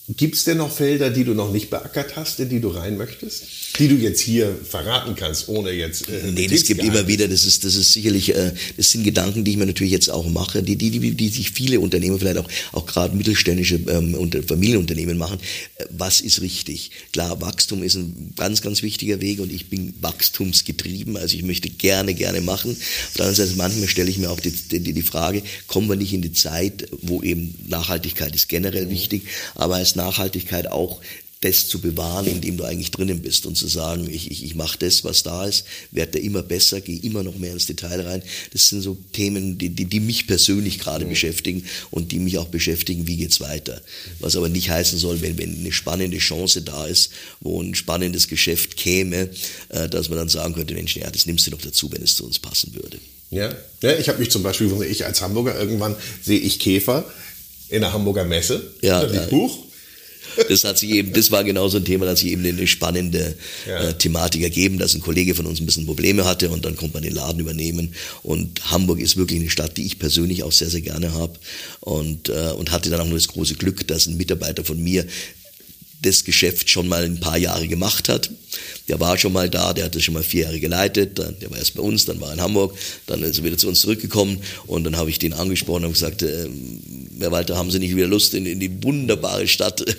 Gibt 0.09 0.35
es 0.35 0.43
denn 0.43 0.57
noch 0.57 0.71
Felder, 0.71 1.09
die 1.09 1.23
du 1.23 1.33
noch 1.33 1.51
nicht 1.51 1.69
beackert 1.69 2.15
hast, 2.15 2.39
in 2.39 2.49
die 2.49 2.59
du 2.59 2.69
rein 2.69 2.97
möchtest? 2.97 3.43
Die 3.77 3.87
du 3.87 3.95
jetzt 3.95 4.19
hier 4.19 4.57
verraten 4.63 5.15
kannst, 5.15 5.47
ohne 5.47 5.71
jetzt. 5.71 6.09
Äh, 6.09 6.31
nee, 6.31 6.47
es 6.51 6.65
gibt 6.65 6.83
immer 6.83 7.07
wieder, 7.07 7.27
das 7.27 7.45
ist, 7.45 7.63
das 7.63 7.75
ist 7.75 7.93
sicherlich, 7.93 8.35
äh, 8.35 8.51
das 8.77 8.91
sind 8.91 9.03
Gedanken, 9.03 9.43
die 9.43 9.51
ich 9.51 9.57
mir 9.57 9.65
natürlich 9.65 9.93
jetzt 9.93 10.09
auch 10.09 10.27
mache, 10.27 10.63
die, 10.63 10.75
die, 10.75 10.91
die, 10.91 11.11
die 11.11 11.29
sich 11.29 11.51
viele 11.51 11.79
Unternehmen, 11.79 12.19
vielleicht 12.19 12.37
auch, 12.37 12.47
auch 12.73 12.85
gerade 12.85 13.15
mittelständische 13.15 13.75
ähm, 13.87 14.15
und 14.15 14.37
Familienunternehmen 14.47 15.17
machen. 15.17 15.39
Äh, 15.75 15.85
was 15.89 16.21
ist 16.21 16.41
richtig? 16.41 16.91
Klar, 17.13 17.41
Wachstum 17.41 17.83
ist 17.83 17.95
ein 17.95 18.33
ganz, 18.35 18.61
ganz 18.61 18.81
wichtiger 18.81 19.21
Weg 19.21 19.39
und 19.39 19.51
ich 19.51 19.69
bin 19.69 19.93
wachstumsgetrieben, 20.01 21.17
also 21.17 21.35
ich 21.35 21.43
möchte 21.43 21.69
gerne, 21.69 22.13
gerne 22.13 22.41
machen. 22.41 22.71
Auf 22.71 23.13
der 23.15 23.25
anderen 23.25 23.47
Seite, 23.47 23.57
manchmal 23.57 23.87
stelle 23.87 24.09
ich 24.09 24.17
mir 24.17 24.31
auch 24.31 24.39
die, 24.39 24.51
die, 24.51 24.93
die 24.93 25.01
Frage, 25.01 25.43
kommen 25.67 25.89
wir 25.89 25.95
nicht 25.95 26.13
in 26.13 26.21
die 26.21 26.33
Zeit, 26.33 26.87
wo 27.01 27.21
eben 27.21 27.55
Nachhaltigkeit 27.67 28.35
ist 28.35 28.49
generell 28.49 28.89
wichtig, 28.89 29.23
aber 29.55 29.75
als 29.75 29.95
Nachhaltigkeit 29.95 30.69
auch 30.71 31.01
das 31.41 31.67
zu 31.67 31.79
bewahren, 31.79 32.27
in 32.27 32.39
dem 32.39 32.55
du 32.55 32.63
eigentlich 32.63 32.91
drinnen 32.91 33.21
bist 33.21 33.47
und 33.47 33.57
zu 33.57 33.67
sagen, 33.67 34.07
ich, 34.07 34.29
ich, 34.29 34.43
ich 34.43 34.53
mache 34.53 34.77
das, 34.77 35.03
was 35.03 35.23
da 35.23 35.45
ist, 35.45 35.65
werde 35.89 36.13
da 36.13 36.19
immer 36.19 36.43
besser, 36.43 36.81
gehe 36.81 36.99
immer 36.99 37.23
noch 37.23 37.35
mehr 37.35 37.53
ins 37.53 37.65
Detail 37.65 38.01
rein. 38.01 38.21
Das 38.53 38.69
sind 38.69 38.81
so 38.81 38.95
Themen, 39.11 39.57
die, 39.57 39.69
die, 39.69 39.85
die 39.85 39.99
mich 39.99 40.27
persönlich 40.27 40.77
gerade 40.77 41.05
mhm. 41.05 41.09
beschäftigen 41.09 41.65
und 41.89 42.11
die 42.11 42.19
mich 42.19 42.37
auch 42.37 42.47
beschäftigen, 42.47 43.07
wie 43.07 43.17
geht's 43.17 43.41
weiter. 43.41 43.81
Was 44.19 44.35
aber 44.35 44.49
nicht 44.49 44.69
heißen 44.69 44.99
soll, 44.99 45.21
wenn, 45.21 45.39
wenn 45.39 45.57
eine 45.59 45.71
spannende 45.71 46.19
Chance 46.19 46.61
da 46.61 46.85
ist, 46.85 47.09
wo 47.39 47.59
ein 47.59 47.73
spannendes 47.73 48.27
Geschäft 48.27 48.77
käme, 48.77 49.29
äh, 49.69 49.89
dass 49.89 50.09
man 50.09 50.19
dann 50.19 50.29
sagen 50.29 50.53
könnte, 50.53 50.75
Mensch, 50.75 50.95
ja, 50.95 51.09
das 51.09 51.25
nimmst 51.25 51.47
du 51.47 51.51
noch 51.51 51.61
dazu, 51.61 51.91
wenn 51.91 52.03
es 52.03 52.15
zu 52.15 52.23
uns 52.23 52.37
passen 52.37 52.75
würde. 52.75 52.99
Ja, 53.31 53.51
ja 53.81 53.97
ich 53.97 54.09
habe 54.09 54.19
mich 54.19 54.29
zum 54.29 54.43
Beispiel, 54.43 54.71
ich 54.87 55.05
als 55.05 55.21
Hamburger, 55.21 55.59
irgendwann 55.59 55.95
sehe 56.21 56.39
ich 56.39 56.59
Käfer 56.59 57.11
in 57.69 57.81
der 57.81 57.93
Hamburger 57.93 58.25
Messe. 58.25 58.75
Ja, 58.83 59.03
ja. 59.11 59.25
Buch 59.25 59.70
das 60.49 60.63
hat 60.63 60.77
sich 60.77 60.91
eben, 60.91 61.13
das 61.13 61.31
war 61.31 61.43
genau 61.43 61.67
so 61.67 61.77
ein 61.77 61.85
Thema, 61.85 62.05
das 62.05 62.19
sich 62.19 62.31
eben 62.31 62.45
eine 62.45 62.67
spannende 62.67 63.35
äh, 63.67 63.93
Thematik 63.93 64.43
ergeben, 64.43 64.77
dass 64.77 64.93
ein 64.93 65.01
Kollege 65.01 65.35
von 65.35 65.45
uns 65.45 65.59
ein 65.59 65.65
bisschen 65.65 65.85
Probleme 65.85 66.25
hatte 66.25 66.49
und 66.49 66.65
dann 66.65 66.75
konnte 66.75 66.93
man 66.95 67.03
den 67.03 67.13
Laden 67.13 67.39
übernehmen. 67.39 67.93
Und 68.23 68.71
Hamburg 68.71 68.99
ist 68.99 69.17
wirklich 69.17 69.39
eine 69.39 69.49
Stadt, 69.49 69.77
die 69.77 69.85
ich 69.85 69.99
persönlich 69.99 70.43
auch 70.43 70.51
sehr, 70.51 70.69
sehr 70.69 70.81
gerne 70.81 71.13
habe 71.13 71.33
und, 71.79 72.29
äh, 72.29 72.51
und 72.57 72.71
hatte 72.71 72.89
dann 72.89 73.01
auch 73.01 73.05
nur 73.05 73.17
das 73.17 73.27
große 73.27 73.55
Glück, 73.55 73.87
dass 73.87 74.07
ein 74.07 74.17
Mitarbeiter 74.17 74.63
von 74.63 74.81
mir 74.81 75.05
das 76.01 76.23
Geschäft 76.23 76.69
schon 76.69 76.87
mal 76.87 77.03
ein 77.03 77.19
paar 77.19 77.37
Jahre 77.37 77.67
gemacht 77.67 78.09
hat. 78.09 78.31
Der 78.87 78.99
war 78.99 79.17
schon 79.17 79.33
mal 79.33 79.49
da, 79.49 79.73
der 79.73 79.85
hat 79.85 79.95
das 79.95 80.03
schon 80.03 80.15
mal 80.15 80.23
vier 80.23 80.43
Jahre 80.43 80.59
geleitet, 80.59 81.17
der 81.17 81.51
war 81.51 81.57
erst 81.57 81.75
bei 81.75 81.83
uns, 81.83 82.05
dann 82.05 82.19
war 82.19 82.29
er 82.29 82.33
in 82.35 82.41
Hamburg, 82.41 82.75
dann 83.05 83.21
ist 83.23 83.37
er 83.37 83.43
wieder 83.43 83.57
zu 83.57 83.67
uns 83.67 83.81
zurückgekommen 83.81 84.39
und 84.65 84.83
dann 84.83 84.97
habe 84.97 85.09
ich 85.09 85.19
den 85.19 85.33
angesprochen 85.33 85.85
und 85.85 85.93
gesagt, 85.93 86.23
äh, 86.23 86.49
Herr 87.19 87.31
Walter, 87.31 87.55
haben 87.55 87.71
Sie 87.71 87.79
nicht 87.79 87.95
wieder 87.95 88.07
Lust, 88.07 88.33
in, 88.33 88.45
in 88.45 88.59
die 88.59 88.83
wunderbare 88.83 89.47
Stadt 89.47 89.85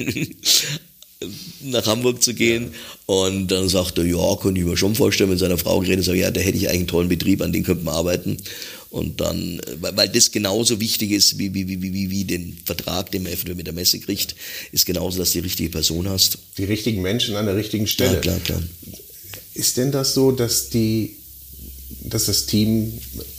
nach 1.63 1.87
Hamburg 1.87 2.23
zu 2.23 2.35
gehen. 2.35 2.75
Und 3.07 3.49
dann 3.49 3.69
sagte 3.69 4.03
er, 4.03 4.09
ja, 4.09 4.37
könnte 4.37 4.61
ich 4.61 4.67
mir 4.67 4.77
schon 4.77 4.95
vorstellen, 4.95 5.31
mit 5.31 5.39
seiner 5.39 5.59
Frau 5.59 5.81
geredet, 5.81 6.05
sage, 6.05 6.19
ja, 6.19 6.31
da 6.31 6.41
hätte 6.41 6.59
ich 6.59 6.69
eigentlich 6.69 6.81
einen 6.81 6.87
tollen 6.89 7.09
Betrieb, 7.09 7.43
an 7.43 7.53
dem 7.53 7.63
könnte 7.63 7.85
man 7.85 7.95
arbeiten. 7.95 8.37
Und 8.93 9.23
dann, 9.23 9.59
weil, 9.81 9.97
weil 9.97 10.09
das 10.11 10.31
genauso 10.31 10.79
wichtig 10.79 11.13
ist, 11.13 11.39
wie, 11.39 11.55
wie, 11.55 11.67
wie, 11.67 11.83
wie, 11.83 12.11
wie 12.11 12.25
den 12.25 12.59
Vertrag, 12.67 13.11
den 13.11 13.23
man 13.23 13.33
eventuell 13.33 13.57
mit 13.57 13.67
der 13.67 13.73
Messe 13.73 13.99
kriegt, 13.99 14.37
ist 14.71 14.85
genauso, 14.85 15.19
dass 15.19 15.33
du 15.33 15.39
die 15.39 15.47
richtige 15.47 15.71
Person 15.71 16.11
hast. 16.11 16.37
Die 16.59 16.65
richtigen 16.65 17.01
Menschen 17.01 17.35
an 17.37 17.47
der 17.47 17.57
richtigen 17.57 17.87
Stelle. 17.87 18.17
Ja, 18.17 18.21
klar, 18.21 18.41
klar. 18.41 18.63
Ist 19.55 19.79
denn 19.79 19.93
das 19.93 20.13
so, 20.13 20.31
dass 20.31 20.69
die 20.69 21.17
dass 22.05 22.27
das 22.27 22.47
Team 22.47 22.93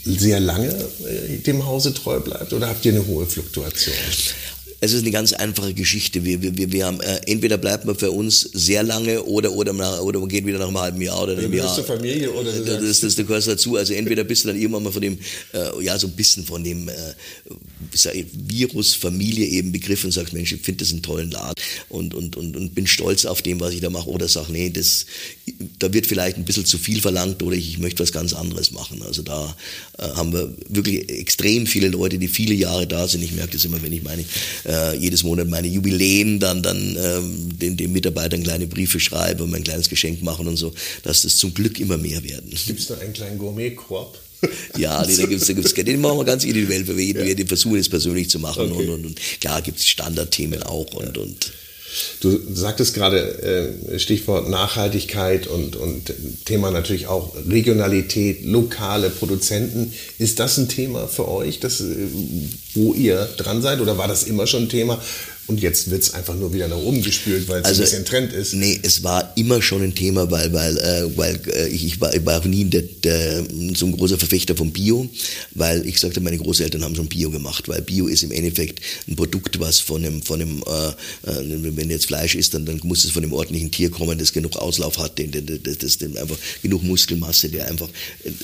sehr 0.06 0.40
lange 0.40 0.70
äh, 0.70 1.38
dem 1.38 1.66
Hause 1.66 1.94
treu 1.94 2.20
bleibt 2.20 2.54
oder 2.54 2.70
habt 2.70 2.86
ihr 2.86 2.94
eine 2.94 3.06
hohe 3.06 3.26
Fluktuation? 3.26 3.96
Es 4.84 4.92
ist 4.92 5.04
eine 5.04 5.12
ganz 5.12 5.32
einfache 5.32 5.74
Geschichte. 5.74 6.26
Wir, 6.26 6.42
wir, 6.42 6.70
wir 6.74 6.86
haben, 6.86 7.00
äh, 7.00 7.22
entweder 7.28 7.58
bleibt 7.58 7.86
man 7.86 7.96
für 7.96 8.12
uns 8.12 8.42
sehr 8.42 8.84
lange 8.84 9.24
oder, 9.24 9.54
oder, 9.54 9.72
man, 9.72 10.00
oder 10.00 10.20
man 10.20 10.28
geht 10.28 10.46
wieder 10.46 10.60
nach 10.60 10.68
einem 10.68 10.78
halben 10.78 11.02
Jahr 11.02 11.24
oder 11.24 11.38
einem 11.38 11.54
Jahr. 11.54 11.74
zur 11.74 11.86
Familie 11.86 12.30
oder 12.30 12.52
das, 12.52 12.66
das, 12.66 13.00
das, 13.00 13.16
das 13.16 13.16
gehört 13.16 13.48
dazu. 13.48 13.78
Also 13.78 13.94
entweder 13.94 14.26
bist 14.26 14.44
du 14.44 14.50
dann 14.50 14.60
irgendwann 14.60 14.84
mal 14.84 14.92
von 14.92 15.02
dem, 15.02 15.18
äh, 15.54 15.86
ja, 15.86 15.98
so 15.98 16.08
ein 16.08 16.14
bisschen 16.18 16.44
von 16.44 16.66
dem 16.66 16.90
äh, 16.90 18.26
Virus 18.34 18.94
Familie 18.94 19.48
eben 19.48 19.72
begriffen 19.72 20.08
und 20.08 20.12
sagst, 20.12 20.34
Mensch, 20.34 20.52
ich 20.52 20.60
finde 20.60 20.84
das 20.84 20.92
einen 20.92 21.02
tollen 21.02 21.32
Laden 21.32 21.54
und, 21.88 22.14
und, 22.14 22.36
und, 22.36 22.58
und 22.58 22.76
bin 22.76 22.86
stolz 22.86 23.24
auf 23.24 23.42
dem, 23.42 23.62
was 23.62 23.74
ich 23.74 23.80
da 23.80 23.90
mache. 23.90 24.10
Oder 24.10 24.28
sag, 24.28 24.50
nee, 24.50 24.70
das, 24.70 25.06
da 25.80 25.94
wird 25.94 26.08
vielleicht 26.08 26.36
ein 26.36 26.44
bisschen 26.44 26.66
zu 26.66 26.78
viel 26.78 27.00
verlangt 27.00 27.42
oder 27.42 27.56
ich, 27.56 27.70
ich 27.70 27.80
möchte 27.80 28.04
was 28.04 28.12
ganz 28.12 28.34
anderes 28.34 28.72
machen. 28.72 29.02
Also 29.04 29.22
da 29.22 29.56
äh, 29.98 30.10
haben 30.10 30.34
wir 30.34 30.54
wirklich 30.68 31.10
extrem 31.10 31.68
viele 31.68 31.88
Leute, 31.88 32.18
die 32.18 32.28
viele 32.28 32.54
Jahre 32.54 32.86
da 32.86 33.08
sind. 33.08 33.24
Ich 33.24 33.32
merke 33.32 33.54
das 33.54 33.64
immer, 33.64 33.82
wenn 33.82 33.94
ich 33.94 34.04
meine, 34.04 34.26
äh, 34.66 34.73
äh, 34.74 34.96
jedes 34.96 35.24
Monat 35.24 35.48
meine 35.48 35.68
Jubiläen 35.68 36.40
dann, 36.40 36.64
dann 36.64 36.98
ähm, 37.00 37.58
den, 37.58 37.78
den 37.78 37.92
Mitarbeitern 37.92 38.44
kleine 38.44 38.68
Briefe 38.68 39.00
schreibe 39.00 39.44
und 39.44 39.52
mein 39.52 39.64
kleines 39.64 39.90
Geschenk 39.90 40.24
machen 40.24 40.48
und 40.48 40.58
so, 40.58 40.74
dass 41.04 41.22
das 41.22 41.38
zum 41.38 41.54
Glück 41.54 41.80
immer 41.80 41.98
mehr 41.98 42.24
werden. 42.24 42.50
Gibt 42.66 42.80
es 42.80 42.88
da 42.88 42.98
einen 42.98 43.14
kleinen 43.14 43.38
Gourmet-Korb? 43.38 44.20
Ja, 44.78 45.06
nee, 45.06 45.16
da 45.16 45.26
gibt's, 45.26 45.48
da 45.48 45.54
gibt's, 45.54 45.74
den 45.74 46.02
machen 46.02 46.18
wir 46.18 46.26
ganz 46.26 46.44
individuell 46.44 46.84
für 46.84 47.00
jeden. 47.00 47.26
Ja. 47.26 47.38
Wir 47.38 47.48
versuchen 47.48 47.78
es 47.78 47.88
persönlich 47.88 48.30
zu 48.30 48.40
machen 48.40 48.74
okay. 48.74 48.84
und, 48.84 48.90
und, 48.90 49.06
und 49.06 49.20
klar 49.40 49.62
gibt 49.62 49.80
es 49.80 49.88
Standardthemen 49.88 50.64
auch 50.64 50.94
und, 50.96 51.18
und 51.18 51.54
Du 52.22 52.40
sagtest 52.54 52.94
gerade 52.94 53.76
äh, 53.92 54.00
Stichwort 54.00 54.50
Nachhaltigkeit 54.50 55.48
und, 55.48 55.76
und 55.76 56.14
Thema 56.46 56.72
natürlich 56.72 57.08
auch 57.08 57.34
Regionalität, 57.50 58.46
lokale 58.46 59.10
Produzenten. 59.10 59.94
Ist 60.18 60.40
das 60.40 60.58
ein 60.58 60.70
Thema 60.70 61.08
für 61.08 61.28
euch, 61.28 61.60
das, 61.60 61.82
äh, 61.82 62.08
wo 62.74 62.94
ihr 62.94 63.28
dran 63.38 63.62
seid 63.62 63.82
oder 63.82 63.98
war 63.98 64.08
das 64.08 64.24
immer 64.24 64.48
schon 64.48 64.64
ein 64.64 64.70
Thema? 64.70 65.02
Und 65.46 65.62
jetzt 65.62 65.92
wird 65.92 66.02
es 66.04 66.14
einfach 66.14 66.36
nur 66.36 66.54
wieder 66.54 66.70
nach 66.70 66.78
oben 66.78 67.02
gespült, 67.02 67.50
weil 67.50 67.62
es 67.62 67.66
also, 67.66 67.82
ein 67.82 67.86
bisschen 67.86 68.06
Trend 68.06 68.32
ist. 68.32 68.54
Nee, 68.54 68.80
es 68.82 69.04
war 69.04 69.34
immer 69.36 69.62
schon 69.62 69.82
ein 69.84 69.94
Thema, 69.94 70.32
weil, 70.32 70.54
weil, 70.54 70.78
äh, 70.78 71.18
weil 71.18 71.38
äh, 71.54 71.68
ich, 71.68 71.86
ich, 71.86 72.00
war, 72.00 72.16
ich 72.16 72.26
war 72.26 72.40
auch 72.40 72.46
nie 72.46 72.64
der, 72.64 72.84
der, 72.84 73.44
so 73.76 73.86
ein 73.86 73.98
großer 73.98 74.18
Verfechter 74.18 74.56
von 74.56 74.72
Bio, 74.72 75.10
weil 75.52 75.86
ich 75.86 76.00
sagte, 76.00 76.22
meine 76.22 76.38
Großeltern 76.38 76.82
haben 76.82 76.96
schon 76.96 77.08
Bio 77.08 77.30
gemacht, 77.30 77.68
weil 77.68 77.82
Bio 77.82 78.08
ist 78.08 78.24
im 78.24 78.32
Endeffekt 78.32 78.80
ein 79.06 79.18
Produkt, 79.18 79.60
was 79.60 79.82
von 79.82 80.06
einem, 80.06 80.22
von 80.22 80.42
einem 80.42 80.64
äh, 80.66 81.30
äh 81.30 81.76
wenn 81.76 81.90
jetzt 81.90 82.06
Fleisch 82.06 82.36
ist, 82.36 82.54
dann, 82.54 82.66
dann 82.66 82.80
muss 82.84 83.04
es 83.04 83.12
von 83.12 83.22
einem 83.22 83.34
ordentlichen 83.34 83.70
Tier 83.70 83.92
kommen, 83.92 84.18
das 84.18 84.32
genug 84.32 84.56
Auslauf 84.56 84.98
hat, 84.98 85.20
den, 85.20 85.32
den, 85.32 85.46
das, 85.46 85.78
das, 85.78 85.98
das 85.98 86.16
einfach 86.16 86.38
genug 86.62 86.84
Muskelmasse, 86.84 87.50
der 87.50 87.68
einfach 87.68 87.90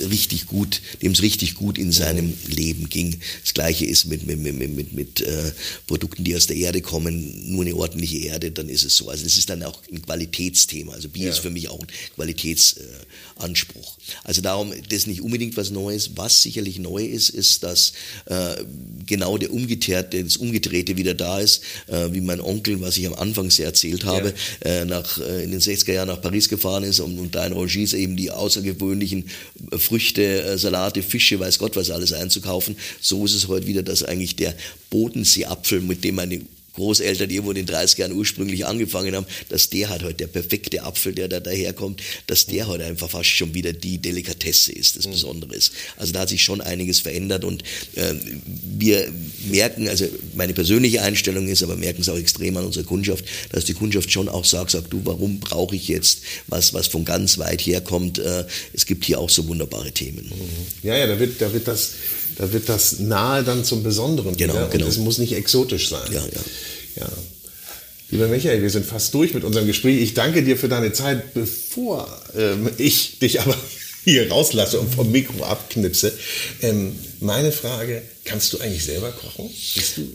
richtig 0.09 0.47
gut, 0.47 0.81
dem 1.01 1.13
es 1.13 1.21
richtig 1.21 1.55
gut 1.55 1.77
in 1.77 1.93
seinem 1.93 2.33
Leben 2.47 2.89
ging. 2.89 3.19
Das 3.41 3.53
gleiche 3.53 3.85
ist 3.85 4.05
mit, 4.05 4.27
mit, 4.27 4.39
mit, 4.39 4.57
mit, 4.57 4.91
mit 4.91 5.21
äh, 5.21 5.53
Produkten, 5.88 6.25
die 6.25 6.35
aus 6.35 6.47
der 6.47 6.57
Erde 6.57 6.81
kommen 6.81 6.88
kommen, 6.89 7.52
nur 7.54 7.62
eine 7.62 7.75
ordentliche 7.75 8.17
Erde, 8.17 8.49
dann 8.49 8.67
ist 8.67 8.84
es 8.84 8.95
so. 8.95 9.10
Also 9.10 9.23
das 9.23 9.38
ist 9.38 9.47
dann 9.52 9.62
auch 9.62 9.80
ein 9.91 10.02
Qualitätsthema. 10.02 10.93
Also 10.93 11.08
Bier 11.08 11.25
ja. 11.25 11.30
ist 11.30 11.38
für 11.38 11.52
mich 11.52 11.69
auch 11.69 11.80
ein 11.80 11.88
Qualitätsanspruch. 12.15 13.97
also 14.23 14.41
darum, 14.41 14.71
das 14.71 14.97
ist 14.97 15.08
nicht 15.08 15.21
unbedingt 15.21 15.56
was 15.56 15.69
Neues. 15.69 16.17
Was 16.17 16.41
sicherlich 16.41 16.80
neu 16.80 17.06
ist, 17.06 17.30
ist, 17.30 17.62
dass 17.62 17.93
äh, 18.25 18.56
genau 19.06 19.38
der 19.38 19.54
umgekehrte, 19.54 20.23
das 20.23 20.38
Umgedrehte 20.38 20.97
wieder 20.97 21.13
da 21.13 21.39
ist, 21.39 21.62
äh, 21.86 22.12
wie 22.12 22.21
mein 22.21 22.41
Onkel, 22.41 22.82
was 22.82 22.97
ich 22.97 23.06
am 23.06 23.13
Anfang 23.13 23.52
sehr 23.52 23.67
erzählt 23.67 24.06
habe, 24.06 24.34
ja. 24.65 24.82
äh, 24.82 24.86
nach, 24.86 25.19
äh, 25.19 25.43
in 25.43 25.52
den 25.52 25.62
60er 25.62 25.93
Jahren 25.93 26.08
nach 26.08 26.21
Paris 26.21 26.49
gefahren 26.49 26.84
ist 26.84 27.02
und, 27.02 27.19
und 27.19 27.36
da 27.36 27.45
in 27.45 27.54
Rangis 27.54 27.93
eben 27.93 28.17
die 28.17 28.32
außergewöhnlichen 28.32 29.30
äh, 29.69 29.78
Früchte, 29.78 30.23
äh, 30.41 30.58
Salate, 30.58 31.04
Fische, 31.04 31.39
weiß 31.39 31.60
Gott 31.60 31.75
was 31.75 31.91
alles 31.91 32.13
einzukaufen. 32.13 32.75
So 32.99 33.25
ist 33.25 33.36
es 33.36 33.47
heute 33.47 33.67
wieder, 33.67 33.84
dass 33.84 34.02
eigentlich 34.02 34.36
der 34.38 34.56
Bodenseeapfel, 34.89 35.82
mit 35.82 36.04
dem 36.04 36.15
meine 36.15 36.41
Großeltern 36.80 37.30
irgendwo 37.30 37.52
in 37.52 37.58
den 37.58 37.65
30 37.65 38.00
Jahren 38.00 38.13
ursprünglich 38.13 38.65
angefangen 38.65 39.15
haben, 39.15 39.26
dass 39.50 39.70
der 39.70 39.89
halt 39.89 40.04
heute 40.04 40.15
der 40.15 40.28
perfekte 40.28 40.84
Apfel, 40.84 41.13
der 41.13 41.28
da 41.28 41.39
daherkommt, 41.39 42.02
dass 42.28 42.46
der 42.46 42.68
heute 42.68 42.86
einfach 42.86 43.10
fast 43.10 43.30
schon 43.30 43.54
wieder 43.54 43.74
die 43.74 43.98
Delikatesse 43.98 44.72
ist, 44.72 44.98
das 44.98 45.06
mhm. 45.06 45.12
Besondere 45.12 45.56
ist. 45.56 45.72
Also 45.98 46.13
da 46.13 46.22
hat 46.22 46.30
sich 46.30 46.42
schon 46.42 46.62
einiges 46.62 47.00
verändert 47.00 47.44
und 47.44 47.63
äh, 47.96 48.13
wir 48.46 49.12
merken, 49.50 49.88
also 49.88 50.06
meine 50.36 50.54
persönliche 50.54 51.02
Einstellung 51.02 51.48
ist, 51.48 51.63
aber 51.63 51.76
merken 51.76 52.02
es 52.02 52.10
auch 52.10 52.18
extrem 52.18 52.58
an 52.58 52.65
unserer 52.65 52.86
Kundschaft, 52.86 53.26
dass 53.52 53.65
die 53.65 53.74
Kundschaft 53.74 54.12
schon 54.12 54.30
auch 54.30 54.46
sagt, 54.46 54.72
sagt 54.72 54.92
du, 54.94 55.02
warum 55.04 55.39
brauche 55.39 55.76
ich 55.76 55.88
jetzt 55.88 56.22
was, 56.48 56.74
was 56.74 56.88
von 56.88 57.06
ganz 57.06 57.38
weit 57.38 57.62
herkommt? 57.62 58.20
Äh, 58.20 58.46
es 58.74 58.86
gibt 58.86 59.06
hier 59.06 59.20
auch 59.20 59.30
so 59.30 59.48
wunderbare 59.48 59.92
Themen. 59.92 60.26
Mhm. 60.26 60.88
Ja, 60.88 60.98
ja, 60.98 61.08
da 61.08 61.20
wird, 61.20 61.42
da 61.42 61.52
wird 61.54 61.68
das 61.68 61.94
da 62.39 62.54
wird 62.54 62.69
das 62.69 62.99
nahe 62.99 63.43
dann 63.43 63.65
zum 63.65 63.84
Besonderen 63.84 64.36
genau, 64.38 64.54
wieder. 64.54 64.69
Genau. 64.69 64.86
Und 64.86 64.91
es 64.91 64.97
muss 64.97 65.17
nicht 65.17 65.34
exotisch 65.34 65.89
sein. 65.89 66.10
Ja, 66.10 66.21
ja. 66.21 67.02
ja. 67.02 67.10
Lieber 68.12 68.28
Michael, 68.30 68.62
wir 68.62 68.69
sind 68.69 68.86
fast 68.86 69.13
durch 69.13 69.34
mit 69.34 69.43
unserem 69.43 69.67
Gespräch. 69.67 70.02
Ich 70.02 70.13
danke 70.13 70.41
dir 70.41 70.56
für 70.56 70.69
deine 70.69 70.93
Zeit, 70.93 71.34
bevor 71.34 72.08
ähm, 72.38 72.69
ich 72.78 73.19
dich 73.19 73.41
aber 73.41 73.56
hier 74.06 74.32
rauslasse 74.32 74.80
und 74.80 74.95
vom 74.95 75.12
Mikro 75.12 75.43
abknipse. 75.43 76.13
Ähm, 76.62 76.95
meine 77.19 77.52
Frage, 77.52 78.02
kannst 78.23 78.54
du 78.54 78.60
eigentlich 78.60 78.86
selber 78.86 79.12
kochen? 79.12 79.49
Bist 79.75 79.97
du 79.97 80.08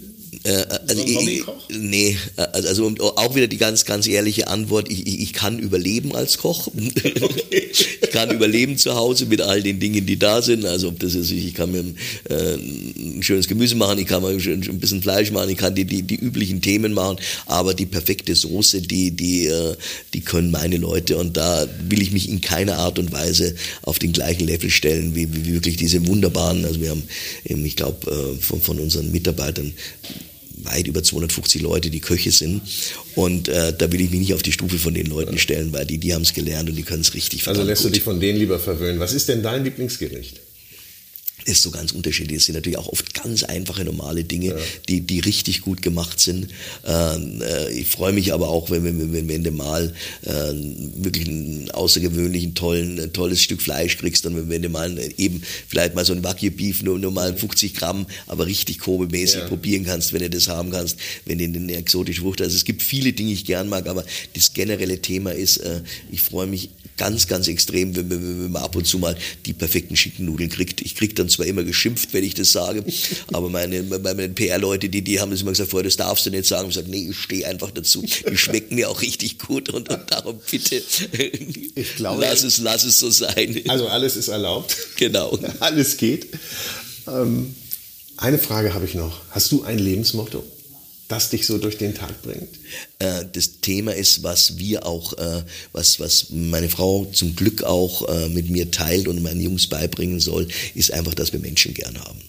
äh, 0.45 0.67
also 0.89 1.03
ich, 1.03 1.43
nee, 1.71 2.19
also, 2.37 2.69
also 2.87 3.15
auch 3.17 3.35
wieder 3.35 3.47
die 3.47 3.57
ganz, 3.57 3.87
ganz 3.87 4.07
ehrliche 4.07 4.49
Antwort, 4.49 4.91
ich, 4.91 5.07
ich, 5.07 5.33
kann 5.33 5.59
überleben 5.59 6.15
als 6.15 6.39
Koch. 6.39 6.69
Okay. 7.25 7.71
ich 7.73 8.11
kann 8.11 8.31
überleben 8.31 8.77
zu 8.77 8.95
Hause 8.95 9.27
mit 9.27 9.41
all 9.41 9.63
den 9.63 9.81
Dingen, 9.81 10.05
die 10.05 10.19
da 10.19 10.43
sind. 10.43 10.67
Also 10.67 10.89
ob 10.89 10.99
das 10.99 11.15
ist, 11.15 11.31
ich 11.31 11.55
kann 11.55 11.73
mir 11.73 11.81
äh, 12.29 12.55
ein 12.55 13.23
schönes 13.23 13.49
Gemüse 13.49 13.77
machen, 13.77 13.99
ich 13.99 14.07
kann 14.07 14.23
mal 14.23 14.33
ein 14.33 14.79
bisschen 14.79 15.03
Fleisch 15.03 15.31
machen, 15.31 15.51
ich 15.51 15.57
kann 15.57 15.75
die, 15.75 15.85
die, 15.85 16.03
die 16.03 16.17
üblichen 16.17 16.61
Themen 16.61 16.93
machen, 16.93 17.19
aber 17.47 17.73
die 17.73 17.87
perfekte 17.87 18.35
Soße, 18.35 18.83
die, 18.83 19.13
die, 19.13 19.47
äh, 19.47 19.77
die 20.13 20.21
können 20.21 20.51
meine 20.51 20.77
Leute 20.77 21.17
und 21.17 21.37
da 21.37 21.67
will 21.89 22.03
ich 22.03 22.13
mich 22.13 22.29
in 22.29 22.41
keiner 22.41 22.79
Art 22.79 22.99
und 22.99 23.13
Weise 23.13 23.55
auf 23.83 23.99
den 23.99 24.13
gleichen 24.13 24.47
Level 24.47 24.71
stellen, 24.71 25.15
wie, 25.15 25.33
wie 25.35 25.53
wirklich 25.53 25.77
diese 25.77 26.07
wunderbaren, 26.07 26.65
also 26.65 26.81
wir 26.81 26.91
haben, 26.91 27.05
eben, 27.45 27.65
ich 27.65 27.77
glaube, 27.77 28.11
äh, 28.11 28.43
von, 28.43 28.61
von 28.61 28.79
unseren 28.79 29.11
Mitarbeitern 29.11 29.73
weit 30.63 30.87
über 30.87 31.03
250 31.03 31.63
Leute, 31.63 31.91
die 31.91 32.01
Köche 32.01 32.31
sind. 32.33 32.63
Und 33.15 33.49
äh, 33.49 33.73
da 33.77 33.91
will 33.93 34.01
ich 34.01 34.11
mich 34.11 34.21
nicht 34.21 34.35
auf 34.35 34.43
die 34.43 34.53
Stufe 34.53 34.79
von 34.79 34.95
den 34.95 35.07
Leuten 35.07 35.39
stellen, 35.39 35.73
weil 35.73 35.87
die, 35.87 35.99
die 35.99 36.15
haben 36.15 36.23
es 36.23 36.33
gelernt 36.33 36.69
und 36.69 36.77
die 36.77 36.83
können 36.83 37.03
es 37.03 37.15
richtig. 37.15 37.47
Also 37.49 37.63
lässt 37.63 37.83
gut. 37.83 37.91
du 37.91 37.95
dich 37.95 38.03
von 38.03 38.21
denen 38.21 38.39
lieber 38.39 38.59
verwöhnen. 38.59 39.01
Was 39.01 39.13
ist 39.13 39.29
denn 39.29 39.43
dein 39.43 39.65
Lieblingsgericht? 39.65 40.41
Ist 41.45 41.63
so 41.63 41.71
ganz 41.71 41.93
unterschiedlich. 41.93 42.39
Es 42.39 42.47
sind 42.47 42.55
natürlich 42.55 42.79
auch 42.79 42.89
oft 42.89 43.15
ganz 43.15 43.43
einfache, 43.43 43.85
normale 43.85 44.25
Dinge, 44.25 44.49
ja. 44.49 44.57
die, 44.89 45.01
die 45.01 45.21
richtig 45.21 45.61
gut 45.61 45.83
gemacht 45.83 46.21
sind. 46.21 46.49
Ähm, 46.87 47.43
äh, 47.43 47.71
ich 47.73 47.89
freue 47.89 48.13
mich 48.13 48.33
aber 48.33 48.49
auch, 48.49 48.71
wenn, 48.71 48.85
wenn, 48.85 49.13
wenn, 49.13 49.29
wenn 49.29 49.45
du 49.45 49.51
mal 49.51 49.93
äh, 50.23 50.31
wirklich 50.33 51.29
einen 51.29 51.71
außergewöhnlichen, 51.71 52.55
tollen, 52.55 52.99
ein 52.99 53.13
tolles 53.13 53.43
Stück 53.43 53.63
Fleisch 53.63 53.99
kriegst, 53.99 54.25
dann 54.25 54.49
wenn 54.49 54.63
du 54.63 54.69
mal 54.69 54.99
eben 55.17 55.43
vielleicht 55.69 55.95
mal 55.95 56.05
so 56.05 56.13
ein 56.13 56.25
Wagyu 56.25 56.51
Beef, 56.51 56.83
nur, 56.83 56.99
nur 56.99 57.13
mal 57.13 57.37
50 57.37 57.75
Gramm, 57.75 58.07
aber 58.27 58.47
richtig 58.47 58.79
Kobe-mäßig 58.79 59.41
ja. 59.41 59.49
probieren 59.49 59.85
kannst, 59.85 60.13
wenn 60.13 60.23
du 60.23 60.31
das 60.31 60.49
haben 60.49 60.71
kannst, 60.71 60.97
wenn 61.25 61.39
du 61.39 61.45
eine 61.45 61.75
exotische 61.75 62.23
Wucht 62.23 62.41
hast. 62.41 62.47
Also 62.47 62.57
es 62.57 62.65
gibt 62.65 62.83
viele 62.83 63.13
Dinge, 63.13 63.31
die 63.31 63.35
ich 63.35 63.45
gern 63.45 63.69
mag, 63.69 63.87
aber 63.87 64.05
das 64.35 64.53
generelle 64.53 65.01
Thema 65.01 65.33
ist, 65.33 65.59
äh, 65.59 65.83
ich 66.11 66.23
freue 66.23 66.47
mich 66.47 66.71
ganz, 66.97 67.27
ganz 67.27 67.49
extrem, 67.49 67.97
wenn, 67.97 68.11
wenn, 68.11 68.45
wenn 68.45 68.53
man 68.53 68.63
ab 68.63 68.77
und 68.77 68.87
zu 68.87 68.99
mal 68.99 69.17
die 69.47 69.53
perfekten 69.53 69.97
schicken 69.97 70.25
Nudeln 70.27 70.51
kriegt. 70.51 70.81
Ich 70.81 70.95
kriege 70.95 71.15
dann 71.15 71.29
zwar 71.35 71.47
immer 71.47 71.63
geschimpft, 71.63 72.13
wenn 72.13 72.25
ich 72.25 72.35
das 72.35 72.53
sage, 72.53 72.85
aber 73.33 73.49
meine, 73.49 73.83
meine 73.83 74.29
PR-Leute, 74.29 74.89
die, 74.89 75.03
die 75.03 75.21
haben 75.21 75.31
das 75.31 75.43
immer 75.43 75.53
gesagt, 75.53 75.71
vorher, 75.71 75.85
das 75.85 75.97
darfst 75.97 76.27
du 76.27 76.31
nicht 76.31 76.47
sagen. 76.47 76.69
Ich 76.69 76.75
sage, 76.75 76.91
nee, 76.91 77.09
ich 77.11 77.17
stehe 77.17 77.47
einfach 77.47 77.71
dazu. 77.71 78.03
Die 78.03 78.37
schmecken 78.37 78.75
mir 78.77 78.91
auch 78.91 79.03
richtig 79.03 79.39
gut 79.39 79.71
und, 79.71 79.89
und 79.89 80.11
darum 80.11 80.41
bitte, 80.51 80.83
ich 81.75 81.97
glaube, 81.97 82.21
lass 82.21 82.43
es, 82.43 82.59
lass 82.59 82.85
es 82.85 82.99
so 82.99 83.11
sein. 83.11 83.63
Also 83.69 83.89
alles 83.89 84.17
ist 84.17 84.29
erlaubt. 84.29 84.77
Genau. 84.97 85.39
Alles 85.61 85.97
geht. 85.97 86.29
Ähm, 87.07 87.55
eine 88.17 88.39
Frage 88.39 88.75
habe 88.75 88.85
ich 88.85 88.95
noch. 88.95 89.21
Hast 89.31 89.51
du 89.53 89.65
ein 89.65 89.79
Lebensmotto? 89.79 90.45
Das 91.09 91.31
dich 91.31 91.47
so 91.47 91.59
durch 91.59 91.79
den 91.79 91.95
Tag 91.95 92.23
bringt? 92.23 92.49
Äh, 92.99 93.25
das 93.33 93.61
Thema 93.61 93.95
ist, 93.95 94.23
was 94.23 94.59
wir 94.59 94.87
auch, 94.87 95.13
äh, 95.19 95.43
was, 95.73 96.01
was 96.01 96.27
meine 96.31 96.69
Frau 96.69 97.05
zum 97.07 97.37
Glück 97.37 97.63
auch 97.63 98.09
äh, 98.09 98.29
mit 98.29 98.51
mir 98.51 98.71
teilt 98.71 99.09
und 99.09 99.23
meinen 99.23 99.41
Jungs 99.41 99.67
beibringen 99.67 100.21
soll, 100.21 100.49
ist 100.75 100.93
einfach, 100.93 101.15
dass 101.15 101.33
wir 101.33 101.41
Menschen 101.41 101.75
gern 101.75 101.99
haben. 101.99 102.21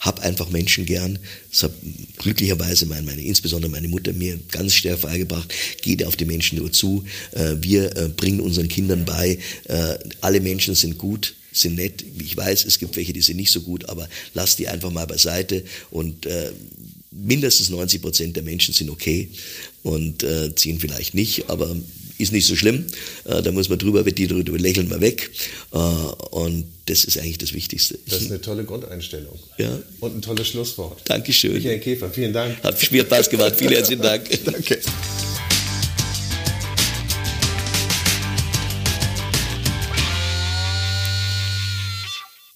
Hab 0.00 0.20
einfach 0.20 0.50
Menschen 0.50 0.84
gern. 0.84 1.18
Das 1.50 1.62
hat 1.62 1.72
glücklicherweise 2.18 2.84
meine, 2.86 3.02
meine, 3.02 3.22
insbesondere 3.22 3.70
meine 3.70 3.88
Mutter 3.88 4.12
mir 4.12 4.38
ganz 4.50 4.74
stark 4.74 5.00
beigebracht. 5.00 5.50
Geht 5.80 6.04
auf 6.04 6.16
die 6.16 6.26
Menschen 6.26 6.58
nur 6.58 6.70
zu. 6.70 7.04
Wir 7.32 8.12
bringen 8.14 8.40
unseren 8.40 8.68
Kindern 8.68 9.06
bei, 9.06 9.38
alle 10.20 10.42
Menschen 10.42 10.74
sind 10.74 10.98
gut 10.98 11.34
sind 11.52 11.76
nett. 11.76 12.04
Ich 12.18 12.36
weiß, 12.36 12.66
es 12.66 12.78
gibt 12.78 12.96
welche, 12.96 13.14
die 13.14 13.22
sind 13.22 13.36
nicht 13.36 13.52
so 13.52 13.62
gut, 13.62 13.88
aber 13.88 14.08
lass 14.34 14.56
die 14.56 14.68
einfach 14.68 14.90
mal 14.90 15.06
beiseite 15.06 15.64
und 15.90 16.26
mindestens 17.14 17.70
90 17.70 18.02
Prozent 18.02 18.36
der 18.36 18.42
Menschen 18.42 18.74
sind 18.74 18.90
okay 18.90 19.28
und 19.82 20.22
äh, 20.22 20.54
ziehen 20.54 20.80
vielleicht 20.80 21.14
nicht, 21.14 21.48
aber 21.48 21.76
ist 22.18 22.32
nicht 22.32 22.46
so 22.46 22.56
schlimm. 22.56 22.86
Äh, 23.24 23.42
da 23.42 23.52
muss 23.52 23.68
man 23.68 23.78
drüber, 23.78 24.04
wird 24.04 24.18
die 24.18 24.26
drüber 24.26 24.58
lächeln 24.58 24.88
mal 24.88 25.00
weg. 25.00 25.30
Äh, 25.72 25.78
und 25.78 26.66
das 26.86 27.04
ist 27.04 27.18
eigentlich 27.18 27.38
das 27.38 27.52
Wichtigste. 27.52 27.98
Das 28.08 28.22
ist 28.22 28.30
eine 28.30 28.40
tolle 28.40 28.64
Grundeinstellung. 28.64 29.38
Ja. 29.58 29.78
Und 30.00 30.16
ein 30.16 30.22
tolles 30.22 30.48
Schlusswort. 30.48 31.00
Dankeschön. 31.04 31.54
Michael 31.54 31.80
Käfer, 31.80 32.10
vielen 32.10 32.32
Dank. 32.32 32.62
Hat 32.62 32.92
mir 32.92 33.02
Spaß 33.02 33.30
gemacht. 33.30 33.54
Vielen 33.56 33.72
herzlichen 33.72 34.02
Dank. 34.02 34.28
Danke. 34.44 34.80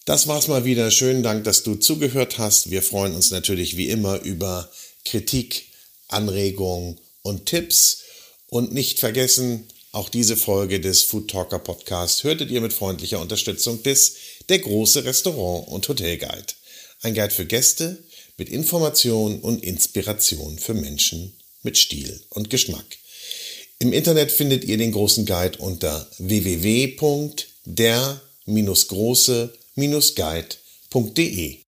Das 0.08 0.26
war's 0.26 0.48
mal 0.48 0.64
wieder. 0.64 0.90
Schönen 0.90 1.22
Dank, 1.22 1.44
dass 1.44 1.64
du 1.64 1.74
zugehört 1.74 2.38
hast. 2.38 2.70
Wir 2.70 2.82
freuen 2.82 3.14
uns 3.14 3.30
natürlich 3.30 3.76
wie 3.76 3.90
immer 3.90 4.22
über 4.22 4.70
Kritik, 5.04 5.66
Anregungen 6.08 6.98
und 7.20 7.44
Tipps. 7.44 8.04
Und 8.48 8.72
nicht 8.72 9.00
vergessen, 9.00 9.66
auch 9.92 10.08
diese 10.08 10.38
Folge 10.38 10.80
des 10.80 11.02
Food 11.02 11.30
Talker 11.30 11.58
Podcast 11.58 12.24
hörtet 12.24 12.50
ihr 12.50 12.62
mit 12.62 12.72
freundlicher 12.72 13.20
Unterstützung 13.20 13.82
des 13.82 14.14
Der 14.48 14.60
große 14.60 15.04
Restaurant 15.04 15.68
und 15.68 15.86
Hotel 15.86 16.16
Guide. 16.16 16.54
Ein 17.02 17.12
Guide 17.12 17.34
für 17.34 17.44
Gäste 17.44 18.02
mit 18.38 18.48
Information 18.48 19.40
und 19.40 19.62
Inspiration 19.62 20.58
für 20.58 20.72
Menschen 20.72 21.34
mit 21.62 21.76
Stil 21.76 22.18
und 22.30 22.48
Geschmack. 22.48 22.96
Im 23.78 23.92
Internet 23.92 24.32
findet 24.32 24.64
ihr 24.64 24.78
den 24.78 24.92
großen 24.92 25.26
Guide 25.26 25.58
unter 25.58 26.10
www.der-große-guide.de. 29.78 31.67